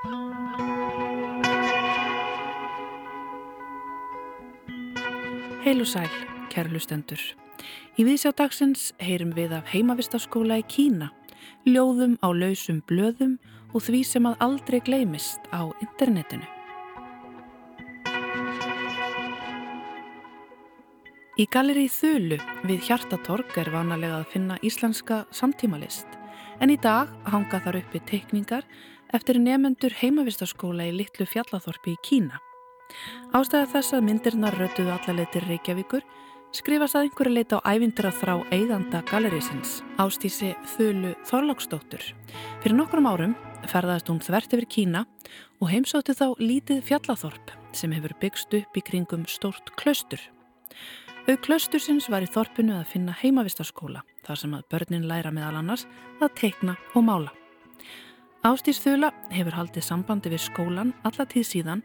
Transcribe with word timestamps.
Heil 0.00 0.16
og 5.80 5.86
sæl, 5.86 6.08
kæru 6.48 6.72
lustendur. 6.72 7.20
Í 8.00 8.04
viðsjá 8.08 8.32
dagsins 8.32 8.96
heyrum 8.96 9.36
við 9.36 9.52
af 9.58 9.68
heimavistaskóla 9.68 10.56
í 10.62 10.64
Kína, 10.72 11.10
ljóðum 11.68 12.16
á 12.24 12.32
lausum 12.32 12.80
blöðum 12.88 13.36
og 13.74 13.84
því 13.84 14.00
sem 14.08 14.24
að 14.30 14.40
aldrei 14.46 14.80
gleymist 14.86 15.42
á 15.52 15.68
internetinu. 15.84 16.48
Í 21.36 21.44
galeri 21.52 21.92
Þölu 21.92 22.40
við 22.64 22.88
Hjartatorg 22.88 23.52
er 23.60 23.68
vanalega 23.74 24.22
að 24.22 24.30
finna 24.32 24.56
íslenska 24.64 25.26
samtímalist, 25.28 26.08
en 26.60 26.70
í 26.72 26.76
dag 26.80 27.08
hanga 27.28 27.60
þar 27.60 27.76
uppi 27.82 28.00
teikningar 28.08 28.64
eftir 29.16 29.40
nefendur 29.42 29.94
heimavistaskóla 30.00 30.86
í 30.88 30.94
Littlu 30.94 31.26
Fjallathorpi 31.28 31.94
í 31.96 32.00
Kína. 32.06 32.40
Ástæða 33.36 33.68
þess 33.74 33.94
að 33.94 34.06
myndirnar 34.08 34.56
rötuðu 34.58 34.94
allaleitir 34.94 35.46
Reykjavíkur 35.46 36.06
skrifast 36.56 36.98
að 36.98 37.06
einhverju 37.06 37.34
leita 37.34 37.60
á 37.62 37.68
ævindir 37.70 38.08
að 38.10 38.18
þrá 38.22 38.34
eiganda 38.50 39.02
galerísins, 39.10 39.80
ástísi 40.02 40.50
Þölu 40.74 41.14
Þorláksdóttur. 41.28 42.02
Fyrir 42.62 42.76
nokkrum 42.78 43.06
árum 43.06 43.36
ferðaðist 43.70 44.10
hún 44.10 44.22
þvert 44.24 44.56
yfir 44.56 44.68
Kína 44.74 45.04
og 45.60 45.70
heimsótti 45.70 46.16
þá 46.16 46.26
lítið 46.40 46.82
fjallathorp 46.88 47.54
sem 47.76 47.92
hefur 47.94 48.16
byggst 48.22 48.54
upp 48.58 48.78
í 48.78 48.84
kringum 48.84 49.26
stórt 49.30 49.74
klaustur. 49.78 50.20
Au 51.28 51.36
klaustursins 51.44 52.08
var 52.10 52.24
í 52.24 52.30
þorpinu 52.30 52.80
að 52.80 52.88
finna 52.94 53.14
heimavistaskóla 53.20 54.02
þar 54.26 54.40
sem 54.40 54.56
að 54.56 54.66
börnin 54.72 55.06
læra 55.10 55.30
meðal 55.34 55.60
annars 55.60 55.86
að 56.18 56.34
teikna 56.40 56.78
og 56.94 57.06
mála. 57.06 57.39
Ástís 58.40 58.78
Þöla 58.80 59.10
hefur 59.28 59.52
haldið 59.52 59.84
sambandi 59.84 60.30
við 60.32 60.40
skólan 60.46 60.94
alla 61.04 61.26
tíð 61.28 61.42
síðan 61.44 61.80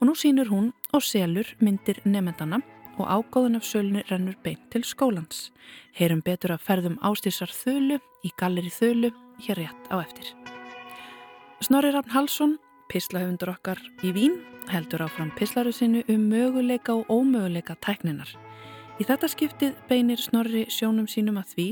og 0.00 0.06
nú 0.08 0.14
sínur 0.16 0.48
hún 0.48 0.70
og 0.96 1.02
selur 1.04 1.50
myndir 1.60 1.98
nefndana 2.08 2.62
og 2.96 3.04
ágóðun 3.04 3.58
af 3.58 3.66
sölunni 3.68 4.06
rennur 4.08 4.38
beint 4.40 4.62
til 4.72 4.80
skólans. 4.80 5.50
Heyrum 5.92 6.22
betur 6.24 6.54
að 6.54 6.64
ferðum 6.64 6.96
ástísar 7.04 7.52
þölu 7.52 7.98
í 8.24 8.30
galleri 8.40 8.72
þölu 8.72 9.10
hér 9.44 9.60
rétt 9.60 9.90
á 9.92 10.00
eftir. 10.00 10.30
Snorri 11.60 11.92
Rafn 11.92 12.14
Halsson, 12.16 12.56
pislahöfundur 12.88 13.52
okkar 13.52 13.84
í 14.00 14.14
Vín, 14.16 14.38
heldur 14.72 15.04
áfram 15.04 15.34
pislaru 15.36 15.72
sinu 15.72 16.00
um 16.08 16.24
möguleika 16.32 16.96
og 16.96 17.12
ómöguleika 17.12 17.76
tækninar. 17.84 18.32
Í 18.96 19.04
þetta 19.04 19.28
skiptið 19.28 19.76
beinir 19.92 20.20
Snorri 20.20 20.64
sjónum 20.72 21.04
sínum 21.12 21.36
að 21.44 21.52
því 21.52 21.68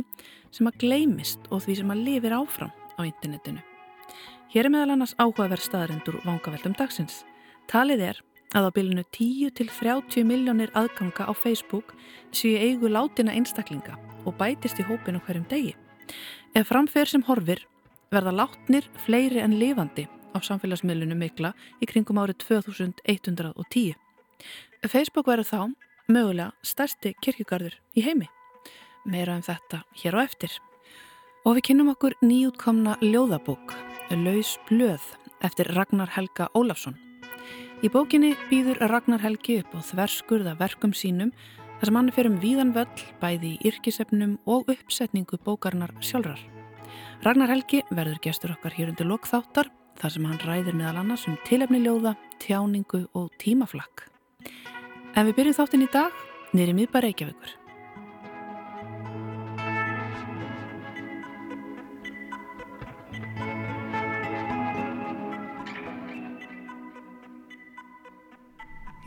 sem 0.53 0.69
að 0.69 0.79
gleymist 0.85 1.49
og 1.49 1.65
því 1.65 1.81
sem 1.81 1.97
að 1.97 2.05
lifir 2.11 2.37
áfram 2.37 2.77
á 2.97 3.09
internetinu. 3.09 3.65
Hér 4.49 4.65
er 4.65 4.73
meðal 4.73 4.95
annars 4.95 5.13
áhugaverð 5.21 5.61
staðarendur 5.61 6.23
vangaveldum 6.25 6.73
dagsins. 6.79 7.19
Talið 7.69 8.01
er 8.07 8.21
að 8.57 8.69
á 8.69 8.71
bylunu 8.73 9.03
10 9.13 9.51
til 9.59 9.67
30 9.69 10.25
miljónir 10.25 10.71
aðganga 10.73 11.27
á 11.29 11.33
Facebook 11.37 11.93
séu 12.33 12.57
eigu 12.57 12.89
látina 12.89 13.35
einstaklinga 13.37 13.99
og 14.25 14.39
bætist 14.41 14.81
í 14.81 14.87
hópinu 14.89 15.21
hverjum 15.27 15.45
degi. 15.51 15.75
Ef 16.57 16.71
framfer 16.71 17.05
sem 17.11 17.27
horfir 17.29 17.61
verða 18.09 18.33
látnir 18.33 18.89
fleiri 19.05 19.43
en 19.45 19.59
lifandi 19.61 20.07
á 20.33 20.41
samfélagsmiðlunum 20.41 21.21
mikla 21.21 21.53
í 21.85 21.89
kringum 21.91 22.17
árið 22.17 22.41
2110. 22.47 24.01
Facebook 24.89 25.29
verður 25.29 25.51
þá 25.51 25.61
mögulega 26.09 26.55
stærsti 26.65 27.13
kirkjugarður 27.21 27.77
í 27.93 28.07
heimi. 28.07 28.31
Meira 29.05 29.37
um 29.37 29.45
þetta 29.45 29.85
hér 30.01 30.17
á 30.17 30.21
eftir. 30.25 30.57
Og 31.45 31.59
við 31.59 31.69
kynum 31.69 31.93
okkur 31.93 32.17
nýjútkomna 32.25 32.97
ljóðabók, 33.05 33.77
Laus 34.11 34.59
blöð, 34.69 35.03
eftir 35.45 35.69
Ragnar 35.77 36.09
Helga 36.09 36.47
Ólafsson. 36.57 36.95
Í 37.85 37.91
bókinni 37.93 38.31
býður 38.49 38.81
Ragnar 38.89 39.21
Helgi 39.21 39.59
upp 39.61 39.75
á 39.77 39.85
þverskurða 39.85 40.55
verkum 40.57 40.95
sínum 40.97 41.29
þar 41.77 41.91
sem 41.91 41.99
hann 41.99 42.09
er 42.09 42.17
fyrir 42.17 42.33
um 42.33 42.39
víðan 42.41 42.73
völl 42.73 43.05
bæði 43.21 43.51
í 43.53 43.69
yrkisefnum 43.69 44.39
og 44.49 44.73
uppsetningu 44.73 45.37
bókarnar 45.45 45.93
sjálfrar. 46.01 46.41
Ragnar 47.21 47.53
Helgi 47.53 47.83
verður 47.91 48.23
gestur 48.25 48.57
okkar 48.57 48.79
hér 48.79 48.95
undir 48.95 49.11
lokþáttar 49.13 49.69
þar 50.01 50.17
sem 50.17 50.25
hann 50.25 50.41
ræðir 50.41 50.81
meðal 50.81 51.03
annars 51.05 51.29
um 51.29 51.37
tilefni 51.45 51.85
ljóða, 51.85 52.17
tjáningu 52.41 53.05
og 53.13 53.29
tímaflakk. 53.37 54.09
En 55.13 55.29
við 55.29 55.37
byrjum 55.43 55.61
þáttin 55.61 55.85
í 55.85 55.93
dag 55.93 56.17
nýri 56.57 56.73
miðbæra 56.81 57.11
Reykjavíkur. 57.11 57.59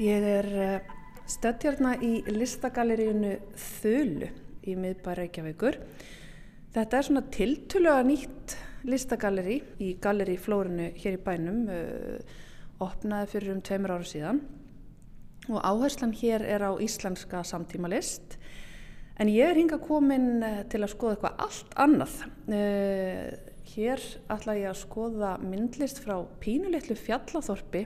Ég 0.01 0.23
er 0.25 0.47
eh, 0.57 0.93
stödd 1.29 1.61
hérna 1.67 1.91
í 2.01 2.23
listagaleríunu 2.25 3.35
Þölu 3.53 4.29
í 4.65 4.73
miðbæra 4.73 5.19
Reykjavíkur. 5.19 5.77
Þetta 6.73 6.97
er 6.97 7.05
svona 7.05 7.21
tiltöluga 7.29 7.99
nýtt 8.07 8.55
listagaleri 8.89 9.59
í 9.77 9.91
galeri 10.01 10.39
Flórinu 10.41 10.87
hér 11.03 11.19
í 11.19 11.21
bænum, 11.21 11.69
uh, 11.69 12.17
opnaði 12.81 13.29
fyrir 13.35 13.53
um 13.53 13.61
tveimur 13.61 13.93
ára 13.99 14.09
síðan 14.09 14.41
og 15.51 15.61
áherslan 15.61 16.15
hér 16.17 16.47
er 16.49 16.65
á 16.65 16.71
íslenska 16.81 17.43
samtímalist 17.45 18.39
en 19.21 19.29
ég 19.29 19.51
er 19.51 19.61
hinga 19.61 19.77
komin 19.85 20.41
til 20.71 20.81
að 20.81 20.93
skoða 20.95 21.19
eitthvað 21.19 21.45
allt 21.45 21.79
annað. 21.85 22.19
Hér 23.75 24.09
ætla 24.33 24.57
ég 24.63 24.71
að 24.71 24.81
skoða 24.81 25.37
myndlist 25.45 26.01
frá 26.01 26.17
pínuleitlu 26.41 26.97
fjallathorpi 26.97 27.85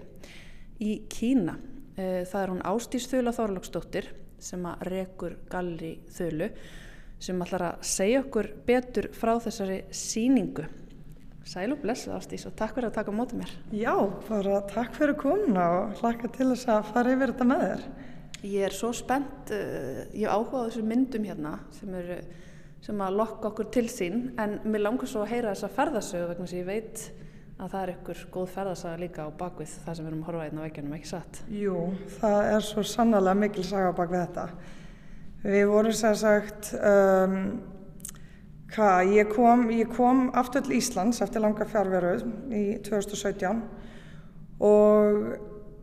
í 0.80 1.02
Kína 1.12 1.58
Eh, 1.58 1.75
það 1.96 2.40
er 2.42 2.52
hún 2.52 2.64
Ástís 2.68 3.06
Þula 3.08 3.32
Þorlóksdóttir 3.36 4.10
sem 4.42 4.66
að 4.68 4.82
rekur 4.92 5.38
galri 5.52 5.94
Þulu 6.12 6.50
sem 7.26 7.44
ætlar 7.46 7.70
að 7.70 7.86
segja 7.88 8.24
okkur 8.24 8.50
betur 8.68 9.08
frá 9.16 9.36
þessari 9.42 9.84
síningu. 9.96 10.66
Sæl 11.46 11.70
og 11.76 11.82
blessu 11.84 12.10
Ástís 12.16 12.46
og 12.50 12.56
takk 12.58 12.74
fyrir 12.76 12.90
að 12.90 12.98
taka 12.98 13.14
mótið 13.14 13.44
mér. 13.44 13.52
Já, 13.78 13.94
bara 14.28 14.62
takk 14.70 14.96
fyrir 14.98 15.18
komuna 15.20 15.66
og 15.76 16.00
hlaka 16.02 16.30
til 16.34 16.50
þess 16.52 16.72
að 16.74 16.90
fara 16.90 17.14
yfir 17.14 17.34
þetta 17.34 17.48
með 17.52 17.64
þér. 17.66 17.86
Ég 18.46 18.66
er 18.68 18.76
svo 18.76 18.92
spennt, 18.94 19.52
eh, 19.54 20.06
ég 20.14 20.30
áhuga 20.30 20.66
á 20.66 20.68
þessu 20.68 20.84
myndum 20.86 21.26
hérna 21.26 21.60
sem, 21.72 21.94
er, 21.94 22.26
sem 22.82 22.98
að 23.02 23.18
lokka 23.22 23.52
okkur 23.52 23.70
til 23.72 23.86
sín 23.90 24.34
en 24.42 24.60
mér 24.66 24.86
langar 24.86 25.10
svo 25.10 25.22
að 25.24 25.32
heyra 25.34 25.54
þessa 25.54 25.72
ferðasögu 25.78 26.28
vegna 26.34 26.48
sem 26.48 26.60
ég 26.60 26.66
veit 26.66 27.06
að 27.56 27.70
það 27.72 27.82
er 27.82 27.92
ykkur 27.94 28.24
góð 28.34 28.50
ferðarsaga 28.52 29.00
líka 29.00 29.28
á 29.28 29.30
bakvið 29.40 29.76
það 29.86 29.96
sem 29.98 30.06
við 30.06 30.10
erum 30.10 30.24
að 30.24 30.28
horfa 30.30 30.42
einn 30.44 30.50
hérna 30.50 30.60
á 30.60 30.66
veikjanum, 30.68 30.96
ekki 30.98 31.12
satt? 31.12 31.40
Jú, 31.56 31.78
það 32.18 32.50
er 32.52 32.66
svo 32.68 32.84
sannlega 32.84 33.38
mikil 33.40 33.64
saga 33.64 33.94
á 33.96 34.00
bakvið 34.00 34.24
þetta. 34.26 34.46
Við 35.46 35.66
vorum 35.72 35.96
sér 35.96 36.20
sagt, 36.20 36.72
um, 36.76 37.36
hvað, 38.76 39.12
ég 39.16 39.32
kom, 39.32 39.66
ég 39.72 39.92
kom 39.96 40.24
aftur 40.36 40.66
til 40.66 40.80
Íslands 40.82 41.22
eftir 41.24 41.44
langa 41.46 41.68
fjárveru 41.70 42.16
í 42.52 42.64
2017 42.84 43.62
og 44.66 45.28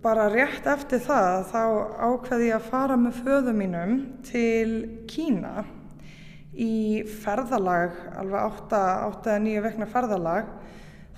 bara 0.02 0.26
rétt 0.32 0.66
eftir 0.66 1.00
það 1.04 1.44
þá 1.52 1.62
ákveði 2.08 2.48
ég 2.50 2.58
að 2.58 2.68
fara 2.72 2.98
með 2.98 3.20
föðu 3.22 3.54
mínum 3.56 3.94
til 4.26 4.72
Kína 5.08 5.62
í 6.52 7.04
ferðalag, 7.22 7.94
alveg 8.18 8.66
8-9 8.74 9.62
vekna 9.64 9.88
ferðalag 9.88 10.50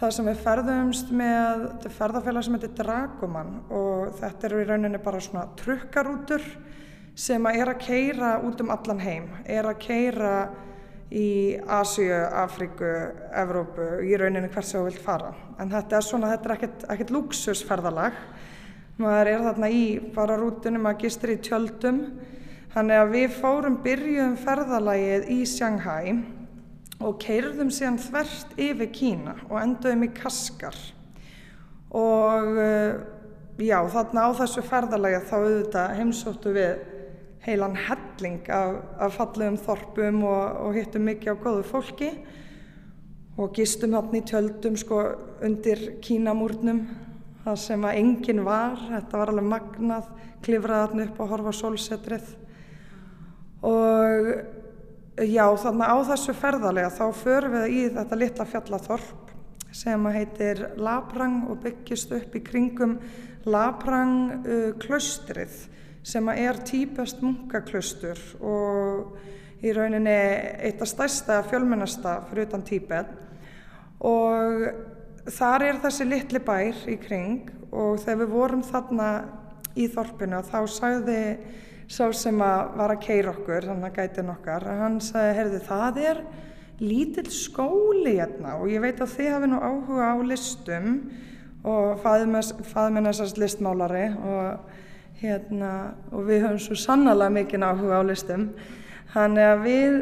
það 0.05 0.13
sem 0.13 0.27
við 0.29 0.41
ferðumst 0.45 1.13
með 1.17 1.63
ferðarfélag 1.95 2.45
sem 2.45 2.57
heitir 2.59 2.73
Dragoman 2.77 3.53
og 3.73 4.11
þetta 4.19 4.47
eru 4.51 4.59
í 4.61 4.67
rauninni 4.69 5.01
bara 5.01 5.21
svona 5.25 5.47
trukkarútur 5.57 6.45
sem 7.17 7.47
að 7.49 7.61
er 7.63 7.71
að 7.73 7.81
keira 7.87 8.33
út 8.45 8.61
um 8.61 8.73
allan 8.75 9.01
heim, 9.01 9.31
er 9.49 9.65
að 9.71 9.79
keira 9.81 10.35
í 11.15 11.57
Asíu, 11.79 12.19
Afríku, 12.37 12.91
Evrópu, 13.33 13.87
í 14.05 14.13
rauninni 14.21 14.51
hvers 14.53 14.75
sem 14.75 14.83
þú 14.83 14.91
vilt 14.91 15.03
fara. 15.05 15.33
En 15.63 15.73
þetta 15.73 15.97
er 15.97 16.07
svona, 16.09 16.33
þetta 16.35 16.51
er 16.51 16.57
ekkert, 16.59 16.87
ekkert 16.97 17.15
luxusferðalag, 17.15 18.23
maður 19.01 19.33
er 19.33 19.49
þarna 19.49 19.73
í 19.73 19.85
bara 20.17 20.41
rútunum 20.41 20.91
að 20.91 21.05
gistur 21.07 21.33
í 21.33 21.41
tjöldum, 21.49 22.03
þannig 22.75 23.01
að 23.01 23.17
við 23.17 23.37
fórum 23.41 23.81
byrjuðum 23.87 24.41
ferðalagið 24.43 25.31
í 25.33 25.45
Shanghai 25.49 26.19
og 27.05 27.19
keirðum 27.23 27.71
síðan 27.75 28.01
þvert 28.01 28.55
yfir 28.61 28.91
Kína 28.95 29.37
og 29.51 29.59
enduðum 29.61 30.07
í 30.07 30.11
Kaskar. 30.17 30.79
Og 31.95 32.59
eh, 32.59 32.97
já 33.61 33.79
þarna 33.93 34.27
á 34.27 34.31
þessu 34.41 34.65
ferðalega 34.67 35.23
þá 35.29 35.35
auðvitað 35.37 35.95
heimsóttu 36.01 36.55
við 36.57 36.83
heilan 37.45 37.77
helling 37.77 38.49
af, 38.49 38.81
af 39.05 39.19
fallegum 39.19 39.61
þorpum 39.61 40.25
og, 40.25 40.45
og 40.65 40.79
hittum 40.79 41.05
mikið 41.11 41.37
á 41.37 41.43
góðu 41.45 41.65
fólki 41.69 42.11
og 43.37 43.53
gistum 43.55 43.95
hann 43.99 44.17
í 44.17 44.23
tjöldum 44.25 44.79
sko 44.81 45.01
undir 45.45 45.99
Kínamúrnum 46.03 46.85
það 47.45 47.61
sem 47.61 47.85
að 47.85 47.99
enginn 48.01 48.43
var, 48.47 48.79
þetta 48.89 49.21
var 49.21 49.33
alveg 49.33 49.49
magnað, 49.51 50.11
klifraði 50.45 50.87
hann 50.87 51.05
upp 51.05 51.21
og 51.21 51.33
horfa 51.35 51.53
sólsetrið. 51.59 52.31
Og 53.69 54.31
Já, 55.15 55.45
þannig 55.63 55.87
á 55.95 55.97
þessu 56.09 56.33
ferðalega 56.35 56.89
þá 56.91 57.05
förum 57.15 57.53
við 57.55 57.69
í 57.71 57.83
þetta 57.95 58.17
litla 58.19 58.47
fjallathorp 58.51 59.29
sem 59.75 60.07
heitir 60.11 60.63
Labrang 60.75 61.45
og 61.53 61.61
byggist 61.63 62.11
upp 62.17 62.35
í 62.35 62.43
kringum 62.43 62.97
Labrang 63.47 64.17
uh, 64.43 64.73
klaustrið 64.83 65.55
sem 66.03 66.31
er 66.33 66.59
típest 66.67 67.23
munkaklaustur 67.23 68.19
og 68.43 69.15
í 69.63 69.71
rauninni 69.77 70.17
eitt 70.67 70.83
af 70.83 70.91
stærsta 70.91 71.39
fjölmennasta 71.47 72.17
fyrir 72.27 72.49
utan 72.49 72.67
Tíbet. 72.67 73.15
Og 74.03 74.67
þar 75.31 75.69
er 75.69 75.79
þessi 75.85 76.09
litli 76.11 76.43
bær 76.43 76.83
í 76.91 76.99
kring 76.99 77.55
og 77.71 78.03
þegar 78.03 78.25
við 78.25 78.35
vorum 78.35 78.67
þarna 78.67 79.13
í 79.79 79.87
þorpinu 79.95 80.43
þá 80.51 80.59
sagði 80.67 81.21
sá 81.91 82.07
sem 82.17 82.41
að 82.43 82.75
var 82.79 82.95
að 82.95 83.05
keira 83.05 83.35
okkur, 83.35 83.69
þannig 83.69 83.91
að 83.91 84.01
gæti 84.01 84.25
nokkar, 84.25 84.67
hann 84.81 84.99
sagði, 85.05 85.37
heyrðu 85.39 85.61
það 85.69 86.01
er 86.09 86.25
lítill 86.83 87.31
skóli 87.31 88.17
hérna 88.17 88.57
og 88.59 88.71
ég 88.73 88.83
veit 88.83 89.01
að 89.03 89.13
þið 89.15 89.31
hafi 89.31 89.51
nú 89.51 89.61
áhuga 89.63 90.11
á 90.11 90.17
listum 90.27 90.97
og 91.65 92.01
fæði 92.03 92.29
minn 92.29 93.09
þessast 93.09 93.39
listmálari 93.41 94.09
og, 94.19 94.71
hérna, 95.21 95.73
og 96.13 96.27
við 96.29 96.45
höfum 96.45 96.63
svo 96.63 96.79
sannlega 96.79 97.33
mikinn 97.33 97.65
áhuga 97.65 98.03
á 98.03 98.05
listum. 98.05 98.49
Þannig 99.15 99.49
að 99.49 99.63
við 99.65 99.99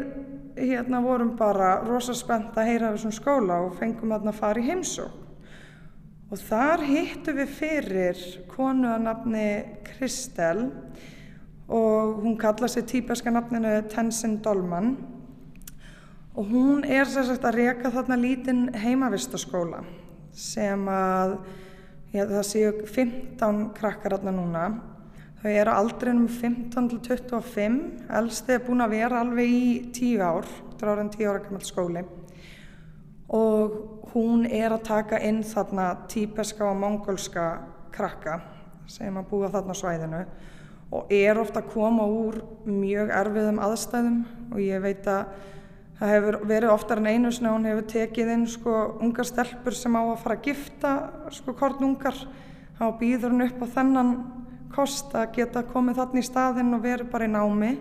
hérna, 0.57 1.01
vorum 1.05 1.35
bara 1.37 1.75
rosa 1.85 2.15
spennt 2.17 2.57
að 2.57 2.71
heyra 2.71 2.89
af 2.89 2.97
þessum 2.97 3.15
skóla 3.15 3.59
og 3.67 3.77
fengum 3.79 4.15
að 4.15 4.31
fara 4.37 4.59
í 4.59 4.67
heimsók. 4.67 5.19
Og 6.33 6.41
þar 6.41 6.81
hittu 6.87 7.35
við 7.37 7.49
fyrir 7.59 8.21
konu 8.49 8.89
að 8.89 9.03
nafni 9.05 9.47
Kristel 9.85 10.71
og 11.67 12.21
hún 12.23 12.37
kalla 12.37 12.67
sér 12.67 12.85
típeska 12.85 13.31
nafninu 13.31 13.81
Tenzin 13.89 14.41
Dolman. 14.43 14.97
Og 16.35 16.45
hún 16.49 16.83
er 16.83 17.05
sérstaklega 17.05 17.49
að 17.49 17.55
reyka 17.55 17.91
þarna 17.93 18.17
lítinn 18.17 18.63
heimavistaskóla 18.73 19.83
sem 20.33 20.87
að 20.89 21.37
já, 22.13 22.25
það 22.25 22.45
séu 22.49 22.71
15 22.89 23.69
krakkar 23.77 24.17
þarna 24.17 24.33
núna. 24.33 24.63
Þau 25.43 25.51
eru 25.51 25.71
aldrinum 25.71 26.27
15 26.27 26.89
til 26.89 26.99
25 27.03 27.79
elsti 28.17 28.55
er 28.55 28.63
búin 28.65 28.81
að 28.81 28.95
vera 28.95 29.21
alveg 29.21 29.49
í 29.53 29.65
10 29.93 30.23
ár 30.23 30.47
þetta 30.47 30.91
er 30.91 31.01
en 31.03 31.11
10 31.13 31.29
ára 31.29 31.43
gammal 31.43 31.67
skóli. 31.67 32.03
Og 33.33 34.09
hún 34.13 34.45
er 34.45 34.73
að 34.73 34.87
taka 34.87 35.19
inn 35.21 35.43
þarna 35.45 36.07
típeska 36.09 36.65
og 36.65 36.79
mongolska 36.81 37.45
krakka 37.93 38.39
sem 38.89 39.15
að 39.15 39.29
búa 39.29 39.51
þarna 39.53 39.77
svæðinu 39.77 40.25
og 40.93 41.09
er 41.13 41.39
ofta 41.41 41.63
að 41.63 41.71
koma 41.73 42.05
úr 42.05 42.39
mjög 42.69 43.09
erfiðum 43.17 43.61
aðstæðum 43.65 44.21
og 44.53 44.61
ég 44.61 44.83
veit 44.83 45.07
að 45.09 45.33
það 45.97 46.13
hefur 46.13 46.37
verið 46.49 46.73
oftar 46.73 47.01
en 47.01 47.09
einu 47.09 47.31
sinna 47.33 47.55
hún 47.55 47.67
hefur 47.69 47.89
tekið 47.89 48.31
inn 48.35 48.45
sko 48.49 48.77
ungar 49.01 49.27
stelpur 49.27 49.77
sem 49.77 49.97
á 49.97 50.01
að 50.03 50.21
fara 50.21 50.37
að 50.37 50.47
gifta 50.49 50.93
sko 51.33 51.55
kornungar 51.57 52.17
þá 52.77 52.85
býður 52.99 53.33
hún 53.33 53.47
upp 53.47 53.65
á 53.65 53.67
þennan 53.79 54.15
kost 54.73 55.13
að 55.17 55.35
geta 55.37 55.63
komið 55.69 55.99
þarna 56.01 56.21
í 56.21 56.25
staðinn 56.27 56.75
og 56.75 56.83
verið 56.83 57.11
bara 57.13 57.27
í 57.27 57.33
námi. 57.33 57.73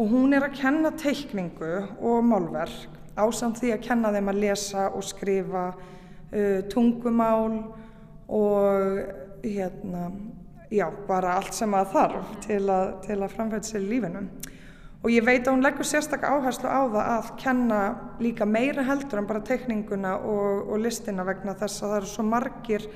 Og 0.00 0.10
hún 0.10 0.34
er 0.34 0.46
að 0.46 0.58
kenna 0.58 0.90
teikningu 0.98 1.72
og 2.00 2.24
málverk 2.26 3.00
ásamt 3.12 3.60
því 3.60 3.74
að 3.74 3.82
kenna 3.84 4.12
þeim 4.14 4.30
að 4.32 4.40
lesa 4.40 4.86
og 4.96 5.04
skrifa 5.04 5.66
uh, 5.76 6.60
tungumál 6.72 7.60
og 8.32 9.02
hérna 9.44 10.06
já, 10.72 10.86
bara 11.08 11.36
allt 11.38 11.54
sem 11.56 11.74
að 11.76 11.92
þarf 11.92 12.34
til 12.46 12.62
að, 12.72 12.88
til 13.06 13.18
að 13.20 13.34
framfæta 13.36 13.68
sér 13.68 13.84
í 13.84 13.90
lífinu. 13.90 14.24
Og 15.02 15.10
ég 15.10 15.24
veit 15.26 15.42
að 15.42 15.56
hún 15.56 15.64
leggur 15.66 15.86
sérstaklega 15.86 16.36
áherslu 16.38 16.68
á 16.70 16.82
það 16.86 17.08
að 17.10 17.30
kenna 17.42 17.78
líka 18.22 18.46
meira 18.46 18.84
heldur 18.86 19.18
en 19.18 19.26
bara 19.26 19.42
tekninguna 19.42 20.14
og, 20.20 20.68
og 20.70 20.78
listina 20.84 21.26
vegna 21.26 21.56
þess 21.58 21.82
að 21.82 21.90
það 21.90 21.96
eru 21.96 22.10
svo 22.12 22.26
margir 22.28 22.86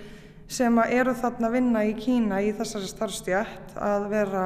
sem 0.47 0.79
eru 0.85 1.17
þarna 1.19 1.49
að 1.49 1.57
vinna 1.57 1.83
í 1.83 1.95
Kína 1.99 2.39
í 2.47 2.53
þessari 2.55 2.91
starfstjætt 2.93 3.75
að 3.83 4.07
vera 4.13 4.45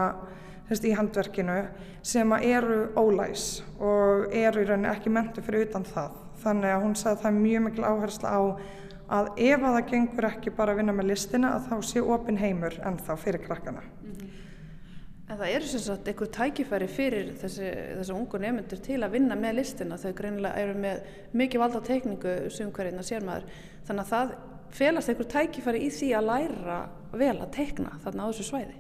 þess, 0.71 0.85
í 0.89 0.95
handverkinu 0.97 1.59
sem 2.01 2.33
eru 2.41 2.81
ólæs 2.97 3.61
og 3.77 4.33
eru 4.33 4.65
í 4.65 4.69
rauninni 4.71 4.89
ekki 4.95 5.13
mentu 5.13 5.45
fyrir 5.45 5.69
utan 5.69 5.85
það. 5.85 6.17
Þannig 6.41 6.73
að 6.73 6.85
hún 6.87 6.97
sagði 6.97 7.13
að 7.19 7.23
það 7.27 7.31
er 7.31 7.43
mjög 7.45 7.67
mikil 7.67 7.89
áherslu 7.91 8.33
á 8.33 8.41
að 9.11 9.33
ef 9.37 9.61
að 9.61 9.77
það 9.77 9.89
gengur 9.91 10.29
ekki 10.31 10.55
bara 10.55 10.75
að 10.75 10.83
vinna 10.83 10.97
með 10.97 11.11
listina 11.11 11.55
að 11.57 11.71
þá 11.71 11.89
sé 11.91 12.03
opin 12.03 12.39
heimur 12.39 12.77
en 12.87 12.99
þá 12.99 13.13
fyrir 13.19 13.43
krakkana 13.47 13.83
mm 13.83 14.13
-hmm. 14.13 14.31
En 15.31 15.39
það 15.39 15.53
eru 15.55 15.67
sem 15.71 15.83
sagt 15.85 16.09
einhver 16.11 16.29
tækifæri 16.35 16.87
fyrir 16.91 17.29
þessi, 17.39 17.69
þessi 18.01 18.15
ungu 18.17 18.39
nefnendur 18.43 18.81
til 18.83 18.97
að 18.99 19.13
vinna 19.15 19.37
með 19.39 19.61
listina. 19.61 19.99
Þau 20.01 20.11
greinilega 20.19 20.59
eru 20.59 20.73
með 20.83 21.05
mikið 21.39 21.63
valda 21.63 21.83
tekningu 21.87 22.33
sem 22.51 22.73
hverjina 22.75 23.05
sér 23.07 23.23
maður. 23.23 23.45
Þannig 23.87 24.03
að 24.03 24.11
það 24.11 24.33
felast 24.75 25.13
einhver 25.13 25.29
tækifæri 25.31 25.85
í 25.87 25.93
því 25.95 26.09
að 26.19 26.27
læra 26.33 26.81
vel 27.23 27.37
að 27.37 27.53
tekna 27.55 27.95
þarna 28.03 28.27
á 28.27 28.31
þessu 28.33 28.49
svæði. 28.49 28.75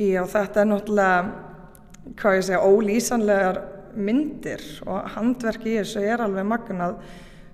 Já, 0.00 0.22
þetta 0.32 0.62
er 0.62 0.70
náttúrulega, 0.70 1.20
hvað 2.22 2.38
ég 2.38 2.48
segja, 2.48 2.64
ólýsanlegar 2.64 3.60
myndir 3.96 4.64
og 4.88 5.12
handverk 5.12 5.68
í 5.68 5.76
þessu 5.82 6.06
er 6.08 6.24
alveg 6.24 6.48
magnað. 6.48 6.96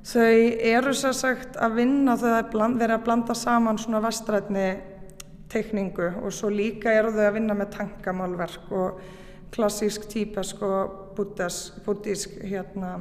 Þau 0.03 0.59
eru 0.67 0.93
sér 0.99 1.15
sagt 1.15 1.59
að 1.63 1.77
vinna 1.79 2.17
þegar 2.19 2.49
það 2.51 2.79
verið 2.81 2.97
að 2.97 3.05
blanda 3.07 3.35
saman 3.39 3.79
svona 3.79 4.01
vestrætni 4.03 4.69
teikningu 5.53 6.09
og 6.25 6.33
svo 6.35 6.51
líka 6.51 6.91
eru 6.91 7.13
þau 7.15 7.27
að 7.29 7.37
vinna 7.37 7.55
með 7.55 7.71
tankamálverk 7.77 8.73
og 8.75 9.03
klassísk 9.53 10.09
típesk 10.11 10.63
og 10.65 11.13
buddísk 11.15 12.39
hérna, 12.41 12.97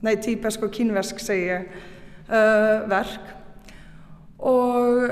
nei 0.00 0.14
típesk 0.22 0.62
og 0.64 0.72
kínversk 0.72 1.20
segi 1.20 1.50
ég, 1.50 1.68
uh, 2.30 2.86
verk. 2.88 3.34
Og 4.38 5.04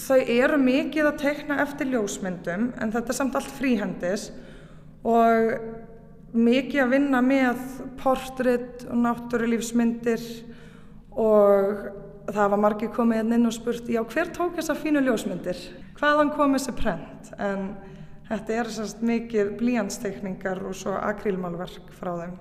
þau 0.00 0.20
eru 0.22 0.58
mikið 0.62 1.10
að 1.10 1.20
teikna 1.26 1.60
eftir 1.66 1.90
ljósmyndum 1.92 2.70
en 2.80 2.94
þetta 2.94 3.12
er 3.12 3.18
samt 3.18 3.36
allt 3.38 3.52
fríhendis. 3.58 4.30
Og 5.04 5.58
mikið 6.34 6.82
að 6.86 6.92
vinna 6.94 7.20
með 7.22 7.60
portrétt 8.00 8.86
og 8.88 9.02
náttúrulífsmyndir 9.04 10.22
og 11.20 12.30
það 12.32 12.52
var 12.54 12.60
margir 12.60 12.92
komið 12.94 13.20
hérna 13.20 13.38
inn 13.38 13.48
og 13.48 13.54
spurt 13.56 13.90
já 13.90 14.00
hver 14.02 14.32
tók 14.34 14.56
þessar 14.58 14.80
fínu 14.80 15.02
ljósmyndir? 15.04 15.60
Hvaðan 15.98 16.32
kom 16.34 16.56
þessi 16.56 16.74
prent? 16.78 17.30
En 17.38 17.68
þetta 18.30 18.56
er 18.56 18.72
sérst 18.72 19.04
mikið 19.04 19.54
blíjanstekningar 19.60 20.62
og 20.64 20.76
svo 20.78 20.96
akrílmálverk 20.98 21.92
frá 21.94 22.14
þeim. 22.22 22.34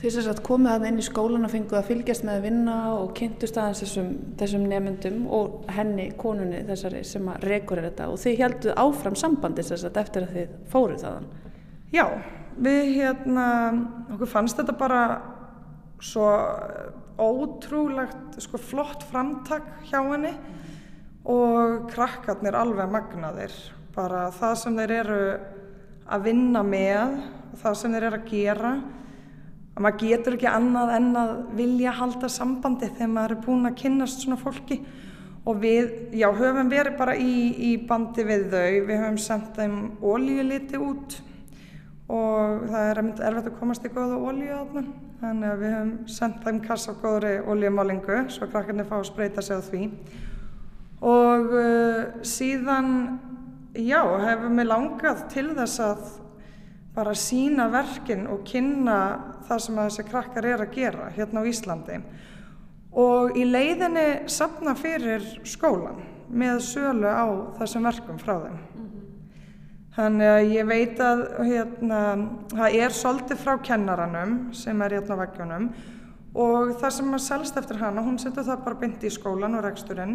Þið 0.00 0.14
sérst 0.16 0.40
komið 0.46 0.72
að 0.72 0.84
inn 0.88 1.00
í 1.02 1.04
skólan 1.04 1.44
og 1.44 1.52
fenguð 1.52 1.76
að 1.76 1.88
fylgjast 1.90 2.24
með 2.24 2.44
vinna 2.46 2.76
og 2.94 3.10
kynntust 3.18 3.58
aðeins 3.60 3.82
þessum, 3.84 4.06
þessum 4.40 4.62
nefndum 4.70 5.18
og 5.28 5.66
henni, 5.76 6.06
konunni 6.16 6.62
þessari 6.70 7.02
sem 7.04 7.28
að 7.28 7.44
rekur 7.50 7.82
er 7.82 7.90
þetta. 7.90 8.06
Og 8.08 8.22
þið 8.22 8.40
helduð 8.40 8.80
áfram 8.80 9.18
sambandi 9.20 9.66
sérst 9.66 10.00
eftir 10.00 10.24
að 10.24 10.38
þið 10.38 10.54
fóruð 10.72 11.04
þaðan? 11.04 11.28
Já, 11.92 12.06
við 12.56 12.94
hérna 12.96 13.46
okkur 14.14 14.32
fannst 14.32 14.56
þetta 14.62 14.78
bara 14.80 15.02
svo 16.00 16.26
ótrúlegt 17.20 18.40
sko, 18.40 18.58
flott 18.58 19.04
framtak 19.10 19.66
hjá 19.90 20.00
henni 20.00 20.32
og 21.28 21.90
krakkarnir 21.92 22.56
alveg 22.56 22.88
magnaðir. 22.90 23.52
Bara 23.94 24.30
það 24.32 24.54
sem 24.62 24.78
þeir 24.80 24.94
eru 25.02 25.20
að 26.10 26.24
vinna 26.24 26.62
með 26.64 27.18
það 27.60 27.76
sem 27.76 27.94
þeir 27.94 28.08
eru 28.08 28.20
að 28.20 28.30
gera. 28.30 28.72
Að 29.74 29.84
maður 29.84 30.00
getur 30.00 30.36
ekki 30.38 30.50
annað 30.50 30.94
en 30.96 31.10
að 31.20 31.34
vilja 31.58 31.92
halda 32.00 32.32
sambandi 32.32 32.88
þegar 32.94 33.12
maður 33.12 33.36
er 33.36 33.44
búin 33.44 33.68
að 33.68 33.78
kynnast 33.82 34.24
svona 34.24 34.40
fólki. 34.40 34.80
Og 35.48 35.56
við, 35.60 35.92
já, 36.20 36.28
höfum 36.36 36.68
verið 36.68 36.96
bara 36.98 37.14
í, 37.16 37.34
í 37.70 37.74
bandi 37.88 38.24
við 38.28 38.48
þau. 38.52 38.72
Við 38.88 38.96
höfum 38.96 39.20
sendt 39.20 39.54
þeim 39.56 39.76
ólíuliti 40.00 40.80
út. 40.80 41.20
Og 42.10 42.66
það 42.72 42.88
er 42.88 43.02
erfitt 43.04 43.52
að 43.52 43.54
komast 43.60 43.86
í 43.86 43.92
góða 43.92 44.18
ólíu 44.20 44.50
þarna 44.56 45.09
þannig 45.20 45.50
að 45.50 45.60
við 45.60 45.74
höfum 45.74 45.92
sendt 46.08 46.44
þeim 46.46 46.60
kassa 46.64 46.94
á 46.96 47.00
góðri 47.02 47.32
ólíumálingu 47.44 48.22
svo 48.32 48.48
krakkarnir 48.48 48.88
fá 48.88 48.96
að 48.98 49.08
spreita 49.10 49.44
sig 49.44 49.60
á 49.60 49.62
því. 49.66 49.82
Og 51.00 51.52
uh, 51.56 52.00
síðan 52.24 52.88
já, 53.76 54.00
hefur 54.00 54.54
mér 54.56 54.70
langað 54.70 55.26
til 55.32 55.50
þess 55.56 55.82
að 55.84 56.08
bara 56.96 57.14
sína 57.16 57.68
verkin 57.72 58.26
og 58.32 58.42
kynna 58.48 58.96
það 59.48 59.62
sem 59.64 59.80
þessi 59.84 60.06
krakkar 60.08 60.48
er 60.48 60.64
að 60.64 60.74
gera 60.74 61.12
hérna 61.14 61.44
á 61.44 61.50
Íslandi. 61.52 62.00
Og 63.00 63.36
í 63.38 63.44
leiðinni 63.46 64.08
sapna 64.32 64.74
fyrir 64.74 65.22
skólan 65.46 66.00
með 66.30 66.64
sölu 66.64 67.12
á 67.12 67.26
þessum 67.60 67.86
verkum 67.86 68.18
frá 68.18 68.34
þeim 68.40 68.58
Þannig 70.00 70.30
að 70.32 70.50
ég 70.54 70.68
veit 70.68 71.00
að 71.04 71.18
hérna, 71.44 71.96
það 72.54 72.76
er 72.80 72.94
svolítið 72.96 73.40
frá 73.42 73.58
kennaranum 73.66 74.30
sem 74.56 74.78
er 74.80 74.94
hérna 74.96 75.18
á 75.18 75.20
veggjunum 75.20 75.66
og 76.40 76.70
það 76.80 76.94
sem 76.96 77.10
að 77.18 77.24
selst 77.26 77.58
eftir 77.60 77.80
hana, 77.82 78.04
hún 78.06 78.16
setur 78.22 78.46
það 78.46 78.62
bara 78.64 78.78
byndi 78.80 79.10
í 79.10 79.12
skólan 79.12 79.58
og 79.58 79.66
reksturinn. 79.66 80.14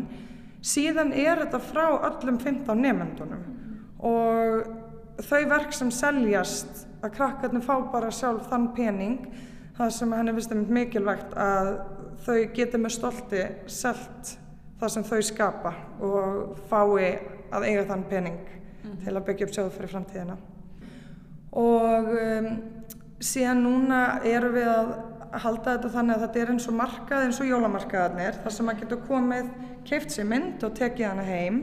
Síðan 0.66 1.12
er 1.14 1.44
þetta 1.44 1.60
frá 1.62 1.84
öllum 2.08 2.40
15 2.42 2.82
nefendunum 2.82 3.44
og 4.10 5.22
þau 5.28 5.44
verk 5.54 5.78
sem 5.78 5.94
seljast 5.94 6.88
að 7.06 7.14
krakkarnir 7.20 7.68
fá 7.68 7.76
bara 7.94 8.10
sjálf 8.10 8.50
þann 8.50 8.72
pening 8.74 9.30
það 9.78 9.94
sem 10.00 10.18
henni 10.18 10.34
vist 10.40 10.56
er 10.56 10.66
mikilvægt 10.80 11.38
að 11.38 11.72
þau 12.26 12.42
geti 12.58 12.82
með 12.82 12.98
stolti 12.98 13.46
selt 13.70 14.36
það 14.82 14.98
sem 14.98 15.08
þau 15.14 15.22
skapa 15.30 15.78
og 16.02 16.60
fái 16.72 17.14
að 17.54 17.70
eiga 17.70 17.90
þann 17.94 18.10
pening 18.10 18.56
mm. 18.86 19.00
til 19.04 19.14
að 19.16 19.26
byggja 19.30 19.48
upp 19.48 19.56
sjóð 19.56 19.72
fyrir 19.76 19.92
framtíðina. 19.92 20.38
Og 21.56 22.10
um, 22.14 22.50
síðan 23.24 23.64
núna 23.66 24.02
erum 24.28 24.56
við 24.56 24.70
að 24.72 24.94
halda 25.46 25.76
þetta 25.76 25.92
þannig 25.96 26.16
að 26.16 26.24
þetta 26.26 26.42
er 26.42 26.52
eins 26.54 26.68
og 26.70 26.78
markað 26.78 27.26
eins 27.26 27.40
og 27.44 27.50
jólamarkaðarnir 27.50 28.38
þar 28.44 28.56
sem 28.56 28.70
maður 28.70 28.84
getur 28.84 29.02
komið, 29.10 29.50
keift 29.88 30.14
sér 30.14 30.30
mynd 30.30 30.64
og 30.64 30.78
tekið 30.78 31.10
hana 31.10 31.26
heim. 31.28 31.60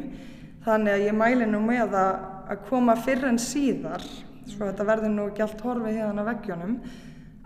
Þannig 0.67 0.97
að 0.97 1.07
ég 1.07 1.17
mæli 1.19 1.49
nú 1.49 1.63
með 1.65 1.97
að, 1.99 2.11
að 2.53 2.67
koma 2.69 2.99
fyrr 3.01 3.31
en 3.31 3.41
síðar, 3.43 4.05
svo 4.51 4.67
þetta 4.67 4.89
verður 4.91 5.15
nú 5.15 5.31
allt 5.31 5.65
horfið 5.65 6.03
hérna 6.03 6.27
veggjónum. 6.29 6.77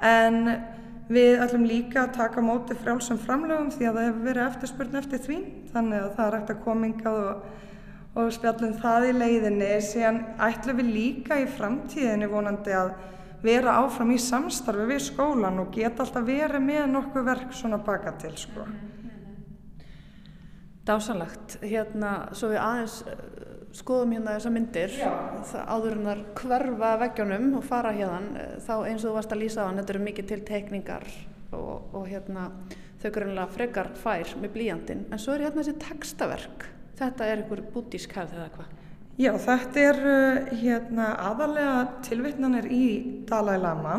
En 0.05 0.43
Við 1.07 1.39
ætlum 1.39 1.69
líka 1.71 2.01
að 2.03 2.17
taka 2.17 2.43
móti 2.43 2.75
frjálsum 2.75 3.19
framlegum 3.23 3.69
því 3.71 3.85
að 3.87 3.97
það 3.97 4.07
hefur 4.09 4.25
verið 4.27 4.43
eftirspurn 4.43 4.99
eftir 4.99 5.21
því 5.23 5.37
þannig 5.71 6.01
að 6.01 6.09
það 6.17 6.27
er 6.27 6.37
að 6.39 6.63
komingað 6.65 7.19
og, 7.21 7.45
og 8.17 8.33
spjallum 8.33 8.73
það 8.81 9.11
í 9.11 9.13
leiðinni 9.17 9.69
síðan 9.85 10.23
ætlum 10.41 10.81
við 10.81 10.93
líka 10.95 11.37
í 11.43 11.47
framtíðinni 11.53 12.29
vonandi 12.31 12.73
að 12.77 12.95
vera 13.45 13.77
áfram 13.83 14.15
í 14.15 14.21
samstarfi 14.21 14.87
við 14.89 15.03
skólan 15.11 15.61
og 15.61 15.75
geta 15.75 16.05
alltaf 16.05 16.25
verið 16.27 16.65
með 16.65 16.87
nokkuð 16.95 17.27
verk 17.27 17.53
svona 17.55 17.79
baka 17.85 18.15
til 18.23 18.33
sko. 18.41 18.65
Dásanlegt, 20.87 21.59
hérna 21.67 22.13
svo 22.37 22.53
við 22.53 22.63
aðeins 22.63 22.97
skoðum 23.77 24.15
hérna 24.17 24.37
þessa 24.39 24.53
myndir. 24.55 24.95
Áður 25.67 25.97
en 25.99 26.09
þar 26.09 26.23
hverfa 26.39 26.93
veggjónum 27.03 27.49
og 27.59 27.67
fara 27.67 27.93
hérna 27.93 28.47
þá 28.65 28.75
eins 28.79 29.03
og 29.03 29.11
þú 29.11 29.17
varst 29.19 29.35
að 29.35 29.43
lýsa 29.43 29.67
á 29.67 29.69
hann 29.69 29.83
þetta 29.83 29.95
eru 29.97 30.05
mikið 30.07 30.31
til 30.31 30.41
tekningar 30.47 31.07
og, 31.53 31.93
og 31.93 32.07
hérna 32.09 32.49
þau 33.03 33.11
grunlega 33.13 33.53
frekar 33.53 33.93
fær 34.01 34.33
með 34.41 34.55
blíjandin 34.57 35.05
en 35.11 35.21
svo 35.21 35.35
er 35.35 35.47
hérna 35.47 35.61
þessi 35.61 35.77
textaverk 35.83 36.71
þetta 36.97 37.27
er 37.29 37.41
einhver 37.41 37.63
bútísk 37.73 38.15
hefð 38.17 38.39
eða 38.39 38.51
hvað? 38.57 38.73
Já 39.17 39.31
þetta 39.41 39.81
er 39.81 39.99
uh, 40.05 40.55
hérna 40.61 41.11
aðalega 41.31 41.77
tilvittnanir 42.05 42.67
í 42.69 42.87
Dalai 43.29 43.57
Lama 43.63 43.97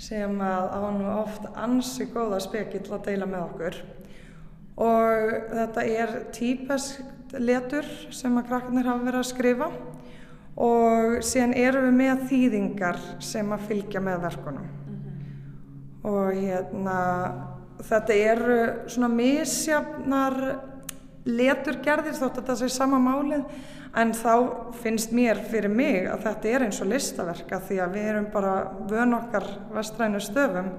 sem 0.00 0.40
að 0.42 0.70
á 0.74 0.78
hann 0.82 1.02
oft 1.06 1.44
ansi 1.54 2.08
góða 2.10 2.40
spekill 2.42 2.88
að 2.90 3.04
deila 3.06 3.28
með 3.30 3.44
okkur. 3.44 3.76
Og 4.82 5.34
þetta 5.54 5.84
er 5.86 6.14
típesk 6.34 7.36
letur 7.38 7.86
sem 8.10 8.34
að 8.38 8.48
krakkarnir 8.48 8.90
hafa 8.90 9.06
verið 9.06 9.20
að 9.20 9.28
skrifa 9.30 9.68
og 10.64 11.16
síðan 11.26 11.54
erum 11.58 11.86
við 11.86 11.96
með 12.00 12.26
þýðingar 12.30 13.00
sem 13.22 13.54
að 13.54 13.66
fylgja 13.70 14.02
með 14.02 14.20
verkunum. 14.26 14.66
Mm 14.66 14.98
-hmm. 14.98 16.10
og 16.10 16.34
hérna 16.34 16.98
þetta 17.82 18.14
eru 18.14 18.58
svona 18.88 19.08
misjafnar 19.08 20.38
leturgerðir 21.24 22.18
þótt 22.18 22.40
að 22.40 22.50
það 22.50 22.60
sé 22.60 22.68
sama 22.74 23.00
málið 23.00 23.44
en 23.96 24.12
þá 24.16 24.34
finnst 24.82 25.12
mér 25.14 25.40
fyrir 25.48 25.72
mig 25.72 26.08
að 26.10 26.26
þetta 26.26 26.50
er 26.50 26.66
eins 26.66 26.80
og 26.82 26.90
listaverka 26.90 27.60
því 27.64 27.80
að 27.80 27.94
við 27.96 28.08
erum 28.10 28.30
bara 28.34 28.54
vön 28.90 29.16
okkar 29.16 29.46
vestrænu 29.74 30.20
stöfum 30.20 30.72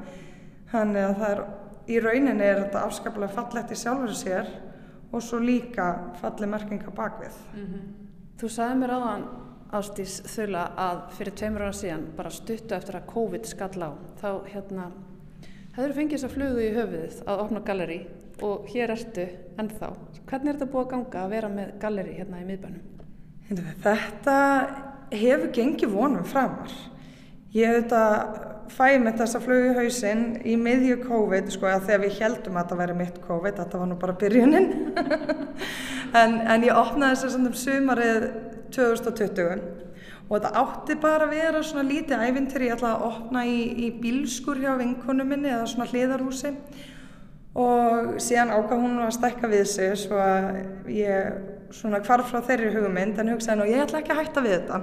þannig 0.72 1.08
að 1.08 1.16
það 1.22 1.32
er 1.32 1.44
í 1.86 2.00
rauninni 2.02 2.46
er 2.46 2.62
þetta 2.66 2.86
afskaplega 2.88 3.34
fallett 3.34 3.74
í 3.74 3.80
sjálfur 3.80 4.16
sér 4.18 4.52
og 5.12 5.24
svo 5.24 5.40
líka 5.40 5.88
falli 6.20 6.48
merkinga 6.50 6.92
bakvið. 6.92 7.36
Mm 7.54 7.66
-hmm. 7.66 7.84
Þú 8.40 8.50
sagði 8.50 8.80
mér 8.80 8.92
aðan 8.92 9.28
ástís 9.72 10.22
þula 10.36 10.72
að 10.78 11.02
fyrir 11.18 11.34
tveimur 11.34 11.62
ára 11.62 11.74
síðan 11.74 12.08
bara 12.18 12.30
stuttu 12.30 12.76
eftir 12.76 12.96
að 12.96 13.08
COVID 13.14 13.46
skall 13.46 13.82
á 13.82 13.92
þá 14.22 14.30
hérna 14.54 14.92
hefur 15.76 15.94
fengið 15.94 16.12
þess 16.12 16.24
að 16.24 16.36
flugu 16.36 16.62
í 16.62 16.76
höfuðið 16.76 17.24
að 17.26 17.40
opna 17.40 17.60
galleri 17.60 18.00
og 18.44 18.66
hér 18.72 18.96
ertu 18.96 19.28
ennþá. 19.62 19.94
Hvernig 20.26 20.52
er 20.52 20.58
þetta 20.58 20.72
búið 20.72 20.84
að 20.86 20.92
ganga 20.96 21.22
að 21.22 21.36
vera 21.36 21.52
með 21.54 21.72
galleri 21.84 22.18
hérna 22.18 22.42
í 22.42 22.50
miðbænum? 22.50 22.92
Þetta 23.86 24.36
hefur 25.14 25.48
gengið 25.54 25.94
vonum 25.94 26.28
framar. 26.28 26.74
Ég 27.56 27.70
hef 27.72 27.86
þetta 27.86 28.46
fæði 28.74 29.02
með 29.04 29.20
þessa 29.22 29.42
flögu 29.44 29.70
í 29.70 29.76
hausinn 29.78 30.24
í 30.48 30.56
miðju 30.60 30.98
COVID 31.06 31.52
sko 31.54 31.70
að 31.70 31.88
þegar 31.90 32.04
við 32.04 32.20
heldum 32.20 32.60
að 32.60 32.72
það 32.72 32.82
væri 32.82 32.98
mitt 33.00 33.20
COVID, 33.28 33.60
þetta 33.60 33.82
var 33.82 33.90
nú 33.92 33.98
bara 34.02 34.18
byrjunin 34.24 34.68
en, 36.22 36.40
en 36.42 36.66
ég 36.66 36.80
opnaði 36.80 37.20
þess 37.22 37.38
að 37.38 37.60
sumarið 37.62 38.26
2020 38.76 39.54
og 40.26 40.34
þetta 40.34 40.52
átti 40.64 40.98
bara 41.02 41.28
að 41.28 41.36
vera 41.38 41.62
svona 41.64 41.86
lítið 41.86 42.26
ævintir 42.26 42.66
ég 42.66 42.76
ætlaði 42.76 42.96
að 42.98 43.08
opna 43.12 43.46
í, 43.46 43.60
í 43.86 43.92
bílskur 44.02 44.60
hjá 44.64 44.74
vinkunum 44.82 45.30
minni 45.30 45.52
eða 45.54 45.70
svona 45.70 45.90
hliðarhúsi 45.92 46.56
og 47.56 48.16
síðan 48.20 48.52
ákvað 48.52 48.82
hún 48.84 49.04
að 49.06 49.14
stekka 49.16 49.50
við 49.52 49.68
sig 49.72 49.94
svo 50.00 50.18
að 50.20 50.90
ég 50.92 51.76
svona 51.76 52.02
hvarf 52.04 52.32
frá 52.32 52.42
þeirri 52.46 52.74
hugmynd 52.76 53.20
en 53.20 53.32
hugsaði 53.34 53.60
nú 53.62 53.70
ég 53.70 53.86
ætla 53.86 54.02
ekki 54.02 54.14
að 54.14 54.20
hætta 54.22 54.44
við 54.44 54.58
þetta. 54.58 54.82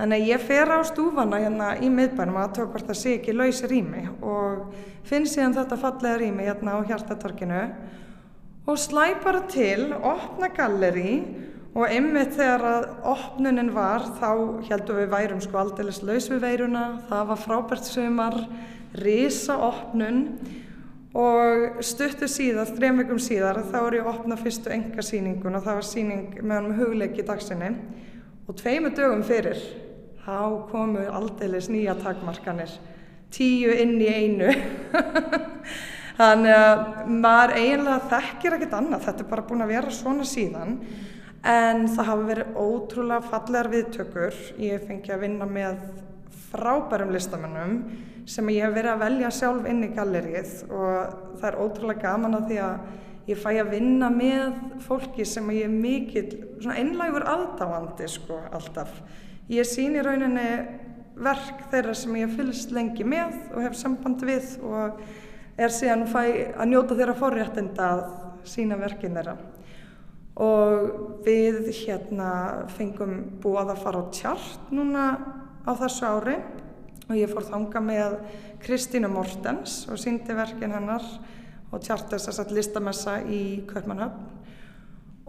Þannig 0.00 0.22
að 0.22 0.30
ég 0.30 0.44
fer 0.48 0.70
á 0.72 0.78
stúfana 0.88 1.40
hérna 1.42 1.66
í 1.76 1.90
miðbænum 1.92 2.38
að 2.40 2.54
tók 2.56 2.70
hvort 2.72 2.88
það 2.88 2.98
sé 3.02 3.14
ekki 3.18 3.34
lausi 3.36 3.68
rými 3.68 4.06
og 4.24 4.70
finn 5.04 5.28
síðan 5.28 5.58
þetta 5.58 5.76
fallega 5.82 6.20
rými 6.22 6.46
hérna 6.46 6.78
á 6.80 6.88
hjartatorkinu 6.88 7.60
og 8.70 8.80
slæ 8.80 9.04
bara 9.20 9.42
til, 9.50 9.90
opna 9.92 10.48
galleri 10.56 11.12
og 11.74 11.84
einmitt 11.84 12.32
þegar 12.38 12.64
að 12.70 12.88
opnunin 13.12 13.70
var 13.74 14.08
þá 14.16 14.30
heldum 14.70 15.02
við 15.02 15.12
værum 15.12 15.44
sko 15.44 15.60
aldrei 15.60 15.86
laus 15.90 16.30
við 16.32 16.42
veiruna, 16.42 16.86
það 17.10 17.28
var 17.30 17.42
frábært 17.44 17.86
sumar, 17.86 18.40
risa 19.04 19.58
opnun 19.68 20.24
og 21.16 21.80
stuttu 21.82 22.28
síðan, 22.30 22.68
þrejum 22.76 23.00
vikum 23.02 23.20
síðar 23.22 23.64
þá 23.66 23.78
er 23.80 23.96
ég 23.98 24.06
að 24.06 24.12
opna 24.12 24.36
fyrstu 24.38 24.70
enga 24.70 25.02
síningun 25.02 25.58
og 25.58 25.64
það 25.64 25.78
var 25.80 25.86
síning 25.88 26.36
með 26.38 26.54
hann 26.54 26.68
um 26.70 26.76
hugleik 26.78 27.18
í 27.18 27.26
dagsinni. 27.26 27.70
Og 28.46 28.58
tveimu 28.58 28.92
dögum 28.94 29.24
fyrir 29.26 29.58
þá 30.24 30.68
komu 30.70 31.02
aldeilis 31.10 31.70
nýja 31.70 31.96
takmarkanir. 31.98 32.72
Tíu 33.30 33.74
inn 33.74 33.96
í 34.02 34.10
einu. 34.10 34.50
Þannig 36.20 36.52
að 36.54 36.80
maður 37.10 37.54
eiginlega 37.56 38.10
þekkir 38.10 38.56
ekkert 38.56 38.76
annað. 38.76 39.06
Þetta 39.08 39.24
er 39.24 39.30
bara 39.30 39.46
búin 39.48 39.64
að 39.64 39.72
vera 39.74 39.94
svona 39.94 40.26
síðan. 40.28 40.76
En 41.40 41.86
það 41.88 42.10
hafa 42.10 42.26
verið 42.28 42.58
ótrúlega 42.60 43.30
fallegar 43.30 43.70
viðtökur. 43.72 44.40
Ég 44.60 44.86
fengi 44.86 45.14
að 45.14 45.22
vinna 45.24 45.48
með 45.48 45.78
frábærum 46.50 47.12
listamennum 47.14 47.76
sem 48.30 48.50
ég 48.52 48.66
hef 48.66 48.74
verið 48.76 48.94
að 48.94 49.04
velja 49.04 49.30
sjálf 49.34 49.68
inn 49.70 49.86
í 49.86 49.92
gallerið 49.94 50.52
og 50.68 51.38
það 51.40 51.48
er 51.50 51.60
ótrúlega 51.64 52.04
gaman 52.04 52.38
að 52.40 52.50
því 52.50 52.60
að 52.66 53.30
ég 53.30 53.40
fæ 53.40 53.50
að 53.52 53.72
vinna 53.76 54.10
með 54.12 54.60
fólki 54.82 55.24
sem 55.28 55.50
ég 55.54 55.68
er 55.68 55.74
mikill, 55.74 56.30
svona 56.60 56.78
einlægur 56.80 57.26
aðdáandi 57.30 58.08
sko 58.10 58.40
alltaf 58.50 58.94
Ég 59.50 59.66
sín 59.66 59.96
í 59.98 60.02
rauninni 60.06 60.46
verk 61.18 61.64
þeirra 61.72 61.94
sem 61.98 62.14
ég 62.20 62.34
fylgst 62.36 62.70
lengi 62.70 63.02
með 63.02 63.32
og 63.50 63.64
hef 63.64 63.74
samband 63.74 64.22
við 64.22 64.52
og 64.62 65.00
er 65.58 65.74
síðan 65.74 66.06
fæ 66.06 66.20
að 66.54 66.68
njóta 66.70 66.94
þeirra 66.94 67.16
forréttinda 67.18 67.88
að 67.96 68.04
sína 68.46 68.78
verkin 68.78 69.18
þeirra. 69.18 69.34
Og 70.40 71.24
við 71.26 71.66
hérna 71.80 72.30
fengum 72.76 73.16
búið 73.42 73.74
að 73.74 73.82
fara 73.82 74.04
á 74.06 74.12
tjart 74.14 74.70
núna 74.70 75.08
á 75.70 75.74
þessu 75.84 76.10
ári. 76.10 76.36
Og 77.10 77.16
ég 77.18 77.30
fór 77.30 77.46
þanga 77.48 77.80
með 77.82 78.18
Kristínu 78.62 79.08
Mortens 79.10 79.84
og 79.90 79.98
síndi 79.98 80.34
verkin 80.36 80.74
hennar 80.74 81.06
og 81.70 81.82
tjart 81.82 82.10
þess 82.12 82.38
að 82.38 82.54
listamessa 82.54 83.16
í 83.26 83.62
Kaupmannhöfn 83.70 84.40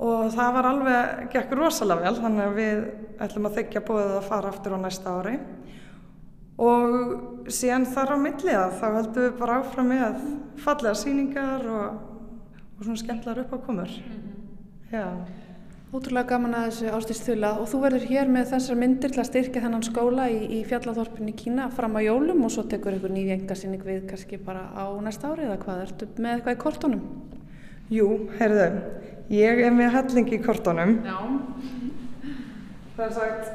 og 0.01 0.31
það 0.33 0.55
var 0.55 0.67
alveg, 0.71 1.25
gekk 1.33 1.51
rosalega 1.57 2.07
vel 2.07 2.21
þannig 2.23 2.45
að 2.47 2.55
við 2.57 2.79
ætlum 3.21 3.47
að 3.47 3.57
þykja 3.59 3.83
búið 3.85 4.13
að 4.15 4.29
fara 4.29 4.49
aftur 4.49 4.73
á 4.73 4.79
næsta 4.81 5.13
ári. 5.19 5.35
Og 6.61 7.51
síðan 7.53 7.85
þar 7.89 8.13
á 8.13 8.17
milliða 8.21 8.63
þá 8.79 8.87
heldum 8.97 9.27
við 9.27 9.37
bara 9.37 9.59
áfram 9.61 9.91
með 9.93 10.25
fallega 10.61 10.97
síningar 10.97 11.69
og, 11.69 12.01
og 12.77 12.81
svona 12.81 13.01
skemmtlar 13.01 13.43
upp 13.43 13.53
á 13.53 13.57
komur 13.61 13.93
-hmm. 13.93 14.33
Já 14.91 15.05
Ótrúlega 15.91 16.29
gaman 16.29 16.53
að 16.55 16.69
þessu 16.69 16.91
ástíðstula 16.95 17.47
og 17.59 17.65
þú 17.67 17.79
verður 17.81 18.03
hér 18.07 18.29
með 18.31 18.53
þessar 18.53 18.77
myndir 18.79 19.11
til 19.11 19.19
að 19.19 19.27
styrkja 19.27 19.63
þennan 19.65 19.81
skóla 19.83 20.29
í, 20.31 20.37
í 20.55 20.59
fjallathorpinni 20.69 21.33
Kína 21.35 21.65
fram 21.75 21.97
á 21.99 22.01
jólum 22.05 22.45
og 22.47 22.53
svo 22.53 22.63
tekur 22.71 22.95
ykkur 22.95 23.11
nýja 23.11 23.35
engasýning 23.35 23.83
við 23.83 24.05
kannski 24.07 24.39
bara 24.39 24.69
á 24.71 24.87
næsta 25.03 25.33
ári 25.33 25.49
eða 25.49 25.57
hvað, 25.65 25.81
ertu 25.89 26.07
með 26.15 26.37
eitthvað 26.37 26.55
í 26.55 26.61
kortunum? 26.61 27.01
Jú, 27.91 28.07
heyrðu, 28.39 28.69
Ég 29.31 29.59
er 29.63 29.71
með 29.71 29.93
helling 29.95 30.31
í 30.35 30.39
kortunum. 30.43 30.97
Já. 31.07 31.19
Það 32.97 33.03
er 33.05 33.13
sagt, 33.15 33.51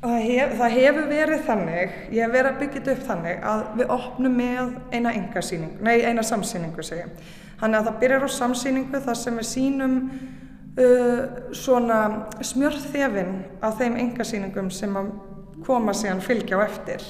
það, 0.00 0.16
hef, 0.24 0.54
það 0.58 0.74
hefur 0.74 1.06
verið 1.12 1.44
þannig, 1.46 2.00
ég 2.10 2.24
hef 2.24 2.32
verið 2.34 2.50
að 2.50 2.58
byggja 2.62 2.80
þetta 2.80 2.94
upp 2.96 3.06
þannig 3.06 3.46
að 3.52 3.62
við 3.78 3.94
opnum 3.94 4.36
með 4.38 4.74
eina 4.90 5.12
engasýningu, 5.18 5.78
nei 5.86 5.96
eina 6.02 6.24
samsýningu 6.26 6.86
segjum. 6.86 7.14
Þannig 7.60 7.78
að 7.78 7.90
það 7.90 8.02
byrjar 8.02 8.26
á 8.26 8.30
samsýningu 8.38 9.02
þar 9.06 9.20
sem 9.20 9.38
við 9.38 9.48
sínum 9.50 9.96
uh, 10.78 11.52
svona 11.56 12.00
smjörþefinn 12.44 13.34
af 13.62 13.80
þeim 13.80 13.98
engasýningum 14.04 14.70
sem 14.74 14.96
koma 15.66 15.94
síðan 15.96 16.22
fylgja 16.24 16.60
á 16.60 16.66
eftir. 16.66 17.02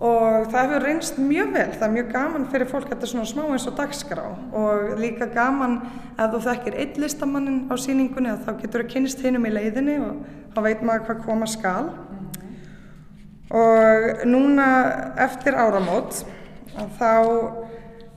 og 0.00 0.46
það 0.48 0.62
hefur 0.62 0.84
reynst 0.86 1.18
mjög 1.20 1.50
vel, 1.52 1.72
það 1.74 1.82
er 1.84 1.90
mjög 1.92 2.06
gaman 2.14 2.44
fyrir 2.48 2.68
fólk 2.70 2.86
þetta 2.88 3.04
er 3.04 3.10
svona 3.10 3.28
smá 3.28 3.42
eins 3.44 3.66
og 3.68 3.74
dagskrá 3.76 4.22
og 4.56 4.94
líka 4.96 5.26
gaman 5.28 5.74
að 6.16 6.36
þú 6.36 6.40
þekkir 6.46 6.76
einn 6.80 7.02
listamannin 7.02 7.58
á 7.68 7.76
síningunni 7.76 8.30
að 8.32 8.46
þá 8.46 8.54
getur 8.62 8.86
þú 8.86 8.92
kynist 8.94 9.20
hinnum 9.20 9.44
í 9.44 9.52
leiðinni 9.52 9.98
og 10.00 10.22
þá 10.54 10.60
veit 10.64 10.86
maður 10.88 11.04
hvað 11.04 11.20
koma 11.26 11.50
skal 11.52 11.90
og 13.50 14.24
núna 14.30 14.70
eftir 15.20 15.58
áramót 15.58 16.22
þá 16.96 17.12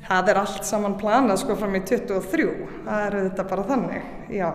það 0.08 0.34
er 0.34 0.42
allt 0.44 0.68
saman 0.68 0.98
planað 1.00 1.44
sko 1.44 1.58
fram 1.60 1.78
í 1.80 1.84
23 1.88 2.50
það 2.86 3.06
er 3.08 3.20
þetta 3.22 3.50
bara 3.52 3.68
þannig 3.72 4.34
já 4.34 4.50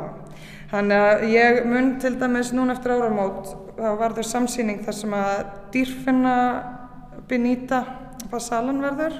Þannig 0.69 1.01
að 1.01 1.23
ég 1.33 1.59
mun 1.65 1.95
til 1.97 2.11
dæmis 2.21 2.51
núna 2.53 2.75
eftir 2.75 2.93
áramót, 2.93 3.55
þá 3.79 3.87
var 3.97 4.13
þau 4.13 4.27
samsýning 4.29 4.83
þar 4.85 4.97
sem 4.99 5.15
að 5.17 5.39
dýrfinna 5.73 6.35
Benita 7.31 7.79
Basalan 8.29 8.83
verður 8.85 9.17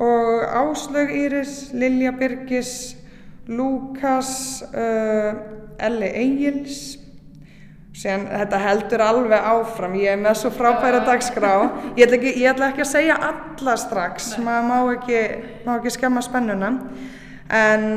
og 0.00 0.46
Áslaug 0.56 1.12
Íris, 1.12 1.74
Lilja 1.76 2.14
Birgis, 2.16 2.72
Lukas, 3.48 4.62
uh, 4.72 5.36
Elli 5.76 6.08
Egils. 6.22 6.80
Sen, 7.98 8.28
þetta 8.30 8.58
heldur 8.62 9.02
alveg 9.02 9.46
áfram, 9.50 9.96
ég 9.98 10.12
er 10.14 10.20
með 10.22 10.36
svo 10.38 10.52
frábæra 10.54 11.00
dagskrá. 11.02 11.52
Ég 11.98 12.04
ætla 12.04 12.18
ekki, 12.20 12.34
ég 12.38 12.50
ætla 12.52 12.68
ekki 12.70 12.84
að 12.84 12.90
segja 12.92 13.16
alla 13.26 13.74
strax, 13.80 14.28
maður 14.38 14.68
má 14.68 14.76
ekki, 14.92 15.22
má 15.66 15.72
ekki 15.74 15.92
skemma 15.96 16.22
spennuna. 16.22 16.70
En 17.50 17.88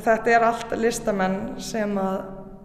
þetta 0.00 0.32
er 0.32 0.46
allt 0.46 0.72
listamenn 0.80 1.36
sem 1.60 1.92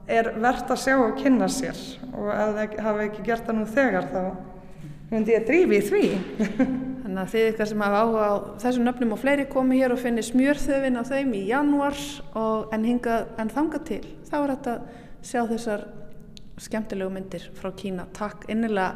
er 0.08 0.32
verðt 0.38 0.72
að 0.72 0.84
sjá 0.86 0.96
og 1.02 1.18
kynna 1.20 1.50
sér 1.52 1.76
og 2.14 2.30
ef 2.32 2.54
það 2.56 2.78
hafa 2.86 3.04
ekki 3.10 3.26
gert 3.26 3.50
það 3.50 3.58
nú 3.58 3.66
þegar 3.74 4.08
þá 4.14 4.22
myndi 5.12 5.36
ég 5.36 5.44
að 5.44 5.52
drífi 5.52 5.78
í 5.82 5.84
því. 5.90 6.04
Þannig 7.04 7.22
að 7.26 7.36
þið 7.36 7.50
ykkar 7.52 7.72
sem 7.74 7.84
hafa 7.84 8.02
áhuga 8.06 8.32
á 8.32 8.36
þessum 8.64 8.88
nöfnum 8.88 9.14
og 9.18 9.24
fleiri 9.26 9.50
komi 9.52 9.84
hér 9.84 9.96
og 9.96 10.00
finni 10.00 10.24
smjörþöfin 10.24 11.00
á 11.00 11.04
þeim 11.08 11.36
í 11.36 11.46
janúar 11.52 12.00
og 12.32 12.72
en, 12.76 12.88
hinga, 12.88 13.22
en 13.36 13.52
þanga 13.52 13.84
til. 13.88 14.04
Þá 14.32 14.38
er 14.40 14.52
þetta 14.56 14.82
sjá 15.28 15.42
þessar 15.52 15.88
skemmtilegu 16.62 17.12
myndir 17.14 17.50
frá 17.58 17.72
Kína. 17.78 18.08
Takk 18.18 18.48
innilega 18.52 18.96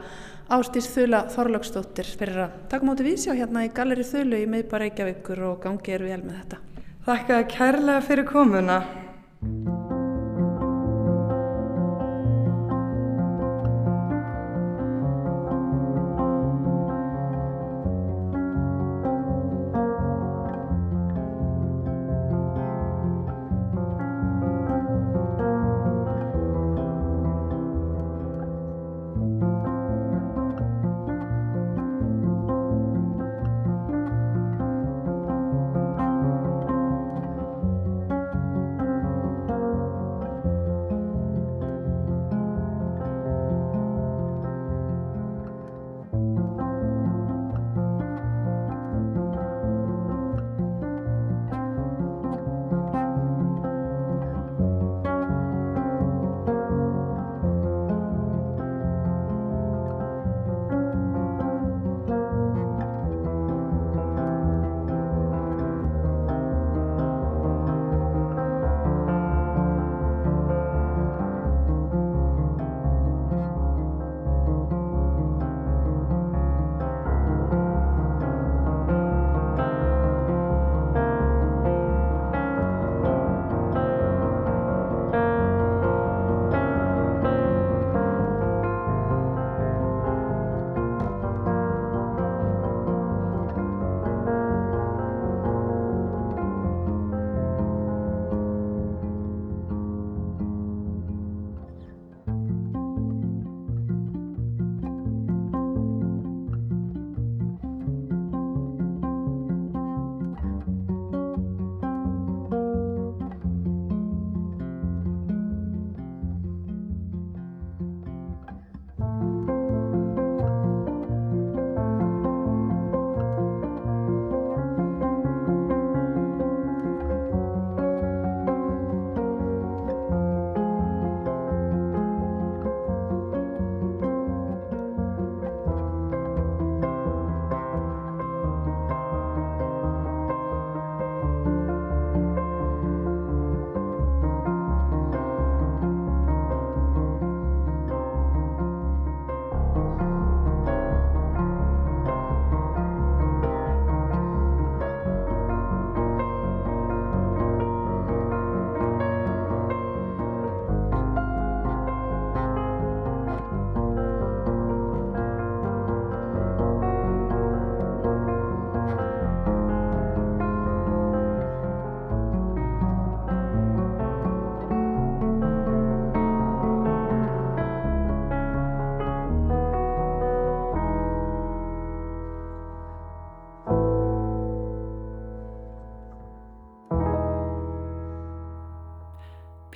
Ástís 0.52 0.90
Þula 0.92 1.26
Þorlöksdóttir 1.32 2.10
fyrir 2.20 2.46
að 2.48 2.58
taka 2.74 2.88
móti 2.88 3.06
vísjá 3.08 3.36
hérna 3.38 3.66
í 3.68 3.72
Galeri 3.76 4.06
Þulu 4.08 4.42
í 4.42 4.50
miðbar 4.52 4.86
Reykjavíkur 4.86 5.46
og 5.52 5.62
gangi 5.66 5.96
er 5.96 6.08
vel 6.10 6.24
með 6.26 6.42
þetta. 6.42 6.64
Þakka 7.08 7.44
kærlega 7.56 8.02
fyrir 8.06 8.28
komuna. 8.30 8.82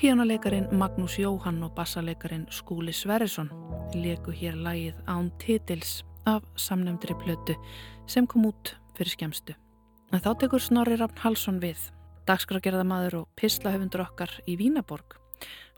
Píjónuleikarin 0.06 0.68
Magnús 0.72 1.18
Jóhann 1.18 1.64
og 1.64 1.72
bassaleikarin 1.74 2.44
Skúli 2.54 2.94
Sverrisson 2.94 3.48
leku 3.98 4.30
hér 4.30 4.54
lægið 4.54 5.00
án 5.10 5.32
titils 5.42 6.04
af 6.30 6.44
samnefndri 6.56 7.16
plötu 7.18 7.56
sem 8.06 8.28
kom 8.28 8.46
út 8.46 8.76
fyrir 8.94 9.10
skemstu. 9.10 9.56
En 10.14 10.22
þá 10.22 10.38
tekur 10.38 10.62
Snorri 10.62 11.00
Rafn 11.02 11.18
Halsson 11.24 11.58
við, 11.58 11.90
dagskrágerðamadur 12.30 13.18
og 13.24 13.28
pislahöfundur 13.34 14.06
okkar 14.06 14.30
í 14.46 14.60
Vínaborg. 14.62 15.18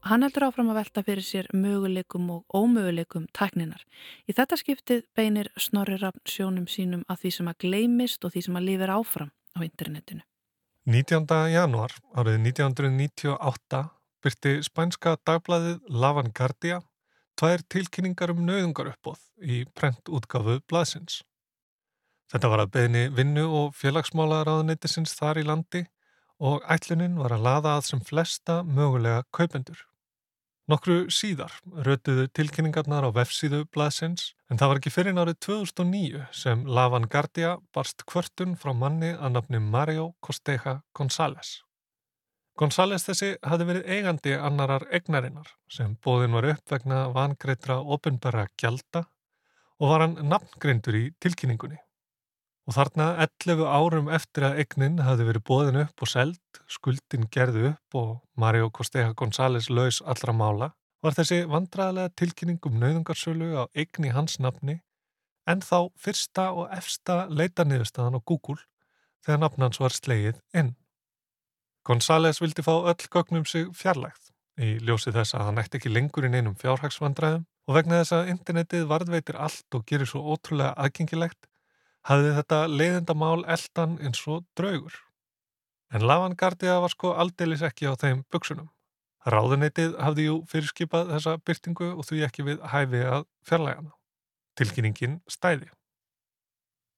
Hann 0.04 0.28
heldur 0.28 0.50
áfram 0.50 0.76
að 0.76 0.82
velta 0.82 1.08
fyrir 1.08 1.24
sér 1.24 1.48
möguleikum 1.56 2.28
og 2.30 2.44
ómöguleikum 2.52 3.32
tækninar. 3.32 3.88
Í 4.28 4.36
þetta 4.36 4.60
skiptið 4.60 5.06
beinir 5.16 5.54
Snorri 5.56 6.02
Rafn 6.04 6.28
sjónum 6.28 6.68
sínum 6.68 7.08
að 7.08 7.24
því 7.24 7.38
sem 7.40 7.48
að 7.48 7.62
gleimist 7.63 8.28
og 8.28 8.36
því 8.36 8.50
sem 8.50 8.60
að 8.60 8.74
lifir 8.74 8.92
áfram 8.92 9.32
á 9.56 9.63
internetinu. 9.63 10.28
19. 10.88 11.24
januar 11.52 11.96
árið 12.16 12.44
1998 12.44 13.88
byrti 14.23 14.60
spænska 14.65 15.15
dagbladið 15.27 15.82
Lavan 15.89 16.32
Gardia 16.36 16.82
tvær 17.38 17.62
tilkynningar 17.69 18.34
um 18.34 18.45
nauðungaruppbóð 18.47 19.19
í 19.45 19.63
prentútgafu 19.77 20.58
blaðsins. 20.69 21.21
Þetta 22.32 22.49
var 22.51 22.63
að 22.63 22.71
beðni 22.73 23.03
vinnu 23.15 23.45
og 23.60 23.75
félagsmálaráðuneytisins 23.80 25.13
þar 25.15 25.41
í 25.41 25.45
landi 25.47 25.84
og 26.43 26.65
ætlunin 26.69 27.19
var 27.21 27.36
að 27.36 27.45
laða 27.45 27.75
að 27.77 27.86
sem 27.91 28.01
flesta 28.03 28.63
mögulega 28.65 29.21
kaupendur. 29.34 29.80
Nokkru 30.67 31.06
síðar 31.13 31.53
rötuðu 31.88 32.25
tilkynningarnar 32.36 33.06
á 33.08 33.10
vefsíðu 33.15 33.62
blaðsins 33.71 34.34
en 34.51 34.60
það 34.60 34.71
var 34.71 34.82
ekki 34.82 34.91
fyrir 34.91 35.21
árið 35.21 35.38
2009 35.45 36.25
sem 36.36 36.65
Lavan 36.67 37.08
Gardia 37.08 37.53
barst 37.71 38.03
kvörtun 38.10 38.58
frá 38.60 38.73
manni 38.75 39.13
að 39.15 39.38
nafni 39.38 39.63
Mario 39.63 40.10
Costeja 40.19 40.82
González. 40.91 41.62
González 42.58 43.04
þessi 43.06 43.36
hafi 43.46 43.65
verið 43.70 43.89
eigandi 43.93 44.32
annarar 44.34 44.88
egnarinnar 44.98 45.52
sem 45.70 45.91
bóðin 46.02 46.34
var 46.34 46.48
upp 46.56 46.72
vegna 46.74 47.04
vangreitra 47.13 47.76
ofinbæra 47.96 48.48
gjalda 48.58 49.04
og 49.78 49.91
var 49.91 50.04
hann 50.04 50.15
nafngrindur 50.26 50.98
í 50.98 51.04
tilkynningunni. 51.22 51.78
Og 52.67 52.74
þarna 52.74 53.12
11 53.28 53.62
árum 53.70 54.10
eftir 54.10 54.48
að 54.48 54.63
eignin 54.63 54.98
hafi 55.06 55.28
verið 55.28 55.46
bóðin 55.46 55.78
upp 55.84 56.02
og 56.02 56.10
seld, 56.10 56.41
skuldin 56.65 57.30
gerðu 57.32 57.70
upp 57.70 58.00
og 58.02 58.10
Mario 58.34 58.72
Costeja 58.74 59.13
González 59.13 59.70
laus 59.70 60.02
allra 60.02 60.34
mála, 60.34 60.72
var 61.06 61.13
þessi 61.13 61.43
vandræðilega 61.46 62.15
tilkynning 62.17 62.60
um 62.65 62.82
nauðungarsölu 62.82 63.52
á 63.54 63.63
eigni 63.78 64.10
hans 64.17 64.39
nafni 64.41 64.80
en 65.48 65.62
þá 65.62 65.93
fyrsta 65.93 66.50
og 66.58 66.74
efsta 66.74 67.28
leitaniðurstaðan 67.30 68.17
á 68.17 68.22
Google 68.26 68.60
þegar 69.22 69.46
nafnans 69.46 69.80
var 69.80 69.93
slegið 69.93 70.41
inn. 70.58 70.74
González 71.88 72.41
vildi 72.43 72.65
fá 72.65 72.73
öll 72.76 73.08
gögnum 73.13 73.45
sig 73.47 73.69
fjarlægt 73.73 74.34
í 74.58 74.78
ljósi 74.82 75.13
þess 75.13 75.36
að 75.38 75.45
hann 75.47 75.62
ætti 75.62 75.78
ekki 75.80 75.91
lengur 75.93 76.26
inn 76.26 76.38
einum 76.38 76.56
fjárhagsvandræðum 76.58 77.45
og 77.67 77.76
vegna 77.78 78.02
þess 78.02 78.15
að 78.17 78.32
internetið 78.34 78.88
varðveitir 78.89 79.38
allt 79.38 79.78
og 79.78 79.86
gerir 79.89 80.10
svo 80.10 80.23
ótrúlega 80.34 80.73
aðgengilegt 80.82 81.50
hafði 82.10 82.34
þetta 82.38 82.62
leiðindamál 82.71 83.43
eldan 83.45 83.97
eins 84.02 84.23
og 84.32 84.45
draugur. 84.58 84.95
En 85.93 86.04
Lavangardia 86.08 86.80
var 86.84 86.91
sko 86.91 87.13
aldeilis 87.19 87.63
ekki 87.63 87.88
á 87.88 87.93
þeim 88.00 88.23
buksunum. 88.34 88.69
Ráðuneytið 89.28 89.97
hafði 90.00 90.28
jú 90.30 90.38
fyrirskipað 90.47 91.12
þessa 91.13 91.36
byrtingu 91.43 91.91
og 91.93 92.08
því 92.08 92.21
ekki 92.28 92.47
við 92.47 92.62
hæfi 92.71 93.04
að 93.12 93.26
fjarlægana. 93.47 93.91
Tilkynningin 94.58 95.19
stæði. 95.30 95.67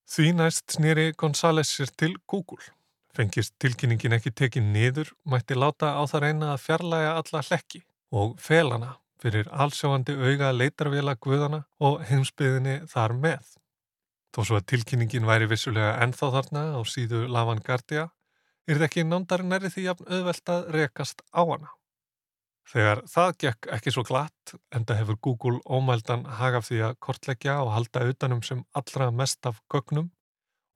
Því 0.09 0.31
næst 0.37 0.77
snýri 0.77 1.11
González 1.17 1.73
sér 1.73 1.91
til 1.97 2.15
Google. 2.29 2.61
Fengist 3.15 3.55
tilkynningin 3.61 4.13
ekki 4.19 4.31
tekið 4.31 4.65
niður, 4.69 5.13
mætti 5.25 5.57
láta 5.57 5.95
á 5.97 6.03
það 6.09 6.25
reyna 6.25 6.51
að 6.53 6.65
fjarlæga 6.65 7.13
alla 7.21 7.41
hlekki 7.47 7.81
og 8.13 8.35
felana 8.41 8.91
fyrir 9.19 9.49
allsjáandi 9.51 10.15
auga 10.15 10.51
leitarvela 10.55 11.15
guðana 11.19 11.63
og 11.83 12.03
heimsbyðinni 12.07 12.75
þar 12.91 13.15
með. 13.25 13.55
Þó 14.29 14.43
svo 14.45 14.59
að 14.59 14.69
tilkynningin 14.71 15.27
væri 15.27 15.49
vissulega 15.49 15.97
ennþá 16.05 16.29
þarna 16.37 16.63
á 16.77 16.79
síðu 16.85 17.25
Lavan 17.33 17.63
Gardia, 17.65 18.07
er 18.69 18.77
það 18.77 18.87
ekki 18.87 19.05
nándar 19.07 19.43
næri 19.43 19.73
því 19.73 19.87
að 19.91 20.05
auðvelt 20.05 20.53
að 20.53 20.71
rekast 20.75 21.25
á 21.33 21.41
hana. 21.41 21.73
Þegar 22.69 23.01
það 23.09 23.31
gekk 23.41 23.67
ekki 23.73 23.91
svo 23.95 24.03
glatt, 24.05 24.53
enda 24.69 24.93
hefur 24.99 25.17
Google 25.25 25.57
ómældan 25.65 26.27
hagaf 26.37 26.67
því 26.69 26.83
að 26.85 26.99
kortleggja 27.01 27.57
og 27.63 27.73
halda 27.73 28.05
utanum 28.11 28.43
sem 28.45 28.61
allra 28.77 29.09
mest 29.09 29.49
af 29.49 29.57
gögnum 29.73 30.11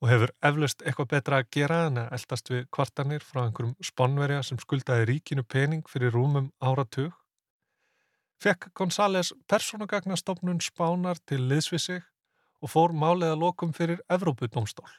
og 0.04 0.10
hefur 0.12 0.32
eflaust 0.44 0.82
eitthvað 0.84 1.12
betra 1.14 1.38
að 1.40 1.50
gera 1.56 1.76
en 1.88 2.00
að 2.02 2.16
eldast 2.18 2.50
við 2.52 2.66
kvartanir 2.76 3.24
frá 3.24 3.46
einhverjum 3.46 3.76
sponnverja 3.88 4.42
sem 4.44 4.60
skuldaði 4.60 5.06
ríkinu 5.08 5.46
pening 5.48 5.86
fyrir 5.88 6.12
rúmum 6.12 6.50
áratug. 6.60 7.14
Fekk 8.44 8.74
González 8.76 9.32
persónugagnastofnun 9.48 10.60
spánar 10.60 11.22
til 11.24 11.46
liðsvið 11.48 11.84
sig 11.86 12.04
og 12.60 12.74
fór 12.74 12.92
málið 12.92 13.32
að 13.32 13.46
lokum 13.46 13.72
fyrir 13.72 14.04
Evrópudómstól. 14.12 14.92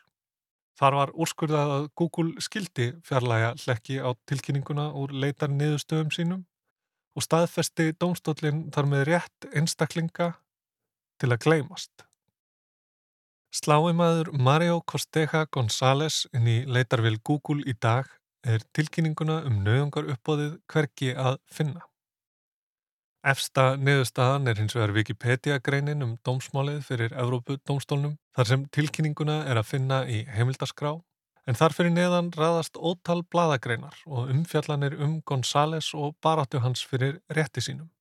Þar 0.81 0.97
var 0.97 1.13
úrskurðað 1.21 1.75
að 1.75 1.85
Google 2.01 2.41
skildi 2.43 2.89
fjarlæga 3.05 3.53
hlekki 3.61 4.01
á 4.01 4.09
tilkynninguna 4.25 4.89
úr 4.97 5.13
leitar 5.13 5.53
niðurstöðum 5.53 6.17
sínum 6.17 6.43
og 7.13 7.29
staðfesti 7.29 7.93
dómstólinn 8.01 8.71
þar 8.73 8.89
með 8.89 9.07
rétt 9.13 9.53
einstaklinga 9.53 10.33
til 11.21 11.31
að 11.31 11.43
gleymast. 11.45 12.04
Sláimaður 13.55 14.33
Mario 14.35 14.81
Costeja 14.83 15.45
González 15.47 16.25
inn 16.35 16.49
í 16.51 16.55
leitarvil 16.67 17.21
Google 17.23 17.63
í 17.71 17.75
dag 17.79 18.09
er 18.43 18.65
tilkynninguna 18.75 19.37
um 19.47 19.61
nöðungar 19.63 20.09
uppbóðið 20.11 20.57
hverki 20.73 21.13
að 21.15 21.37
finna. 21.55 21.85
Efsta 23.23 23.77
niðurstaðan 23.79 24.51
er 24.51 24.59
hins 24.59 24.75
vegar 24.75 24.91
Wikipedia-greinin 24.97 26.03
um 26.03 26.17
dómsmálið 26.27 26.81
fyrir 26.89 27.15
Evrópudómstólnum 27.15 28.17
þar 28.35 28.51
sem 28.51 28.65
tilkynninguna 28.75 29.37
er 29.47 29.61
að 29.61 29.69
finna 29.69 30.01
í 30.11 30.25
heimildaskrá 30.35 30.91
en 31.47 31.59
þar 31.61 31.77
fyrir 31.77 31.95
neðan 31.95 32.33
raðast 32.35 32.75
ótal 32.75 33.21
bladagreinar 33.23 34.01
og 34.09 34.33
umfjallanir 34.35 34.97
um 34.99 35.21
González 35.23 35.93
og 35.95 36.17
baráttu 36.19 36.65
hans 36.65 36.83
fyrir 36.83 37.21
rétti 37.31 37.63
sínum. 37.63 37.93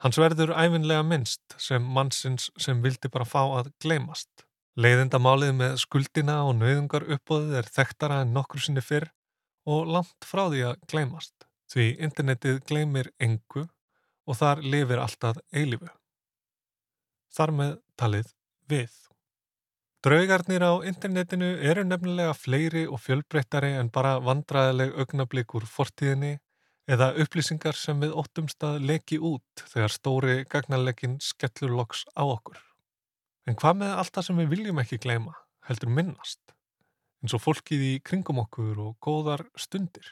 Hans 0.00 0.16
verður 0.16 0.54
æfinlega 0.56 1.04
minnst 1.04 1.58
sem 1.60 1.84
mannsins 1.84 2.48
sem 2.56 2.80
vildi 2.80 3.12
bara 3.12 3.28
fá 3.28 3.42
að 3.44 3.68
gleymast. 3.84 4.46
Leiðindamálið 4.80 5.50
með 5.52 5.74
skuldina 5.82 6.38
og 6.48 6.54
nöðungar 6.56 7.04
uppbóðið 7.12 7.58
er 7.60 7.66
þekktara 7.74 8.22
en 8.24 8.30
nokkur 8.32 8.62
sinni 8.64 8.80
fyrr 8.80 9.10
og 9.68 9.90
langt 9.92 10.24
frá 10.24 10.46
því 10.46 10.62
að 10.70 10.86
gleymast. 10.88 11.34
Því 11.68 11.88
internetið 12.06 12.62
gleymir 12.68 13.10
engu 13.20 13.66
og 14.24 14.38
þar 14.38 14.62
lifir 14.64 15.02
alltaf 15.02 15.42
eilifu. 15.52 15.90
Þar 17.36 17.54
með 17.58 17.76
talið 18.00 18.32
við. 18.72 18.96
Draugarnir 20.02 20.64
á 20.64 20.72
internetinu 20.88 21.52
eru 21.60 21.84
nefnilega 21.84 22.32
fleiri 22.34 22.86
og 22.88 23.04
fjölbreyttari 23.04 23.74
en 23.76 23.92
bara 23.92 24.16
vandraðileg 24.24 24.96
augnablík 24.98 25.52
úr 25.54 25.68
fortíðinni 25.68 26.38
eða 26.88 27.12
upplýsingar 27.22 27.76
sem 27.78 28.00
við 28.00 28.16
óttumst 28.16 28.64
að 28.66 28.82
leki 28.88 29.20
út 29.20 29.68
þegar 29.68 29.96
stóri 30.00 30.36
gagnarleikin 30.48 31.20
skellur 31.22 31.76
loks 31.76 32.06
á 32.16 32.24
okkur. 32.24 32.71
En 33.48 33.58
hvað 33.58 33.78
með 33.80 33.94
allt 33.98 34.14
það 34.14 34.26
sem 34.28 34.40
við 34.42 34.50
viljum 34.52 34.80
ekki 34.82 35.00
gleyma, 35.02 35.32
heldur 35.66 35.90
minnast, 35.90 36.40
eins 37.22 37.34
og 37.34 37.42
fólkið 37.42 37.86
í 37.88 37.94
kringum 38.06 38.38
okkur 38.44 38.78
og 38.84 38.98
góðar 39.02 39.42
stundir? 39.58 40.06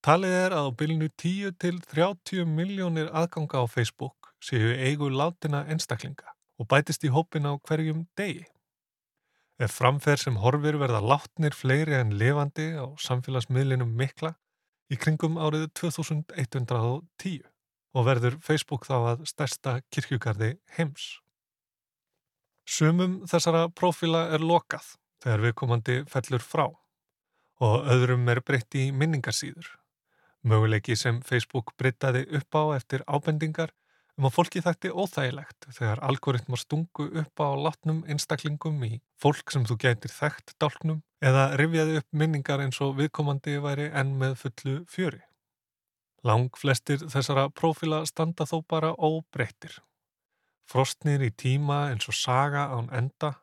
Talið 0.00 0.32
er 0.32 0.54
að 0.56 0.70
á 0.72 0.76
bylnu 0.80 1.10
10 1.20 1.58
til 1.60 1.74
30 1.90 2.46
miljónir 2.48 3.10
aðganga 3.12 3.60
á 3.60 3.64
Facebook 3.68 4.30
séu 4.40 4.72
eigu 4.72 5.10
látina 5.12 5.66
einstaklinga 5.68 6.32
og 6.56 6.68
bætist 6.72 7.04
í 7.04 7.12
hópin 7.12 7.44
á 7.44 7.52
hverjum 7.60 8.06
degi. 8.16 8.46
Ef 9.60 9.76
framferð 9.76 10.24
sem 10.24 10.40
horfir 10.40 10.80
verða 10.80 11.02
látnir 11.04 11.52
fleiri 11.52 11.98
en 11.98 12.16
levandi 12.16 12.70
á 12.80 12.88
samfélagsmiðlinum 12.96 13.92
mikla 13.92 14.32
í 14.88 14.96
kringum 14.96 15.36
árið 15.36 15.68
2110 15.76 17.49
og 17.94 18.06
verður 18.06 18.38
Facebook 18.44 18.86
þá 18.86 18.96
að 18.98 19.26
stærsta 19.30 19.80
kirkjugarði 19.90 20.54
heims. 20.76 21.18
Sumum 22.68 23.20
þessara 23.30 23.66
profila 23.74 24.28
er 24.34 24.44
lokað 24.44 24.94
þegar 25.24 25.44
viðkomandi 25.48 26.00
fellur 26.10 26.44
frá 26.44 26.66
og 27.60 27.92
öðrum 27.92 28.28
er 28.30 28.40
breytt 28.46 28.78
í 28.78 28.88
minningarsýður 28.94 29.80
Möguleiki 30.42 30.96
sem 30.96 31.20
Facebook 31.20 31.74
breytaði 31.76 32.24
upp 32.38 32.56
á 32.56 32.62
eftir 32.78 33.02
ábendingar 33.04 33.74
um 34.16 34.26
að 34.28 34.34
fólki 34.36 34.62
þætti 34.64 34.92
óþægilegt 34.92 35.66
þegar 35.76 36.00
algoritmar 36.08 36.60
stungu 36.62 37.08
upp 37.22 37.42
á 37.44 37.48
látnum 37.60 38.00
einstaklingum 38.08 38.80
í 38.88 38.92
fólk 39.20 39.52
sem 39.52 39.66
þú 39.68 39.76
gætir 39.84 40.14
þekkt 40.14 40.54
dálknum 40.62 41.02
eða 41.20 41.50
rifjaði 41.60 42.00
upp 42.00 42.20
minningar 42.22 42.64
eins 42.64 42.80
og 42.80 42.96
viðkomandi 43.00 43.58
væri 43.60 43.90
enn 43.92 44.16
með 44.22 44.38
fullu 44.40 44.78
fjöri. 44.88 45.20
Lang 46.26 46.56
flestir 46.56 47.00
þessara 47.00 47.48
prófila 47.48 48.02
standa 48.08 48.44
þó 48.44 48.60
bara 48.68 48.90
óbreyttir. 48.92 49.78
Frostnir 50.68 51.22
í 51.24 51.30
tíma 51.32 51.86
eins 51.90 52.08
og 52.10 52.16
saga 52.16 52.66
án 52.74 52.90
enda 52.94 53.34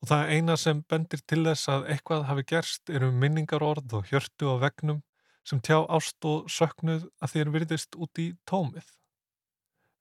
og 0.00 0.08
það 0.10 0.32
eina 0.34 0.56
sem 0.56 0.80
bendir 0.88 1.22
til 1.28 1.42
þess 1.44 1.68
að 1.72 1.86
eitthvað 1.94 2.26
hafi 2.30 2.44
gerst 2.52 2.90
eru 2.90 3.10
minningarorð 3.12 3.96
og 3.98 4.08
hjörtu 4.10 4.48
á 4.52 4.56
vegnum 4.64 5.02
sem 5.46 5.60
tjá 5.60 5.78
ást 5.88 6.24
og 6.28 6.48
söknuð 6.52 7.06
að 7.20 7.34
þér 7.34 7.52
virðist 7.56 7.96
út 7.96 8.22
í 8.22 8.30
tómið. 8.48 8.86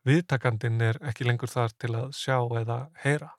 Viðtakandin 0.08 0.80
er 0.82 1.00
ekki 1.12 1.28
lengur 1.28 1.52
þar 1.52 1.76
til 1.78 1.94
að 2.00 2.14
sjá 2.16 2.38
eða 2.62 2.86
heyra. 3.04 3.34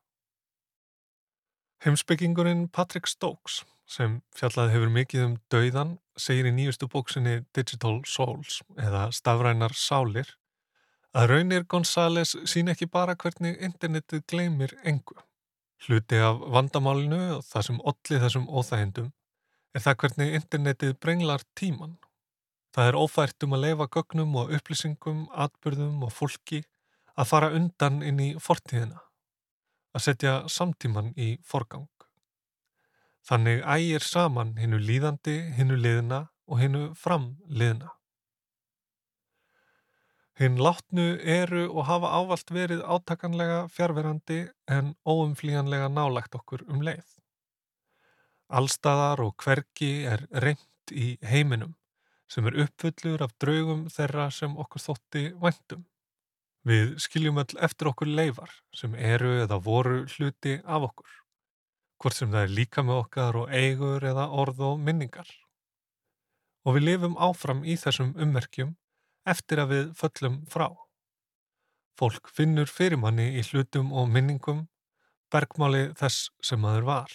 Heimsbyggingurinn 1.81 2.67
Patrick 2.69 3.09
Stokes, 3.09 3.63
sem 3.89 4.19
fjallaði 4.37 4.75
hefur 4.75 4.91
mikið 4.93 5.23
um 5.25 5.37
dauðan, 5.49 5.95
segir 6.13 6.51
í 6.51 6.53
nýjustu 6.53 6.91
bóksinni 6.93 7.39
Digital 7.57 8.03
Souls 8.05 8.59
eða 8.77 9.07
Stafrænar 9.17 9.73
Sálir 9.73 10.35
að 11.17 11.31
raunir 11.33 11.65
González 11.65 12.35
sín 12.53 12.69
ekki 12.69 12.85
bara 12.85 13.17
hvernig 13.17 13.57
internetið 13.65 14.27
gleymir 14.29 14.77
engu. 14.85 15.17
Hluti 15.87 16.21
af 16.21 16.45
vandamálinu 16.53 17.23
og 17.39 17.45
það 17.49 17.67
sem 17.71 17.81
olli 17.81 18.23
þessum 18.27 18.49
óþægendum 18.53 19.11
er 19.73 19.87
það 19.89 20.01
hvernig 20.03 20.37
internetið 20.37 20.97
brenglar 21.01 21.49
tíman. 21.57 21.97
Það 22.77 22.91
er 22.91 22.99
ófært 23.07 23.47
um 23.49 23.57
að 23.57 23.65
leifa 23.65 23.89
gögnum 23.97 24.37
og 24.37 24.53
upplýsingum, 24.53 25.31
atbyrðum 25.33 26.05
og 26.05 26.13
fólki 26.13 26.67
að 27.17 27.33
fara 27.33 27.55
undan 27.57 28.03
inn 28.05 28.21
í 28.21 28.35
fortíðina. 28.37 29.01
Að 29.95 30.05
setja 30.07 30.35
samtíman 30.49 31.13
í 31.17 31.37
forgang. 31.47 31.89
Þannig 33.27 33.63
ægir 33.63 34.05
saman 34.05 34.57
hinnu 34.59 34.81
líðandi, 34.81 35.37
hinnu 35.57 35.77
liðna 35.77 36.21
og 36.51 36.61
hinnu 36.63 36.85
framliðna. 36.99 37.91
Hinn 40.41 40.57
látnu 40.57 41.19
eru 41.21 41.67
og 41.69 41.85
hafa 41.85 42.15
ávalt 42.17 42.51
verið 42.55 42.81
átakanlega 42.81 43.67
fjárverandi 43.69 44.39
en 44.73 44.95
óumflíjanlega 45.05 45.91
nálægt 45.93 46.39
okkur 46.39 46.65
um 46.73 46.81
leið. 46.81 47.05
Allstaðar 48.49 49.21
og 49.27 49.37
hvergi 49.45 50.07
er 50.09 50.25
reynd 50.33 50.95
í 50.97 51.19
heiminum 51.21 51.77
sem 52.31 52.47
er 52.49 52.57
uppfullur 52.65 53.27
af 53.27 53.35
draugum 53.43 53.85
þeirra 53.93 54.31
sem 54.33 54.57
okkur 54.65 54.85
þótti 54.87 55.25
væntum. 55.43 55.85
Við 56.69 56.99
skiljum 57.01 57.39
öll 57.41 57.57
eftir 57.65 57.89
okkur 57.89 58.11
leifar 58.13 58.51
sem 58.77 58.93
eru 58.95 59.31
eða 59.41 59.57
voru 59.65 60.03
hluti 60.13 60.59
af 60.61 60.91
okkur, 60.91 61.13
hvort 61.97 62.17
sem 62.17 62.33
það 62.33 62.43
er 62.43 62.57
líka 62.59 62.83
með 62.85 62.99
okkar 63.05 63.39
og 63.41 63.53
eigur 63.57 64.05
eða 64.05 64.27
orð 64.43 64.61
og 64.69 64.83
minningar. 64.85 65.31
Og 66.69 66.77
við 66.77 66.85
lifum 66.85 67.17
áfram 67.17 67.63
í 67.65 67.79
þessum 67.81 68.13
ummerkjum 68.21 68.75
eftir 69.25 69.63
að 69.63 69.73
við 69.73 69.87
föllum 69.97 70.37
frá. 70.53 70.69
Fólk 71.97 72.29
finnur 72.29 72.69
fyrirmanni 72.69 73.31
í 73.41 73.45
hlutum 73.49 73.95
og 73.97 74.11
minningum, 74.13 74.67
bergmáli 75.33 75.95
þess 75.97 76.29
sem 76.45 76.61
maður 76.61 76.85
var. 76.91 77.15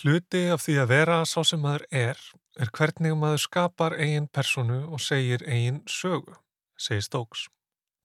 Hluti 0.00 0.48
af 0.50 0.64
því 0.64 0.74
að 0.82 0.90
vera 0.90 1.20
sá 1.24 1.38
sem 1.46 1.62
maður 1.62 1.86
er, 1.94 2.18
er 2.58 2.74
hvernig 2.74 3.14
maður 3.14 3.44
skapar 3.44 3.94
eigin 3.94 4.26
personu 4.26 4.80
og 4.90 5.02
segir 5.02 5.46
eigin 5.46 5.84
sögu 5.86 6.34
segir 6.76 7.04
Stokes. 7.06 7.46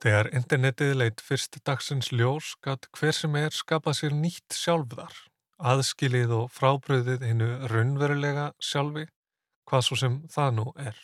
Þegar 0.01 0.31
internetið 0.34 0.95
leitt 0.97 1.21
fyrst 1.21 1.60
dagsins 1.67 2.10
ljós 2.10 2.55
gatt 2.65 2.88
hver 2.97 3.13
sem 3.13 3.36
er 3.38 3.53
skapað 3.53 3.99
sér 3.99 4.15
nýtt 4.17 4.57
sjálfðar, 4.57 5.13
aðskilið 5.62 6.34
og 6.39 6.47
frábröðið 6.55 7.27
hinnu 7.27 7.49
raunverulega 7.69 8.47
sjálfi, 8.57 9.05
hvað 9.69 9.86
svo 9.86 9.99
sem 10.01 10.15
það 10.34 10.55
nú 10.57 10.65
er. 10.81 10.97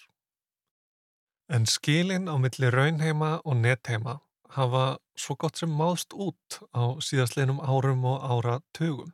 En 1.47 1.69
skilin 1.69 2.25
á 2.27 2.35
milli 2.41 2.71
raunheima 2.73 3.37
og 3.45 3.61
netheima 3.61 4.17
hafa 4.57 4.97
svo 5.15 5.35
gott 5.39 5.61
sem 5.61 5.71
máðst 5.71 6.15
út 6.17 6.59
á 6.73 6.97
síðastlinum 7.03 7.61
árum 7.61 8.03
og 8.09 8.23
ára 8.25 8.59
tugum. 8.73 9.13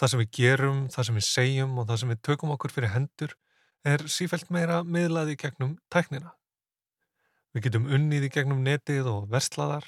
Það 0.00 0.10
sem 0.10 0.22
við 0.22 0.30
gerum, 0.38 0.84
það 0.90 1.06
sem 1.06 1.18
við 1.18 1.26
segjum 1.28 1.78
og 1.78 1.88
það 1.88 2.00
sem 2.00 2.12
við 2.12 2.22
tökum 2.28 2.54
okkur 2.56 2.74
fyrir 2.74 2.94
hendur 2.96 3.36
er 3.84 4.06
sífælt 4.08 4.50
meira 4.54 4.82
miðlaði 4.82 5.36
gegnum 5.38 5.76
tæknina. 5.92 6.32
Við 7.52 7.66
getum 7.66 7.88
unnið 7.92 8.28
í 8.28 8.32
gegnum 8.32 8.62
netið 8.64 9.08
og 9.12 9.28
verslaðar, 9.32 9.84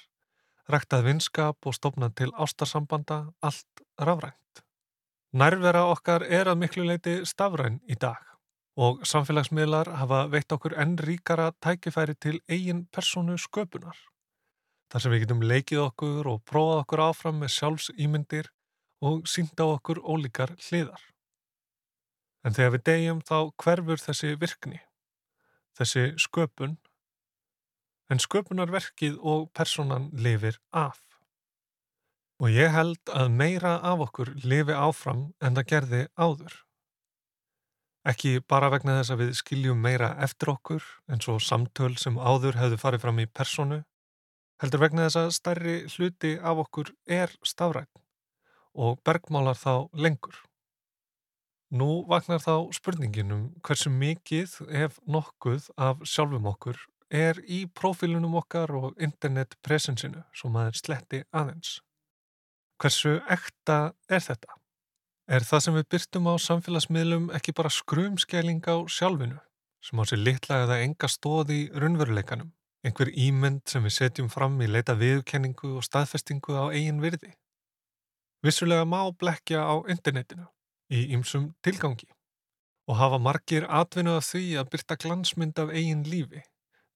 ræktað 0.69 1.07
vinskap 1.09 1.69
og 1.69 1.77
stopnað 1.77 2.17
til 2.21 2.31
ástarsambanda, 2.37 3.21
allt 3.41 3.85
rafrænt. 3.97 4.65
Nærvera 5.35 5.87
okkar 5.91 6.23
er 6.29 6.51
að 6.53 6.61
miklu 6.61 6.85
leiti 6.87 7.17
stafræn 7.27 7.81
í 7.91 7.97
dag 7.99 8.21
og 8.75 9.05
samfélagsmiðlar 9.07 9.93
hafa 10.01 10.25
veitt 10.31 10.53
okkur 10.53 10.75
enn 10.83 10.97
ríkara 10.99 11.53
tækifæri 11.63 12.17
til 12.19 12.41
eigin 12.51 12.85
personu 12.93 13.37
sköpunar. 13.39 13.97
Þar 14.91 15.03
sem 15.03 15.15
við 15.15 15.25
getum 15.25 15.43
leikið 15.43 15.83
okkur 15.89 16.29
og 16.31 16.43
prófað 16.47 16.81
okkur 16.83 17.03
áfram 17.07 17.39
með 17.43 17.55
sjálfsýmyndir 17.57 18.51
og 19.05 19.29
sínda 19.31 19.67
okkur 19.77 20.03
ólíkar 20.03 20.55
hliðar. 20.69 21.01
En 22.45 22.55
þegar 22.55 22.75
við 22.77 22.85
degjum 22.91 23.23
þá 23.25 23.39
hverfur 23.63 24.03
þessi 24.03 24.35
virkni, 24.41 24.81
þessi 25.79 26.11
sköpun 26.21 26.77
en 28.13 28.21
sköpunarverkið 28.21 29.17
og 29.21 29.49
personan 29.57 30.11
lifir 30.13 30.59
af. 30.73 31.01
Og 32.43 32.51
ég 32.51 32.73
held 32.75 33.01
að 33.15 33.33
meira 33.33 33.79
af 33.81 34.03
okkur 34.09 34.35
lifi 34.45 34.75
áfram 34.75 35.29
en 35.41 35.57
það 35.57 35.69
gerði 35.73 36.03
áður. 36.19 36.55
Ekki 38.05 38.43
bara 38.45 38.69
vegna 38.75 38.99
þess 38.99 39.15
að 39.15 39.21
við 39.23 39.37
skiljum 39.39 39.81
meira 39.81 40.11
eftir 40.27 40.53
okkur 40.53 40.85
eins 41.09 41.29
og 41.33 41.41
samtöl 41.41 41.95
sem 41.97 42.19
áður 42.21 42.59
hefðu 42.61 42.81
farið 42.83 43.05
fram 43.07 43.21
í 43.23 43.31
personu, 43.31 43.79
heldur 44.61 44.83
vegna 44.83 45.07
þess 45.07 45.21
að 45.23 45.37
stærri 45.39 45.77
hluti 45.95 46.35
af 46.37 46.61
okkur 46.67 46.93
er 47.09 47.33
stafræn 47.47 47.89
og 48.75 48.99
bergmálar 49.07 49.57
þá 49.57 49.89
lengur. 49.95 50.37
Nú 51.75 52.05
vagnar 52.11 52.43
þá 52.43 52.69
spurninginum 52.77 53.47
hversu 53.65 53.91
mikið 53.91 54.59
ef 54.85 54.99
nokkuð 55.09 55.71
af 55.81 56.03
sjálfum 56.07 56.51
okkur 56.51 56.77
er 57.15 57.39
í 57.47 57.65
profilunum 57.81 58.35
okkar 58.41 58.73
og 58.75 59.01
internetpresensinu 59.03 60.25
svo 60.35 60.51
maður 60.51 60.81
sletti 60.81 61.23
aðeins. 61.31 61.79
Hversu 62.83 63.21
ekta 63.31 63.95
er 64.11 64.23
þetta? 64.25 64.59
Er 65.31 65.47
það 65.47 65.63
sem 65.65 65.77
við 65.79 65.87
byrtum 65.95 66.27
á 66.29 66.35
samfélagsmiðlum 66.43 67.31
ekki 67.39 67.55
bara 67.57 67.71
skrumskæling 67.73 68.65
á 68.67 68.77
sjálfinu 68.91 69.39
sem 69.85 70.01
á 70.01 70.05
sér 70.09 70.21
litla 70.21 70.63
eða 70.65 70.81
enga 70.81 71.09
stóð 71.13 71.53
í 71.53 71.61
raunveruleikanum, 71.77 72.51
einhver 72.85 73.11
ímynd 73.13 73.63
sem 73.69 73.85
við 73.85 73.97
setjum 73.99 74.31
fram 74.33 74.57
í 74.65 74.69
leita 74.69 74.97
viðkenningu 74.97 75.75
og 75.79 75.85
staðfestingu 75.85 76.57
á 76.57 76.73
eigin 76.73 77.03
virði? 77.05 77.35
Vissulega 78.45 78.85
má 78.89 79.01
blekja 79.13 79.65
á 79.65 79.75
internetinu 79.93 80.49
í 80.93 81.07
ymsum 81.17 81.53
tilgangi 81.65 82.09
og 82.89 82.99
hafa 83.01 83.21
margir 83.21 83.69
atvinnu 83.69 84.17
að 84.19 84.27
því 84.31 84.45
að 84.61 84.71
byrta 84.75 84.99
glansmynd 85.01 85.61
af 85.63 85.73
eigin 85.73 86.05
lífi 86.09 86.43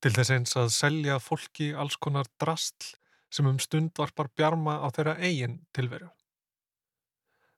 til 0.03 0.13
þess 0.15 0.35
eins 0.35 0.57
að 0.59 0.71
selja 0.75 1.19
fólki 1.23 1.73
alls 1.75 1.99
konar 1.99 2.29
drastl 2.41 2.95
sem 3.35 3.49
um 3.51 3.59
stund 3.61 3.93
varpar 3.99 4.31
bjarma 4.37 4.79
á 4.81 4.87
þeirra 4.95 5.19
eigin 5.19 5.59
tilveru. 5.77 6.09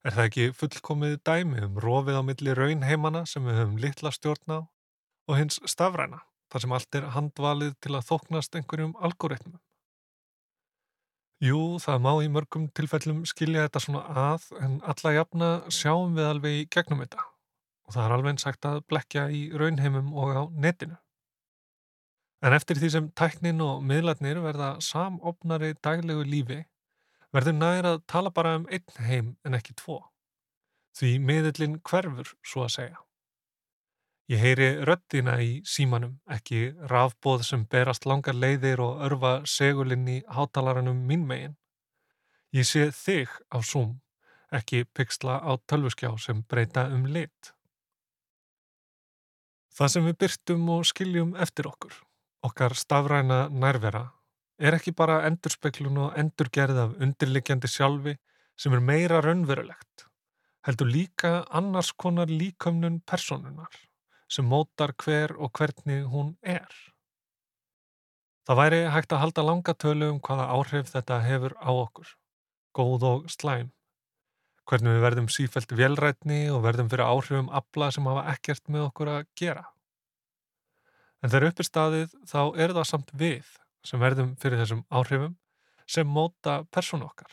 Er 0.00 0.16
það 0.16 0.28
ekki 0.30 0.44
fullkomið 0.56 1.18
dæmi 1.28 1.64
um 1.66 1.80
rofið 1.84 2.20
á 2.20 2.22
milli 2.24 2.54
raunheimana 2.56 3.26
sem 3.28 3.44
við 3.44 3.58
höfum 3.60 3.80
litla 3.82 4.12
stjórn 4.16 4.54
á 4.56 4.60
og 5.28 5.36
hins 5.36 5.60
stafræna, 5.68 6.22
þar 6.50 6.64
sem 6.64 6.72
allt 6.76 6.96
er 6.96 7.10
handvalið 7.16 7.74
til 7.84 7.92
að 7.94 8.06
þóknast 8.08 8.56
einhverjum 8.56 8.94
algoritmum? 8.96 9.60
Jú, 11.40 11.60
það 11.80 12.00
má 12.04 12.10
í 12.24 12.32
mörgum 12.32 12.66
tilfellum 12.76 13.22
skilja 13.28 13.66
þetta 13.66 13.80
svona 13.84 14.00
að 14.32 14.48
en 14.60 14.80
alla 14.92 15.12
jafna 15.14 15.52
sjáum 15.72 16.16
við 16.16 16.26
alveg 16.32 16.56
í 16.58 16.66
gegnum 16.72 17.04
þetta 17.04 17.28
og 17.90 17.94
það 17.94 18.04
er 18.06 18.16
alveg 18.16 18.42
sagt 18.42 18.66
að 18.68 18.82
blekja 18.88 19.22
í 19.34 19.46
raunheimum 19.56 20.12
og 20.14 20.36
á 20.36 20.42
netinu. 20.52 20.98
En 22.40 22.56
eftir 22.56 22.78
því 22.80 22.88
sem 22.94 23.08
tæknin 23.12 23.60
og 23.60 23.82
miðlarnir 23.84 24.38
verða 24.40 24.70
samopnari 24.80 25.74
daglegu 25.84 26.24
lífi, 26.24 26.62
verður 27.36 27.56
nær 27.58 27.88
að 27.90 28.00
tala 28.08 28.32
bara 28.32 28.54
um 28.56 28.64
einn 28.72 29.04
heim 29.04 29.34
en 29.44 29.56
ekki 29.58 29.76
tvo. 29.76 29.98
Því 30.96 31.18
miðlinn 31.28 31.78
hverfur, 31.84 32.32
svo 32.40 32.64
að 32.64 32.74
segja. 32.78 33.04
Ég 34.30 34.40
heyri 34.40 34.70
röddina 34.86 35.36
í 35.42 35.52
símanum, 35.66 36.16
ekki 36.30 36.72
rafbóð 36.88 37.44
sem 37.44 37.66
berast 37.68 38.06
langar 38.06 38.38
leiðir 38.38 38.80
og 38.80 39.04
örfa 39.10 39.36
segulinn 39.44 40.08
í 40.08 40.18
hátalaranum 40.32 41.04
mín 41.06 41.26
megin. 41.28 41.56
Ég 42.56 42.66
sé 42.66 42.88
þig 42.94 43.30
á 43.52 43.58
Zoom, 43.60 43.98
ekki 44.54 44.86
pixla 44.96 45.42
á 45.44 45.60
tölvuskjá 45.68 46.14
sem 46.18 46.44
breyta 46.48 46.88
um 46.94 47.04
lit. 47.04 47.52
Það 49.76 49.92
sem 49.92 50.06
við 50.08 50.22
byrtum 50.24 50.70
og 50.78 50.86
skiljum 50.88 51.34
eftir 51.36 51.68
okkur 51.68 51.98
okkar 52.46 52.74
stafræna 52.74 53.48
nærvera 53.52 54.06
er 54.60 54.76
ekki 54.76 54.92
bara 54.96 55.22
endurspeiklun 55.28 55.98
og 56.06 56.18
endurgerð 56.20 56.78
af 56.84 56.96
undirliggjandi 57.04 57.68
sjálfi 57.68 58.16
sem 58.60 58.76
er 58.76 58.84
meira 58.84 59.20
raunverulegt, 59.24 60.06
heldur 60.66 60.90
líka 60.92 61.32
annars 61.60 61.92
konar 61.92 62.28
líkamnun 62.28 63.00
personunar 63.08 63.72
sem 64.30 64.46
mótar 64.46 64.92
hver 65.02 65.34
og 65.38 65.50
hvernig 65.56 66.04
hún 66.12 66.36
er. 66.42 66.68
Það 68.46 68.60
væri 68.60 68.80
hægt 68.94 69.12
að 69.12 69.22
halda 69.24 69.42
langa 69.46 69.74
tölu 69.74 70.12
um 70.12 70.20
hvaða 70.20 70.46
áhrif 70.54 70.92
þetta 70.92 71.18
hefur 71.24 71.56
á 71.60 71.70
okkur, 71.70 72.14
góð 72.76 73.06
og 73.08 73.26
slæm, 73.32 73.72
hvernig 74.68 74.96
við 74.96 75.04
verðum 75.06 75.28
sífælt 75.32 75.74
velrætni 75.76 76.40
og 76.54 76.62
verðum 76.64 76.88
fyrir 76.92 77.08
áhrifum 77.08 77.50
abla 77.60 77.90
sem 77.94 78.06
hafa 78.06 78.28
ekkert 78.34 78.68
með 78.68 78.86
okkur 78.88 79.12
að 79.16 79.28
gera. 79.40 79.66
En 81.20 81.28
þegar 81.28 81.50
upp 81.50 81.60
er 81.60 81.68
staðið 81.68 82.14
þá 82.28 82.40
er 82.64 82.74
það 82.76 82.88
samt 82.88 83.12
við 83.12 83.50
sem 83.84 84.00
verðum 84.00 84.34
fyrir 84.40 84.62
þessum 84.62 84.82
áhrifum 84.88 85.36
sem 85.90 86.08
móta 86.08 86.60
persónu 86.72 87.08
okkar. 87.08 87.32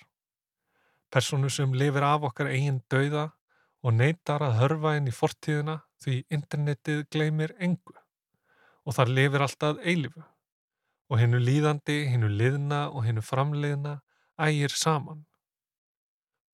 Persónu 1.13 1.50
sem 1.54 1.73
lifir 1.78 2.04
af 2.04 2.26
okkar 2.28 2.52
eigin 2.52 2.82
dauða 2.91 3.30
og 3.86 3.95
neytar 3.95 4.43
að 4.43 4.58
hörfa 4.62 4.95
inn 4.97 5.08
í 5.08 5.15
fortíðina 5.15 5.80
því 6.04 6.17
internetið 6.34 7.06
gleymir 7.13 7.54
engu 7.63 7.95
og 8.88 8.95
þar 8.97 9.13
lifir 9.13 9.45
alltaf 9.45 9.80
eilifu 9.84 10.23
og 11.08 11.21
hennu 11.21 11.39
líðandi, 11.39 12.02
hennu 12.12 12.28
liðna 12.28 12.88
og 12.91 13.06
hennu 13.08 13.23
framliðna 13.23 14.00
ægir 14.43 14.73
saman. 14.76 15.23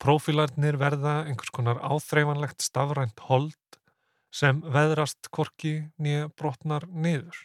Profilarnir 0.04 0.78
verða 0.78 1.24
einhvers 1.26 1.54
konar 1.54 1.82
áþreifanlegt 1.82 2.62
stafrænt 2.62 3.24
hold 3.30 3.56
sem 4.34 4.62
veðrast 4.74 5.30
korki 5.30 5.74
nýja 6.02 6.30
brotnar 6.34 6.88
niður. 6.90 7.36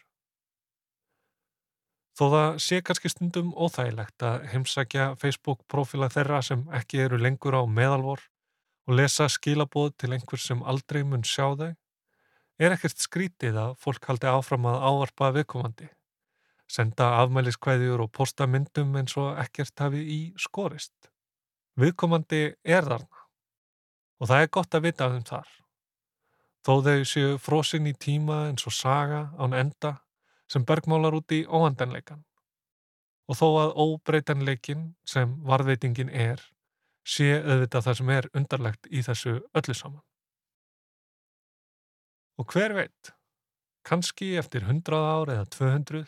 Þó 2.17 2.25
það 2.33 2.57
sé 2.65 2.79
kannski 2.83 3.09
stundum 3.13 3.51
óþægilegt 3.55 4.23
að 4.27 4.47
heimsækja 4.51 5.05
Facebook-profila 5.21 6.09
þeirra 6.11 6.41
sem 6.43 6.65
ekki 6.75 7.05
eru 7.05 7.19
lengur 7.21 7.55
á 7.55 7.63
meðalvor 7.63 8.25
og 8.89 8.97
lesa 8.97 9.29
skilabóð 9.31 9.93
til 10.01 10.09
einhver 10.17 10.41
sem 10.41 10.65
aldrei 10.67 11.03
mun 11.05 11.23
sjá 11.23 11.45
þau, 11.61 11.69
er 12.59 12.75
ekkert 12.75 12.99
skrítið 12.99 13.61
að 13.61 13.77
fólk 13.79 14.09
haldi 14.09 14.27
áfram 14.27 14.67
að 14.67 14.83
ávarpa 14.89 15.29
viðkomandi, 15.37 15.87
senda 16.67 17.13
afmæliskvæðjur 17.21 18.03
og 18.03 18.11
posta 18.17 18.49
myndum 18.49 18.97
eins 18.99 19.15
og 19.21 19.39
ekkert 19.39 19.85
hafi 19.85 20.03
í 20.03 20.19
skorist. 20.35 21.13
Viðkomandi 21.79 22.43
er 22.65 22.83
þarna 22.89 23.25
og 24.19 24.27
það 24.27 24.43
er 24.43 24.53
gott 24.57 24.75
að 24.75 24.89
vita 24.89 25.07
þeim 25.13 25.25
þar. 25.29 25.55
Þó 26.65 26.73
þau 26.83 27.03
séu 27.07 27.35
frosinn 27.39 27.87
í 27.87 27.95
tíma 27.95 28.49
eins 28.49 28.65
og 28.67 28.75
saga 28.75 29.29
án 29.39 29.55
enda 29.55 29.95
sem 30.51 30.65
bergmálar 30.65 31.15
út 31.15 31.31
í 31.31 31.45
óhandanleikan. 31.45 32.23
Og 33.29 33.37
þó 33.37 33.47
að 33.61 33.75
óbreytanleikin 33.83 34.89
sem 35.07 35.35
varðveitingin 35.45 36.09
er, 36.09 36.41
sé 37.05 37.37
auðvitað 37.37 37.85
það 37.85 37.97
sem 37.99 38.11
er 38.15 38.29
undarlegt 38.35 38.89
í 38.89 39.03
þessu 39.05 39.35
öllu 39.55 39.75
saman. 39.77 40.03
Og 42.39 42.47
hver 42.53 42.73
veit, 42.73 43.11
kannski 43.85 44.33
eftir 44.39 44.65
100 44.65 44.97
ár 44.97 45.31
eða 45.33 45.45
200, 45.53 46.05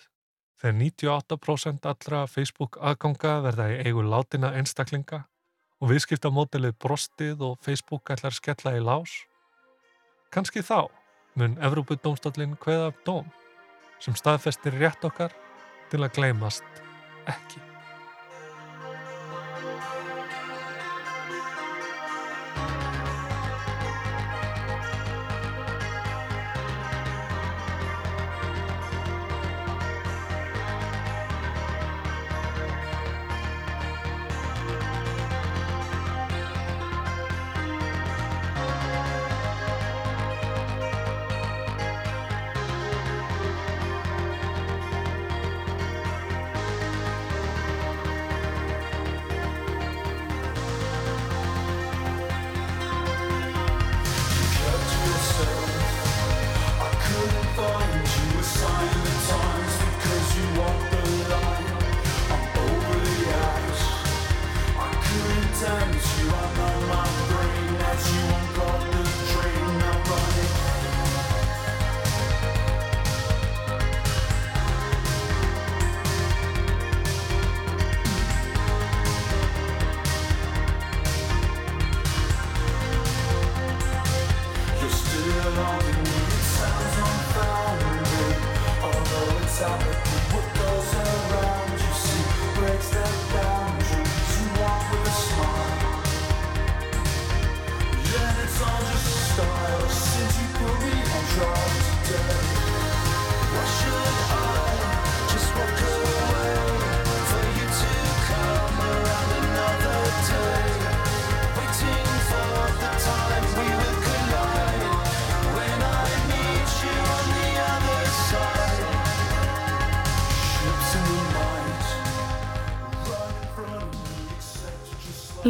þegar 0.62 0.78
98% 0.80 1.90
allra 1.92 2.22
Facebook 2.30 2.78
aðganga 2.82 3.40
verða 3.46 3.68
í 3.74 3.80
eigu 3.86 4.04
látina 4.06 4.54
einstaklinga 4.58 5.26
og 5.82 5.90
viðskiptamótilið 5.92 6.78
brostið 6.82 7.42
og 7.46 7.60
Facebook 7.66 8.12
ætlar 8.14 8.36
skella 8.38 8.76
í 8.78 8.82
lás, 8.86 9.24
kannski 10.32 10.64
þá 10.64 10.88
mun 11.40 11.58
Evrópudómstallin 11.64 12.58
hveða 12.64 12.92
dóm 13.08 13.28
sem 14.02 14.16
staðfestir 14.18 14.78
rétt 14.82 15.04
okkar 15.06 15.36
til 15.92 16.02
að 16.02 16.16
gleymast 16.18 16.82
ekki. 17.30 17.71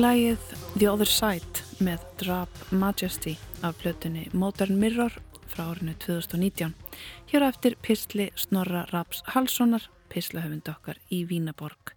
Lægið 0.01 0.45
The 0.79 0.87
Other 0.89 1.05
Side 1.05 1.61
með 1.83 2.01
Drop 2.17 2.55
Majesty 2.73 3.35
af 3.61 3.75
plötunni 3.83 4.23
Modern 4.33 4.79
Mirror 4.81 5.13
frá 5.51 5.67
árinu 5.67 5.93
2019. 6.01 6.73
Hér 7.29 7.45
á 7.45 7.51
eftir 7.51 7.75
Pistli 7.85 8.31
Snorra 8.33 8.87
Raps 8.89 9.21
Halssonar, 9.35 9.85
Pislahöfund 10.09 10.71
okkar 10.73 10.97
í 11.13 11.21
Vínaborg. 11.29 11.93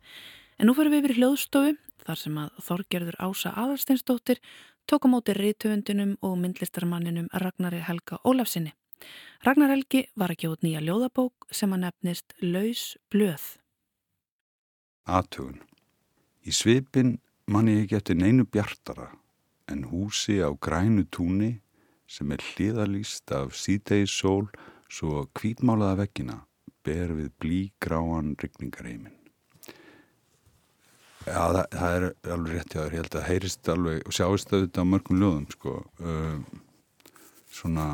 En 0.59 0.69
nú 0.69 0.77
fyrir 0.77 0.93
við 0.93 1.07
yfir 1.07 1.17
hljóðstofu 1.23 1.73
þar 2.05 2.21
sem 2.21 2.37
að 2.45 2.61
Þorgerður 2.67 3.21
Ása 3.25 3.55
Aðarsteinsdóttir 3.65 4.45
tók 4.85 5.09
á 5.09 5.13
móti 5.15 5.39
reytöfundinum 5.39 6.19
og 6.21 6.37
myndlistarmanninum 6.45 7.33
Ragnari 7.33 7.81
Helga 7.89 8.21
Ólafsinni. 8.21 8.75
Ragnar 9.47 9.73
Helgi 9.73 10.11
var 10.13 10.35
ekki 10.35 10.53
út 10.53 10.61
nýja 10.67 10.85
ljóðabók 10.85 11.49
sem 11.49 11.73
að 11.73 11.87
nefnist 11.89 12.37
Laus 12.45 12.99
Blöð. 13.09 13.55
Aðtugun. 15.09 15.63
Í 16.45 16.53
svipin 16.53 17.23
man 17.47 17.69
ég 17.69 17.85
ekki 17.85 17.99
eftir 17.99 18.19
neinu 18.19 18.47
bjartara 18.49 19.11
en 19.69 19.85
húsi 19.91 20.41
á 20.41 20.49
grænu 20.53 21.05
túni 21.11 21.61
sem 22.09 22.31
er 22.33 22.43
hliðalýst 22.53 23.33
af 23.33 23.55
síðdegisól 23.57 24.49
svo 24.89 25.25
kvítmálaða 25.37 26.05
vekkina 26.05 26.41
ber 26.85 27.15
við 27.17 27.31
blígráan 27.41 28.35
ryggningareimin. 28.41 29.15
Já, 31.25 31.41
það, 31.41 31.63
það 31.73 31.95
er 31.97 32.07
alveg 32.35 32.53
rétt 32.53 32.75
þér, 32.75 32.85
ég 32.85 33.01
held 33.01 33.17
að 33.17 33.29
heyrist 33.31 33.71
alveg 33.73 34.03
og 34.05 34.13
sjáist 34.17 34.51
það 34.51 34.59
auðvitað 34.59 34.85
á 34.85 34.93
mörgum 34.93 35.23
löðum 35.23 35.47
sko, 35.55 35.73
uh, 36.05 36.43
svona 37.49 37.87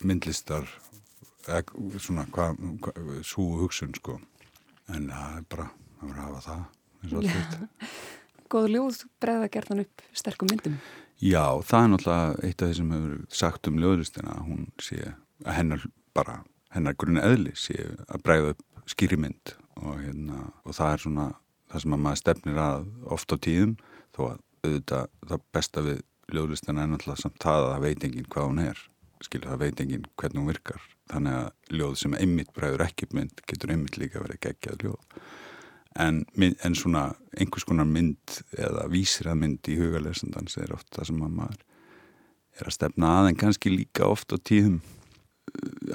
myndlistar 0.00 0.70
svona 2.00 2.24
hvað 2.32 2.62
hva, 2.80 2.94
svo 3.26 3.44
hugsun 3.60 3.92
sko. 3.98 4.16
En 4.92 5.10
það 5.12 5.36
er 5.36 5.46
bara, 5.52 5.68
það 6.00 6.08
verður 6.08 6.22
að 6.22 6.26
hafa 6.30 6.42
það 6.46 6.64
eins 7.02 7.12
og 7.12 7.22
allt 7.22 8.21
góð 8.52 8.68
ljóð 8.74 9.00
bregða 9.22 9.48
gerðan 9.56 9.84
upp 9.84 10.04
sterkum 10.16 10.50
myndum. 10.52 10.76
Já, 11.22 11.44
það 11.62 11.84
er 11.84 11.90
náttúrulega 11.92 12.46
eitt 12.46 12.62
af 12.62 12.70
því 12.70 12.76
sem 12.78 12.94
hefur 12.96 13.18
sagt 13.40 13.68
um 13.70 13.78
ljóðlistina 13.80 14.36
að 14.36 14.46
hún 14.48 14.62
sé 14.82 14.98
að 15.46 15.56
hennar 15.58 15.84
bara, 16.16 16.40
hennar 16.74 16.96
grunni 16.98 17.22
eðli 17.22 17.54
sé 17.58 17.76
að 18.08 18.24
bregða 18.26 18.54
upp 18.56 18.90
skýrimynd 18.90 19.54
og, 19.80 20.00
hérna, 20.02 20.48
og 20.66 20.76
það 20.76 20.94
er 20.94 21.04
svona 21.04 21.26
það 21.72 21.84
sem 21.84 21.94
að 21.96 22.02
maður 22.06 22.20
stefnir 22.20 22.62
að 22.62 22.88
ofta 23.16 23.38
á 23.38 23.44
tíðum 23.46 23.76
þó 24.12 24.22
að 24.26 24.40
auðvitað 24.62 25.12
það 25.30 25.46
besta 25.56 25.84
við 25.86 26.02
ljóðlistina 26.32 26.82
er 26.82 26.90
náttúrulega 26.90 27.22
samt 27.22 27.38
það 27.42 27.60
að 27.60 27.70
það 27.72 27.86
veit 27.86 28.08
enginn 28.08 28.32
hvað 28.34 28.50
hún 28.50 28.64
er. 28.66 28.82
Skilur 29.22 29.52
það 29.52 29.62
veit 29.62 29.80
enginn 29.84 30.10
hvernig 30.18 30.42
hún 30.42 30.50
virkar. 30.50 30.84
Þannig 31.12 31.38
að 31.38 31.78
ljóð 31.78 31.96
sem 32.00 32.18
einmitt 32.18 32.52
bregður 32.56 32.84
ekki 32.88 33.08
mynd 33.14 33.42
getur 33.46 33.72
einmitt 33.74 33.98
líka 34.00 34.22
verið 34.22 34.42
geggjað 34.48 34.86
ljóð 34.86 35.22
en, 36.00 36.24
en 36.36 36.74
svona 36.74 37.10
einhvers 37.36 37.66
konar 37.68 37.88
mynd 37.88 38.40
eða 38.56 38.86
vísir 38.92 39.28
að 39.30 39.40
mynd 39.42 39.68
í 39.68 39.76
hugalesendans 39.80 40.56
er 40.60 40.72
oft 40.74 40.88
það 40.94 41.10
sem 41.10 41.22
að 41.22 41.36
maður 41.38 41.62
er 42.60 42.68
að 42.68 42.76
stefna 42.76 43.12
að 43.20 43.30
en 43.30 43.40
kannski 43.40 43.72
líka 43.72 44.08
oft 44.08 44.32
á 44.32 44.36
tíðum 44.36 44.80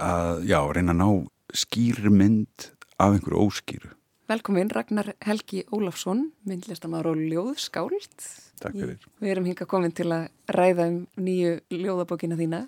að 0.01 0.47
já, 0.49 0.59
reyna 0.73 0.93
að 0.93 1.01
ná 1.01 1.09
skýri 1.57 2.11
mynd 2.13 2.71
af 2.97 3.13
einhverju 3.13 3.45
óskýru. 3.45 3.93
Velkomin 4.27 4.69
Ragnar 4.73 5.13
Helgi 5.23 5.63
Ólafsson 5.71 6.25
myndlistamár 6.49 7.07
og 7.07 7.21
ljóðskáld. 7.21 8.25
Takk 8.59 8.75
fyrir. 8.75 8.97
Við 9.21 9.31
erum 9.31 9.47
hinga 9.47 9.67
komin 9.69 9.93
til 9.95 10.09
að 10.11 10.27
ræða 10.51 10.89
um 10.91 10.97
nýju 11.15 11.53
ljóðabókina 11.71 12.35
þína. 12.35 12.65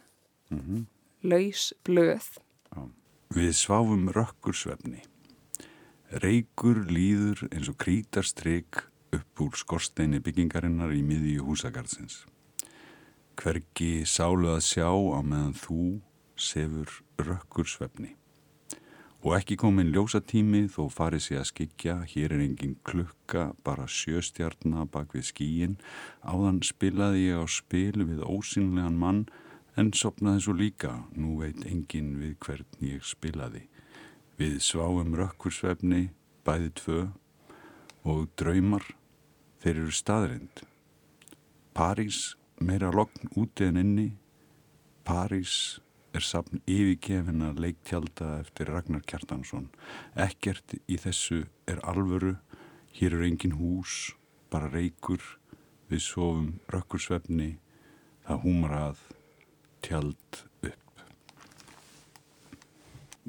Mm 0.49 0.61
-hmm. 0.61 0.85
Laus 1.23 1.73
blöð. 1.83 2.39
Já. 2.71 2.89
Við 3.35 3.51
sváfum 3.53 4.09
rökkursvefni 4.09 5.03
Reykur 6.09 6.87
líður 6.89 7.43
eins 7.53 7.67
og 7.69 7.75
krítarstryk 7.77 8.79
upp 9.13 9.41
úr 9.45 9.53
skorsteini 9.53 10.17
byggingarinnar 10.25 10.89
í 10.97 11.03
miðju 11.05 11.43
húsagarðsins. 11.45 12.23
Hvergi 13.37 14.07
sálu 14.09 14.49
að 14.55 14.63
sjá 14.65 14.89
á 14.89 15.21
meðan 15.21 15.53
þú 15.53 15.83
sefur 16.33 16.95
rökkur 17.21 17.69
svefni. 17.69 18.15
Og 19.21 19.35
ekki 19.37 19.59
komin 19.61 19.93
ljósatími 19.93 20.63
þó 20.73 20.87
farið 20.89 21.27
sér 21.27 21.43
að 21.43 21.49
skikja, 21.51 21.95
hér 22.09 22.33
er 22.33 22.41
engin 22.41 22.77
klukka, 22.81 23.51
bara 23.61 23.85
sjöstjarnar 23.85 24.89
bak 24.89 25.13
við 25.13 25.29
skíin. 25.29 25.75
Áðan 26.25 26.63
spilaði 26.65 27.27
ég 27.27 27.43
á 27.43 27.45
spil 27.45 28.01
við 28.01 28.25
ósynlegan 28.25 28.97
mann 28.97 29.27
en 29.77 29.93
sopnaði 29.93 30.47
svo 30.47 30.57
líka, 30.57 31.03
nú 31.13 31.37
veit 31.43 31.61
engin 31.69 32.15
við 32.17 32.39
hvern 32.41 32.87
ég 32.95 33.05
spilaði. 33.05 33.67
Við 34.39 34.61
sváum 34.63 35.17
rökkursvefni, 35.19 36.13
bæði 36.47 36.69
tvö 36.79 36.99
og 38.07 38.29
draumar, 38.39 38.85
þeir 39.59 39.81
eru 39.81 39.91
staðrind. 39.91 40.61
París, 41.75 42.37
meira 42.63 42.87
lokn 42.95 43.33
úti 43.35 43.67
en 43.67 43.81
inni, 43.81 44.07
París 45.03 45.81
er 46.15 46.23
safn 46.23 46.63
yfirgefina 46.63 47.51
leiktjálta 47.59 48.37
eftir 48.39 48.71
Ragnar 48.71 49.03
Kjartansson. 49.03 49.67
Ekkert 50.15 50.77
í 50.87 50.95
þessu 50.95 51.41
er 51.67 51.83
alvöru, 51.83 52.37
hér 52.95 53.19
er 53.19 53.27
engin 53.27 53.59
hús, 53.59 54.13
bara 54.47 54.71
reykur, 54.71 55.19
við 55.91 56.05
sofum 56.07 56.53
rökkursvefni, 56.71 57.57
það 58.23 58.45
húmarað, 58.47 59.03
tjald 59.83 60.15
upp. 60.15 60.48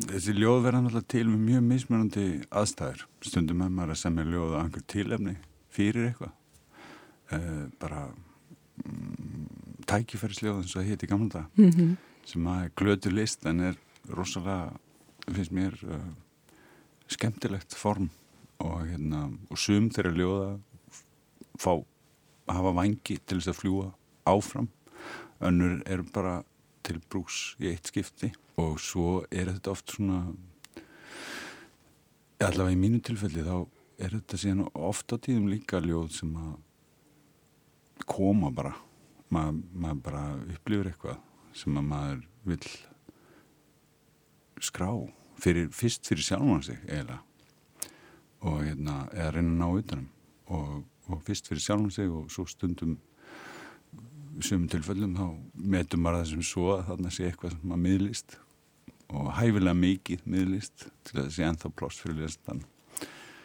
Þessi 0.01 0.34
ljóð 0.36 0.62
verða 0.64 0.82
náttúrulega 0.84 1.12
til 1.12 1.26
með 1.28 1.40
mjög 1.46 1.64
mismunandi 1.68 2.26
aðstæður. 2.48 3.07
Stundum 3.26 3.61
með 3.61 3.72
maður 3.76 3.94
að 3.94 4.03
semja 4.03 4.28
ljóð 4.28 4.55
á 4.57 4.62
einhver 4.62 4.84
tilefni 4.90 5.34
fyrir 5.70 6.11
eitthvað. 6.11 6.36
Eh, 7.30 7.64
bara 7.82 8.07
mm, 8.84 9.51
tækifærisljóð 9.90 10.62
eins 10.62 10.72
og 10.74 10.80
það 10.80 10.88
hétt 10.90 11.05
í 11.05 11.11
gamla 11.11 11.34
dag. 11.34 11.51
Mm 11.59 11.74
-hmm 11.74 11.98
sem 12.30 12.46
að 12.46 12.64
er 12.64 12.74
glötu 12.78 13.12
list 13.12 13.46
en 13.48 13.62
er 13.70 13.78
rosalega, 14.11 14.74
finnst 15.30 15.55
mér 15.55 15.76
uh, 15.86 16.11
skemmtilegt 17.11 17.76
form 17.78 18.11
og, 18.61 18.84
hérna, 18.88 19.28
og 19.51 19.61
sum 19.61 19.88
þeirra 19.92 20.14
ljóða 20.16 20.51
fá 21.61 21.72
hafa 22.51 22.74
vangi 22.76 23.18
til 23.18 23.38
þess 23.38 23.53
að 23.53 23.59
fljúa 23.61 23.88
áfram 24.30 24.70
önnur 25.46 25.80
er 25.88 26.03
bara 26.12 26.40
til 26.86 26.98
brúks 27.12 27.55
í 27.61 27.70
eitt 27.70 27.90
skipti 27.90 28.32
og 28.61 28.80
svo 28.82 29.20
er 29.30 29.50
þetta 29.54 29.72
oft 29.72 29.94
svona 29.96 30.20
allavega 32.40 32.74
í 32.74 32.80
mínu 32.80 33.00
tilfelli 33.04 33.44
þá 33.44 33.56
er 34.00 34.14
þetta 34.16 34.40
síðan 34.40 34.68
ofta 34.72 35.18
tíðum 35.20 35.50
líka 35.52 35.80
ljóð 35.84 36.12
sem 36.16 36.36
að 36.40 36.54
koma 38.08 38.50
bara. 38.54 38.72
Maður 39.30 39.58
mað 39.84 40.04
bara 40.06 40.22
upplifur 40.50 40.88
eitthvað 40.90 41.18
sem 41.54 41.76
að 41.76 41.88
maður 41.90 42.22
vil 42.48 42.62
skrá 44.61 44.88
fyrir, 45.40 45.68
fyrst 45.74 46.08
fyrir 46.08 46.26
sjálfan 46.26 46.64
sig 46.64 46.80
eiginlega. 46.88 47.20
Og 48.40 48.62
hérna, 48.64 49.04
eða 49.12 49.34
reyna 49.36 49.52
að 49.52 49.61
ná 49.61 49.82
utanum. 49.82 50.08
Og, 50.50 50.74
og 51.12 51.22
fyrst 51.26 51.50
fyrir 51.50 51.62
sjálfan 51.62 51.94
sig 51.94 52.11
og 52.11 52.30
svo 52.32 52.46
stundum 52.48 52.96
sömum 54.40 54.68
tilfellum 54.72 55.16
þá 55.18 55.26
metum 55.74 56.04
maður 56.04 56.22
það 56.22 56.30
sem 56.32 56.46
svo 56.46 56.70
að 56.76 56.86
þarna 56.88 57.12
sé 57.12 57.26
eitthvað 57.28 57.52
sem 57.54 57.66
maður 57.68 57.84
miðlist 57.84 58.36
og 59.11 59.32
hæfilega 59.38 59.76
mikið 59.76 60.26
miðlist 60.30 60.86
til 61.06 61.16
að 61.16 61.24
það 61.24 61.32
sé 61.36 61.46
ennþá 61.48 61.72
plást 61.78 62.02
fyrir 62.02 62.20
lesandan 62.20 62.62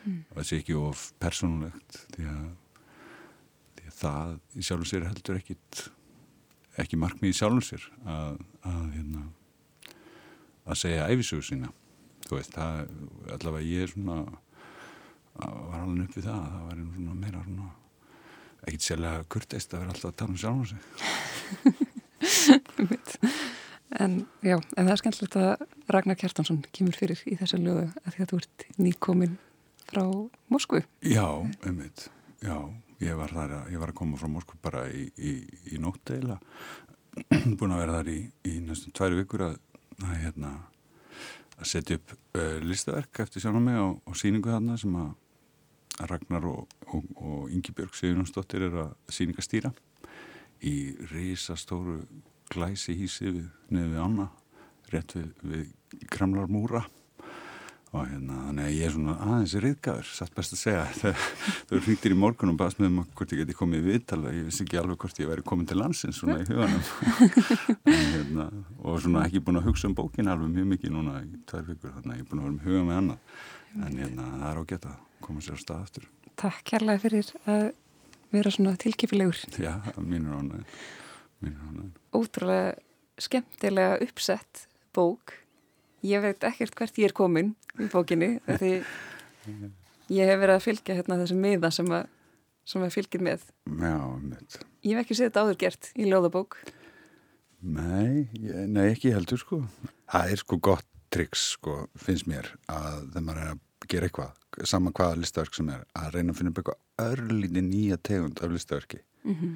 mm. 0.05 0.19
og 0.29 0.37
það 0.37 0.47
sé 0.49 0.59
ekki 0.61 0.77
of 0.79 1.05
persónulegt 1.21 1.99
því 2.15 2.29
að, 2.31 2.45
því 3.79 3.89
að 3.89 3.99
það 4.01 4.35
í 4.35 4.67
sjálfum 4.67 4.91
sér 4.91 5.07
heldur 5.09 5.41
ekkit 5.41 5.85
ekki 6.83 6.99
markmið 6.99 7.31
í 7.31 7.39
sjálfum 7.39 7.63
sér 7.63 7.83
að, 8.03 8.39
að, 8.67 8.85
hérna, 8.97 9.25
að 10.65 10.79
segja 10.81 11.07
æfisögu 11.07 11.45
sína. 11.47 11.69
Þú 12.25 12.39
veist, 12.39 12.55
það, 12.57 12.89
allavega 13.37 13.69
ég 13.69 13.85
er 13.85 13.93
svona 13.93 14.17
var 15.35 15.81
alveg 15.81 16.05
upp 16.05 16.15
við 16.17 16.27
það 16.29 16.45
það 16.51 16.61
var 16.67 16.77
svona 16.83 17.15
meira 17.19 17.41
svona 17.45 17.71
ekkit 18.65 18.85
sérlega 18.85 19.25
kurteist 19.35 19.73
að 19.73 19.81
vera 19.83 19.91
alltaf 19.93 20.09
að 20.11 20.17
tala 20.21 20.31
um 20.31 20.41
sjálfum 20.41 20.67
sig 20.69 20.81
En 23.93 24.23
já, 24.41 24.55
en 24.57 24.87
það 24.87 24.93
er 24.93 25.01
skemmtilegt 25.01 25.35
að 25.39 25.65
Ragnar 25.93 26.17
Kjartansson 26.19 26.63
kemur 26.73 26.97
fyrir 26.97 27.21
í 27.29 27.35
þessu 27.37 27.59
lögu 27.61 27.85
að 28.01 28.15
því 28.15 28.23
að 28.23 28.31
þú 28.31 28.39
ert 28.41 28.65
nýkomin 28.81 29.37
frá 29.85 30.03
Moskvu. 30.49 30.81
Já, 31.05 31.27
ummitt, 31.69 32.07
já 32.41 32.57
ég 33.03 33.17
var, 33.19 33.33
þar, 33.33 33.55
ég 33.71 33.81
var 33.81 33.91
að 33.91 33.99
koma 33.99 34.19
frá 34.19 34.29
Moskva 34.31 34.59
bara 34.63 34.85
í, 34.89 35.05
í, 35.17 35.33
í 35.75 35.81
nótt 35.81 36.11
eila 36.15 36.39
búin 37.59 37.75
að 37.75 37.81
vera 37.83 37.99
þar 37.99 38.11
í, 38.11 38.19
í 38.47 38.55
næstum 38.63 38.95
tværi 38.95 39.19
vikur 39.21 39.45
að, 39.49 39.57
að, 40.01 40.15
hérna, 40.23 40.53
að 41.59 41.69
setja 41.71 41.99
upp 41.99 42.15
uh, 42.15 42.57
listaverk 42.63 43.23
eftir 43.23 43.43
sjálf 43.43 43.59
og 43.59 43.65
mig 43.67 43.79
á, 43.79 43.87
á 43.87 44.11
síningu 44.17 44.51
þarna 44.51 44.77
sem 44.81 44.95
að 44.99 45.13
Ragnar 46.09 46.43
og, 46.49 46.71
og, 46.91 47.03
og 47.23 47.51
Ingi 47.55 47.71
Björg 47.75 47.95
Sigurjónsdóttir 47.95 48.65
er 48.67 48.79
að 48.83 48.95
síningastýra 49.15 49.71
í 50.65 50.75
risastóru 51.11 52.01
glæsi 52.53 52.97
hísi 52.97 53.29
við 53.29 53.45
neðu 53.73 53.93
við 53.93 54.03
Anna 54.03 54.29
rétt 54.93 55.15
við, 55.17 55.31
við 55.45 56.05
Kremlar 56.11 56.51
múra 56.51 56.85
og 57.95 58.09
hérna, 58.09 58.37
þannig 58.49 58.65
að 58.65 58.73
ég 58.75 58.85
er 58.85 58.91
svona 58.91 59.13
aðeins 59.23 59.53
riðgæður, 59.63 60.07
satt 60.17 60.33
best 60.35 60.55
að 60.55 60.59
segja. 60.59 61.13
Þau 61.69 61.77
ringtir 61.85 62.11
í 62.11 62.17
morgun 62.19 62.51
og 62.51 62.57
baðst 62.59 62.81
með 62.81 62.89
um 62.89 62.97
hvort 63.15 63.31
ég 63.31 63.39
geti 63.39 63.55
komið 63.55 63.79
í 63.79 63.85
viðtala, 63.85 64.33
ég 64.35 64.49
vissi 64.49 64.65
ekki 64.65 64.79
alveg 64.81 64.99
hvort 64.99 65.21
ég 65.21 65.29
væri 65.29 65.45
komin 65.47 65.69
til 65.69 65.77
landsins 65.79 66.19
svona 66.19 66.41
í 66.41 66.47
huganum. 66.49 66.83
En, 67.95 68.09
hérna, 68.11 68.49
og 68.83 68.99
svona 69.05 69.23
ekki 69.29 69.39
búin 69.45 69.61
að 69.61 69.69
hugsa 69.69 69.87
um 69.87 69.95
bókin 69.95 70.31
alveg 70.31 70.51
mjög 70.57 70.67
mikið 70.73 70.95
núna 70.97 71.21
í 71.23 71.39
tvær 71.47 71.63
vikur, 71.69 71.95
þannig 71.95 72.11
að 72.11 72.19
ég 72.19 72.25
er 72.25 72.29
búin 72.33 72.41
að 72.41 72.49
vera 72.49 72.57
með 72.57 72.67
huga 72.67 72.83
með 72.89 72.99
annað. 72.99 73.39
En 73.77 73.97
hérna, 74.01 74.27
það 74.33 74.45
er 74.49 74.61
ágætt 74.65 74.89
að 74.91 74.99
koma 75.29 75.45
sér 75.45 75.55
á 75.55 75.59
stað 75.63 75.87
aftur. 75.87 76.11
Takk 76.35 76.61
kærlega 76.67 77.03
fyrir 77.05 77.31
að 77.47 77.65
vera 78.35 78.51
svona 78.51 78.75
tilkipilegur 78.81 79.39
Já, 79.61 79.73
mínur 80.03 80.35
ánæg 80.35 80.79
Ótrúlega 82.15 82.75
skemmtilega 83.21 83.97
uppsett 84.03 84.67
bók. 84.95 85.33
Ég 86.05 86.21
veit 86.21 86.43
ekkert 86.43 86.75
hvert 86.77 86.97
ég 87.01 87.09
er 87.09 87.15
komin 87.15 87.55
í 87.81 87.87
bókinni 87.91 88.37
því 88.45 88.71
ég 90.19 90.29
hef 90.29 90.39
verið 90.39 90.55
að 90.55 90.65
fylgja 90.65 90.97
hérna 90.99 91.19
þessu 91.21 91.37
miða 91.39 91.71
sem 91.73 91.89
að, 91.91 92.07
sem 92.67 92.85
að 92.85 92.95
fylgir 92.95 93.23
með. 93.25 93.45
Já, 93.65 93.97
mitt 94.21 94.59
Ég 94.85 94.93
hef 94.93 95.05
ekki 95.05 95.17
séð 95.17 95.31
þetta 95.31 95.45
áður 95.45 95.61
gert 95.63 95.87
í 95.97 96.09
ljóðabók. 96.09 96.59
Nei, 97.65 98.27
nei 98.69 98.83
ekki 98.91 99.15
heldur 99.15 99.41
sko. 99.41 99.63
Það 100.11 100.33
er 100.35 100.41
sko 100.43 100.59
gott 100.61 100.85
triks 101.13 101.45
sko, 101.55 101.85
finnst 101.97 102.27
mér 102.29 102.51
að 102.69 103.07
þegar 103.13 103.25
maður 103.25 103.41
er 103.41 103.53
að 103.55 103.89
gera 103.89 104.09
eitthvað 104.09 104.67
saman 104.69 104.93
hvaða 104.95 105.19
listaverk 105.21 105.57
sem 105.57 105.71
er 105.73 105.81
að 105.97 106.11
reyna 106.15 106.33
að 106.33 106.39
finna 106.39 106.51
upp 106.53 106.61
eitthvað 106.61 107.07
örlíti 107.07 107.63
nýja 107.65 107.97
tegund 108.05 108.41
af 108.43 108.53
listaverki. 108.53 109.01
Mm 109.23 109.35
-hmm. 109.35 109.55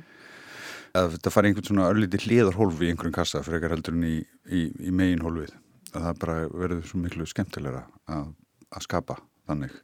Að 0.98 1.12
þetta 1.16 1.34
fari 1.34 1.52
einhvern 1.52 1.70
svona 1.70 1.90
örlíti 1.90 2.22
hliðarhólf 2.26 2.82
í 2.82 2.90
einhverjum 2.92 3.16
kassa 3.16 3.44
fyrir 3.46 3.60
eitthvað 3.60 3.76
heldur 3.78 3.98
en 3.98 4.08
í, 4.08 4.16
í, 4.50 4.64
í 4.90 4.96
megin 4.96 5.26
hólfið. 5.26 5.54
Að 5.94 6.08
það 6.08 6.24
bara 6.24 6.40
verður 6.54 6.88
svo 6.90 7.02
miklu 7.02 7.28
skemmtilegra 7.30 7.86
að, 8.10 8.34
að 8.70 8.86
skapa 8.86 9.20
þannig. 9.50 9.78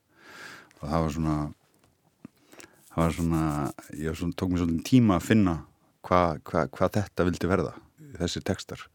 Og 0.82 0.90
það 0.90 1.06
var 1.06 1.16
svona 1.16 1.38
það 2.96 3.04
var 3.04 3.16
svona 3.16 3.46
ég 4.00 4.20
svona, 4.20 4.38
tók 4.40 4.52
mér 4.52 4.64
svona 4.64 4.86
tíma 4.88 5.18
að 5.18 5.26
finna 5.28 5.56
hvað 6.06 6.38
hva, 6.48 6.68
hva 6.72 6.92
þetta 6.96 7.26
vildi 7.28 7.50
verða 7.50 7.74
þessi 8.16 8.42
tekstar 8.46 8.86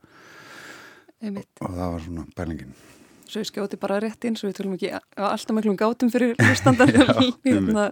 og, 1.20 1.42
og 1.60 1.74
það 1.76 1.84
var 1.84 2.06
svona 2.06 2.26
bælingin 2.38 2.78
Svo 3.30 3.44
ég 3.44 3.46
skjóti 3.46 3.78
bara 3.78 4.00
rétt 4.02 4.24
inn 4.26 4.34
svo 4.34 4.48
við 4.48 4.56
tölum 4.56 4.72
ekki 4.74 4.88
alltaf 4.90 5.54
miklum 5.54 5.76
gátum 5.78 6.10
fyrir 6.10 6.32
hlustandar 6.40 6.90
hérna, 7.44 7.90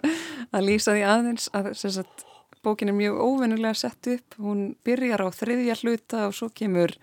að 0.51 0.65
lýsa 0.67 0.97
því 0.97 1.05
aðeins 1.07 1.47
að 1.55 1.69
sagt, 1.79 2.25
bókin 2.69 2.93
er 2.93 2.97
mjög 2.97 3.19
óvennulega 3.25 3.75
sett 3.75 4.11
upp. 4.13 4.39
Hún 4.39 4.75
byrjar 4.87 5.25
á 5.25 5.29
þriðja 5.35 5.77
hluta 5.83 6.27
og 6.29 6.37
svo 6.37 6.51
kemur 6.55 6.95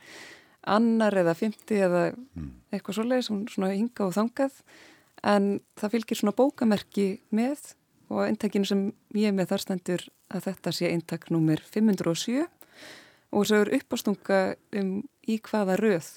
annar 0.65 1.17
eða 1.21 1.35
fymti 1.37 1.79
eða 1.85 2.07
mm. 2.13 2.51
eitthvað 2.73 2.99
svoleiðis, 2.99 3.31
svona 3.53 3.73
hinga 3.73 4.07
og 4.07 4.15
þangað. 4.15 4.59
En 5.25 5.49
það 5.79 5.97
fylgir 5.97 6.21
svona 6.21 6.35
bókamerki 6.37 7.07
með 7.33 7.73
og 8.13 8.27
eintakinu 8.27 8.67
sem 8.69 8.87
ég 9.17 9.33
með 9.33 9.51
þar 9.53 9.63
stendur 9.63 10.05
að 10.33 10.47
þetta 10.49 10.73
sé 10.75 10.91
eintak 10.91 11.29
nummer 11.33 11.61
507 11.73 12.45
og 12.45 13.41
þessu 13.41 13.57
eru 13.61 13.79
uppástunga 13.79 14.39
um 14.79 14.91
í 15.25 15.39
hvaða 15.43 15.77
röð 15.81 16.11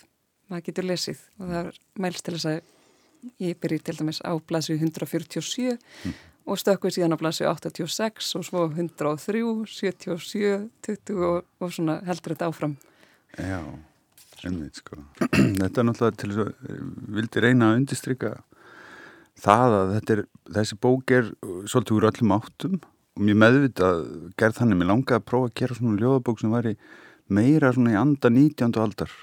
maður 0.48 0.66
getur 0.68 0.88
lesið. 0.88 1.22
Og 1.40 1.52
það 1.52 1.70
mælst 2.00 2.24
til 2.24 2.36
þess 2.36 2.50
að 2.52 3.38
ég 3.42 3.60
byrjir 3.60 3.84
til 3.84 3.96
dæmis 3.98 4.20
á 4.22 4.32
blasu 4.38 4.76
147 4.76 5.74
mm. 5.74 6.14
Og 6.48 6.60
stökkuð 6.60 6.96
síðan 6.96 7.16
á 7.16 7.20
blasu 7.20 7.44
86 7.44 8.32
og 8.38 8.46
svo 8.48 8.64
103, 8.70 9.44
77, 9.68 10.68
20 10.88 11.28
og, 11.28 11.44
og 11.60 11.74
svona 11.74 12.00
heldur 12.08 12.34
þetta 12.34 12.50
áfram 12.50 12.78
Já 13.36 13.60
Einmitt, 14.46 14.78
sko. 14.78 15.00
Þetta 15.58 15.80
er 15.82 15.86
náttúrulega 15.88 16.18
til 16.20 16.30
þess 16.30 16.42
að 16.44 16.76
vildi 17.16 17.42
reyna 17.42 17.72
að 17.72 17.80
undistrykka 17.80 18.30
það 19.38 19.74
að 19.78 19.94
er, 20.14 20.22
þessi 20.58 20.78
bók 20.82 21.14
er 21.14 21.32
svolítið 21.70 21.96
úr 21.96 22.06
öllum 22.12 22.34
áttum 22.36 22.76
og 22.78 23.24
mér 23.26 23.38
meðvitað 23.42 24.04
gerð 24.38 24.60
þannig, 24.60 24.78
mér 24.78 24.90
langaði 24.92 25.18
að 25.18 25.26
prófa 25.30 25.50
að 25.50 25.56
gera 25.58 25.78
svona 25.78 26.02
ljóðabók 26.02 26.42
sem 26.42 26.54
væri 26.54 26.74
meira 27.34 27.72
svona 27.74 27.94
í 27.94 27.98
anda 27.98 28.30
19. 28.30 28.78
aldar 28.82 29.14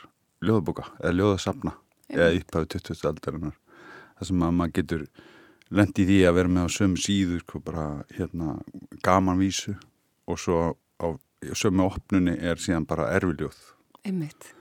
ljóðabóka 0.44 0.90
eða 1.00 1.16
ljóðasafna 1.20 1.76
eða 2.12 2.34
upphafið 2.42 2.76
20. 2.76 3.08
aldarinnar 3.12 3.56
það 4.20 4.30
sem 4.30 4.46
að 4.46 4.58
maður 4.60 4.76
getur 4.80 5.08
lendi 5.74 6.06
því 6.06 6.20
að 6.28 6.38
vera 6.40 6.52
með 6.52 6.68
á 6.68 6.76
sömu 6.76 7.02
síður 7.02 7.42
sko, 7.42 7.62
bara 7.66 7.86
hérna 8.14 8.58
gamanvísu 9.06 9.76
og 10.30 10.40
svo 10.42 10.60
á 11.02 11.08
sömu 11.54 11.88
opnunni 11.90 12.36
er 12.38 12.62
síðan 12.62 12.88
bara 12.90 13.10
erfiljóð 13.16 13.58
Einmitt. 14.06 14.54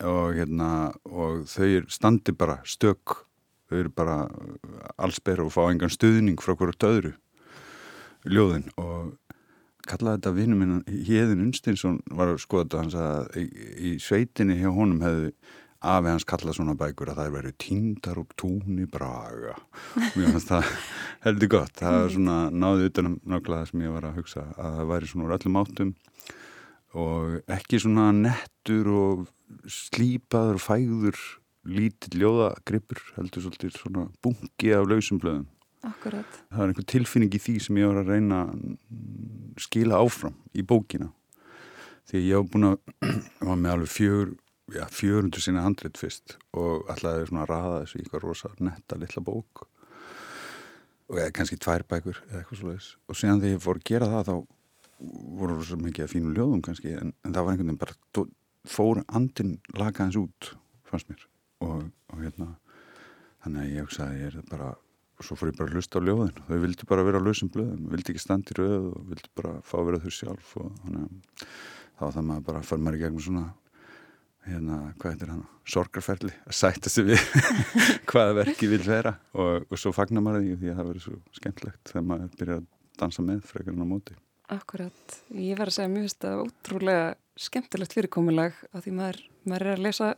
og 0.00 0.36
hérna 0.38 0.92
og 1.04 1.44
þau 1.50 1.82
standi 1.90 2.34
bara 2.34 2.60
stök 2.64 3.26
þau 3.68 3.78
eru 3.80 3.92
bara 3.94 4.16
allsberð 4.98 5.48
og 5.48 5.54
fá 5.54 5.64
engan 5.70 5.92
stuðning 5.92 6.38
frá 6.42 6.54
hverju 6.54 6.78
döðru 6.78 7.12
ljóðin 8.28 8.68
og 8.78 9.16
kallaði 9.88 10.20
þetta 10.20 10.34
vinnum 10.36 10.60
minn 10.62 11.02
Híðin 11.06 11.42
Unstinsson 11.48 11.98
var 12.10 12.30
að 12.30 12.42
skoða 12.44 12.68
þetta 12.68 12.82
hans 12.82 12.96
að 12.98 13.38
í, 13.42 13.96
sveitinni 14.02 14.60
hjá 14.60 14.70
honum 14.70 15.02
hefði 15.02 15.32
afi 15.82 16.12
hans 16.12 16.26
kallað 16.28 16.56
svona 16.58 16.76
bækur 16.78 17.10
að 17.10 17.18
það 17.18 17.28
er 17.28 17.34
verið 17.36 17.54
tíndar 17.62 18.20
og 18.22 18.32
túni 18.38 18.86
braga. 18.90 19.56
Mér 20.14 20.32
finnst 20.36 20.50
það 20.52 20.70
heldur 21.26 21.52
gott. 21.56 21.74
Það 21.80 21.98
er 21.98 22.14
svona 22.16 22.38
náðið 22.54 22.88
utanum 22.90 23.18
nákvæmlega 23.26 23.70
sem 23.70 23.84
ég 23.84 23.94
var 23.96 24.08
að 24.08 24.18
hugsa 24.20 24.46
að 24.54 24.78
það 24.78 24.90
væri 24.92 25.10
svona 25.10 25.26
úr 25.26 25.36
öllum 25.38 25.60
áttum 25.62 25.94
og 27.02 27.54
ekki 27.56 27.80
svona 27.82 28.10
nettur 28.14 28.90
og 28.92 29.24
slípaður 29.70 30.60
og 30.60 30.64
fæður 30.66 31.24
lítill 31.66 32.20
ljóðagripur 32.22 33.02
heldur 33.16 33.44
svolítið 33.44 33.74
svona 33.78 34.06
bungi 34.22 34.72
af 34.76 34.86
lausum 34.90 35.20
blöðum. 35.22 35.48
Akkurat. 35.82 36.36
það 36.46 36.60
var 36.60 36.70
einhver 36.70 36.86
tilfinning 36.86 37.32
í 37.34 37.40
því 37.42 37.56
sem 37.58 37.78
ég 37.80 37.88
var 37.90 38.04
að 38.04 38.10
reyna 38.12 38.44
skila 39.58 39.98
áfram 39.98 40.36
í 40.54 40.62
bókina. 40.62 41.08
Því 42.06 42.22
ég 42.22 42.38
hef 42.38 42.52
búin 42.52 42.68
að 42.68 42.76
var 43.48 43.58
með 43.58 43.74
alveg 43.74 43.90
fjör 43.90 44.30
já, 44.72 44.86
400 44.90 45.44
sinna 45.44 45.64
handrit 45.66 45.98
fyrst 46.00 46.36
og 46.56 46.88
ætlaði 46.92 47.28
svona 47.28 47.44
að 47.44 47.52
raða 47.52 47.78
þessu 47.82 47.98
í 47.98 48.02
eitthvað 48.02 48.24
rosa 48.26 48.50
netta 48.60 48.98
litla 49.00 49.22
bók. 49.24 49.64
Og 51.12 51.18
eða 51.20 51.34
kannski 51.36 51.58
tvær 51.60 51.84
bækur 51.88 52.20
eða 52.28 52.40
eitthvað 52.40 52.60
svoleiðis. 52.62 52.90
Og 53.08 53.18
síðan 53.18 53.42
þegar 53.42 53.56
ég 53.56 53.64
fór 53.64 53.80
að 53.80 53.88
gera 53.90 54.10
það 54.12 54.30
þá 54.30 54.34
voru 55.40 55.58
rosa 55.58 55.78
mikið 55.80 56.06
að 56.06 56.12
fínu 56.14 56.32
ljóðum 56.36 56.62
kannski 56.64 56.94
en, 56.96 57.12
en 57.26 57.34
það 57.34 57.44
var 57.44 57.54
einhvern 57.54 57.72
veginn 57.72 57.82
bara 57.82 58.26
fór 58.72 59.02
andin 59.10 59.56
lakaðins 59.76 60.20
út 60.20 60.52
fannst 60.88 61.10
mér. 61.10 61.26
Og, 61.66 61.84
og 62.12 62.22
hérna 62.22 62.52
þannig 63.42 63.62
að 63.64 63.74
ég 63.74 63.86
hugsaði 63.86 64.22
ég 64.22 64.38
er 64.40 64.48
bara 64.50 64.72
og 64.72 65.26
svo 65.26 65.36
fór 65.38 65.52
ég 65.52 65.58
bara 65.58 65.70
að 65.70 65.78
hlusta 65.78 66.00
á 66.00 66.06
ljóðin. 66.06 66.44
Þau 66.48 66.60
vildi 66.64 66.88
bara 66.88 67.06
vera 67.06 67.20
á 67.20 67.26
lausum 67.26 67.50
blöðum, 67.52 67.90
vildi 67.92 68.14
ekki 68.14 68.22
standi 68.22 68.56
rauð 68.58 68.88
og 68.90 69.10
vildi 69.10 69.32
bara 69.38 69.58
fá 69.66 69.76
að 69.78 69.88
vera 69.90 70.02
þau 70.02 70.14
sjálf 70.16 70.54
og 70.62 70.70
þannig 70.82 71.02
að 71.04 71.44
þá 71.98 72.06
það 72.06 72.24
maður 72.30 72.46
bara 72.48 72.62
fær 72.66 72.80
maður 72.82 72.98
í 72.98 73.02
gegnum 73.04 73.26
svona 73.26 73.44
hérna, 74.46 74.78
hvað 74.98 75.14
heitir 75.14 75.32
hann, 75.32 75.42
sorgarferli 75.68 76.32
að 76.46 76.56
sætta 76.58 76.92
sig 76.92 77.06
við 77.10 77.24
hvaða 78.10 78.36
verki 78.42 78.68
vil 78.70 78.82
vera. 78.86 79.14
Og, 79.36 79.66
og 79.68 79.80
svo 79.80 79.94
fagnar 79.96 80.24
maður 80.24 80.46
því 80.46 80.58
því 80.60 80.72
að 80.72 80.80
það 80.80 80.90
verður 80.90 81.06
svo 81.06 81.18
skemmtlegt 81.38 81.92
þegar 81.92 82.06
maður 82.10 82.38
byrjar 82.40 82.62
að 82.62 82.68
dansa 83.02 83.26
með 83.26 83.44
frekarinn 83.50 83.84
á 83.84 83.92
móti. 83.92 84.16
Akkurat, 84.52 85.18
ég 85.32 85.56
verður 85.56 85.72
að 85.72 85.76
segja 85.78 85.92
mjög 85.92 86.08
veist 86.08 86.26
að 86.28 86.42
ótrúlega 86.42 87.04
skemmtilegt 87.40 87.94
fyrirkomulag 87.96 88.58
að 88.72 88.86
því 88.86 88.96
maður, 88.98 89.20
maður 89.48 89.66
er 89.66 89.76
að 89.76 89.84
lesa 89.86 90.10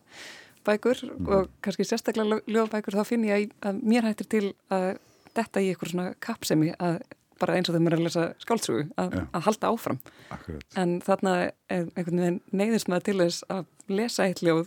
bækur 0.64 1.02
mm. 1.04 1.28
og 1.28 1.50
kannski 1.64 1.86
sérstaklega 1.86 2.40
ljóðbækur 2.50 2.96
þá 2.98 3.04
finn 3.06 3.26
ég 3.28 3.52
að 3.64 3.82
mér 3.84 4.08
hættir 4.08 4.30
til 4.32 4.46
að 4.72 4.94
detta 5.34 5.62
í 5.62 5.70
eitthvað 5.70 5.92
svona 5.92 6.08
kapsemi 6.22 6.72
að 6.78 7.02
bara 7.44 7.58
eins 7.58 7.68
og 7.68 7.76
þegar 7.76 7.84
maður 7.84 7.96
er 7.96 8.02
að 8.02 8.06
lesa 8.08 8.26
skáltsugu 8.42 8.84
að, 9.00 9.18
að 9.24 9.46
halda 9.48 9.72
áfram. 9.72 10.00
Akkurat. 10.34 10.64
en 10.80 10.96
þarna 11.04 11.34
er 11.44 11.84
einhvern 11.94 12.22
veginn 12.24 12.40
neyðist 12.50 12.90
maður 12.90 13.06
til 13.10 13.18
þess 13.20 13.46
að 13.52 13.94
lesa 14.00 14.28
eitt 14.28 14.42
ljóð 14.44 14.64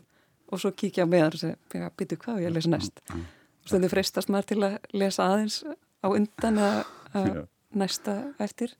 og 0.47 0.61
svo 0.63 0.71
kíkja 0.71 1.03
á 1.03 1.11
meðan 1.11 1.35
og 1.35 1.41
segja, 1.41 1.91
býtu 1.99 2.19
hvað 2.21 2.43
ég 2.45 2.51
að 2.51 2.57
lesa 2.59 2.71
næst? 2.71 3.01
Mm. 3.11 3.25
stundu 3.67 3.91
freistast 3.91 4.31
maður 4.31 4.49
til 4.53 4.59
að 4.63 4.77
lesa 4.95 5.27
aðeins 5.27 5.59
á 5.67 6.07
undan 6.07 6.61
að 6.63 7.41
næsta 7.77 8.17
eftir. 8.43 8.73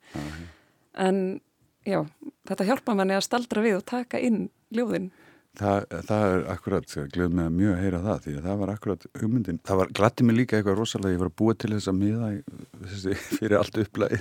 En 0.97 1.41
já, 1.87 2.01
þetta 2.47 2.67
hjálpa 2.67 2.95
manni 2.97 3.17
að 3.17 3.25
staldra 3.27 3.63
við 3.65 3.79
og 3.81 3.87
taka 3.89 4.21
inn 4.23 4.47
ljóðin 4.73 5.11
Það, 5.57 5.85
það 6.05 6.23
er 6.29 6.43
akkurat, 6.53 6.95
glöð 7.13 7.31
með 7.33 7.47
mjög 7.55 7.71
að 7.73 7.79
heyra 7.81 7.99
það 8.03 8.19
því 8.25 8.33
að 8.37 8.47
það 8.47 8.59
var 8.61 8.71
akkurat 8.73 9.05
hugmyndin. 9.17 9.59
Það 9.65 9.79
var 9.79 9.93
glætti 9.99 10.25
mig 10.27 10.35
líka 10.37 10.57
eitthvað 10.57 10.77
rosalega 10.77 11.15
ég 11.15 11.21
var 11.23 11.31
að 11.31 11.37
búa 11.41 11.55
til 11.57 11.71
þess 11.73 11.89
að 11.89 11.97
miða 12.01 12.29
fyrir 13.39 13.55
allt 13.57 13.79
upplæð 13.81 14.13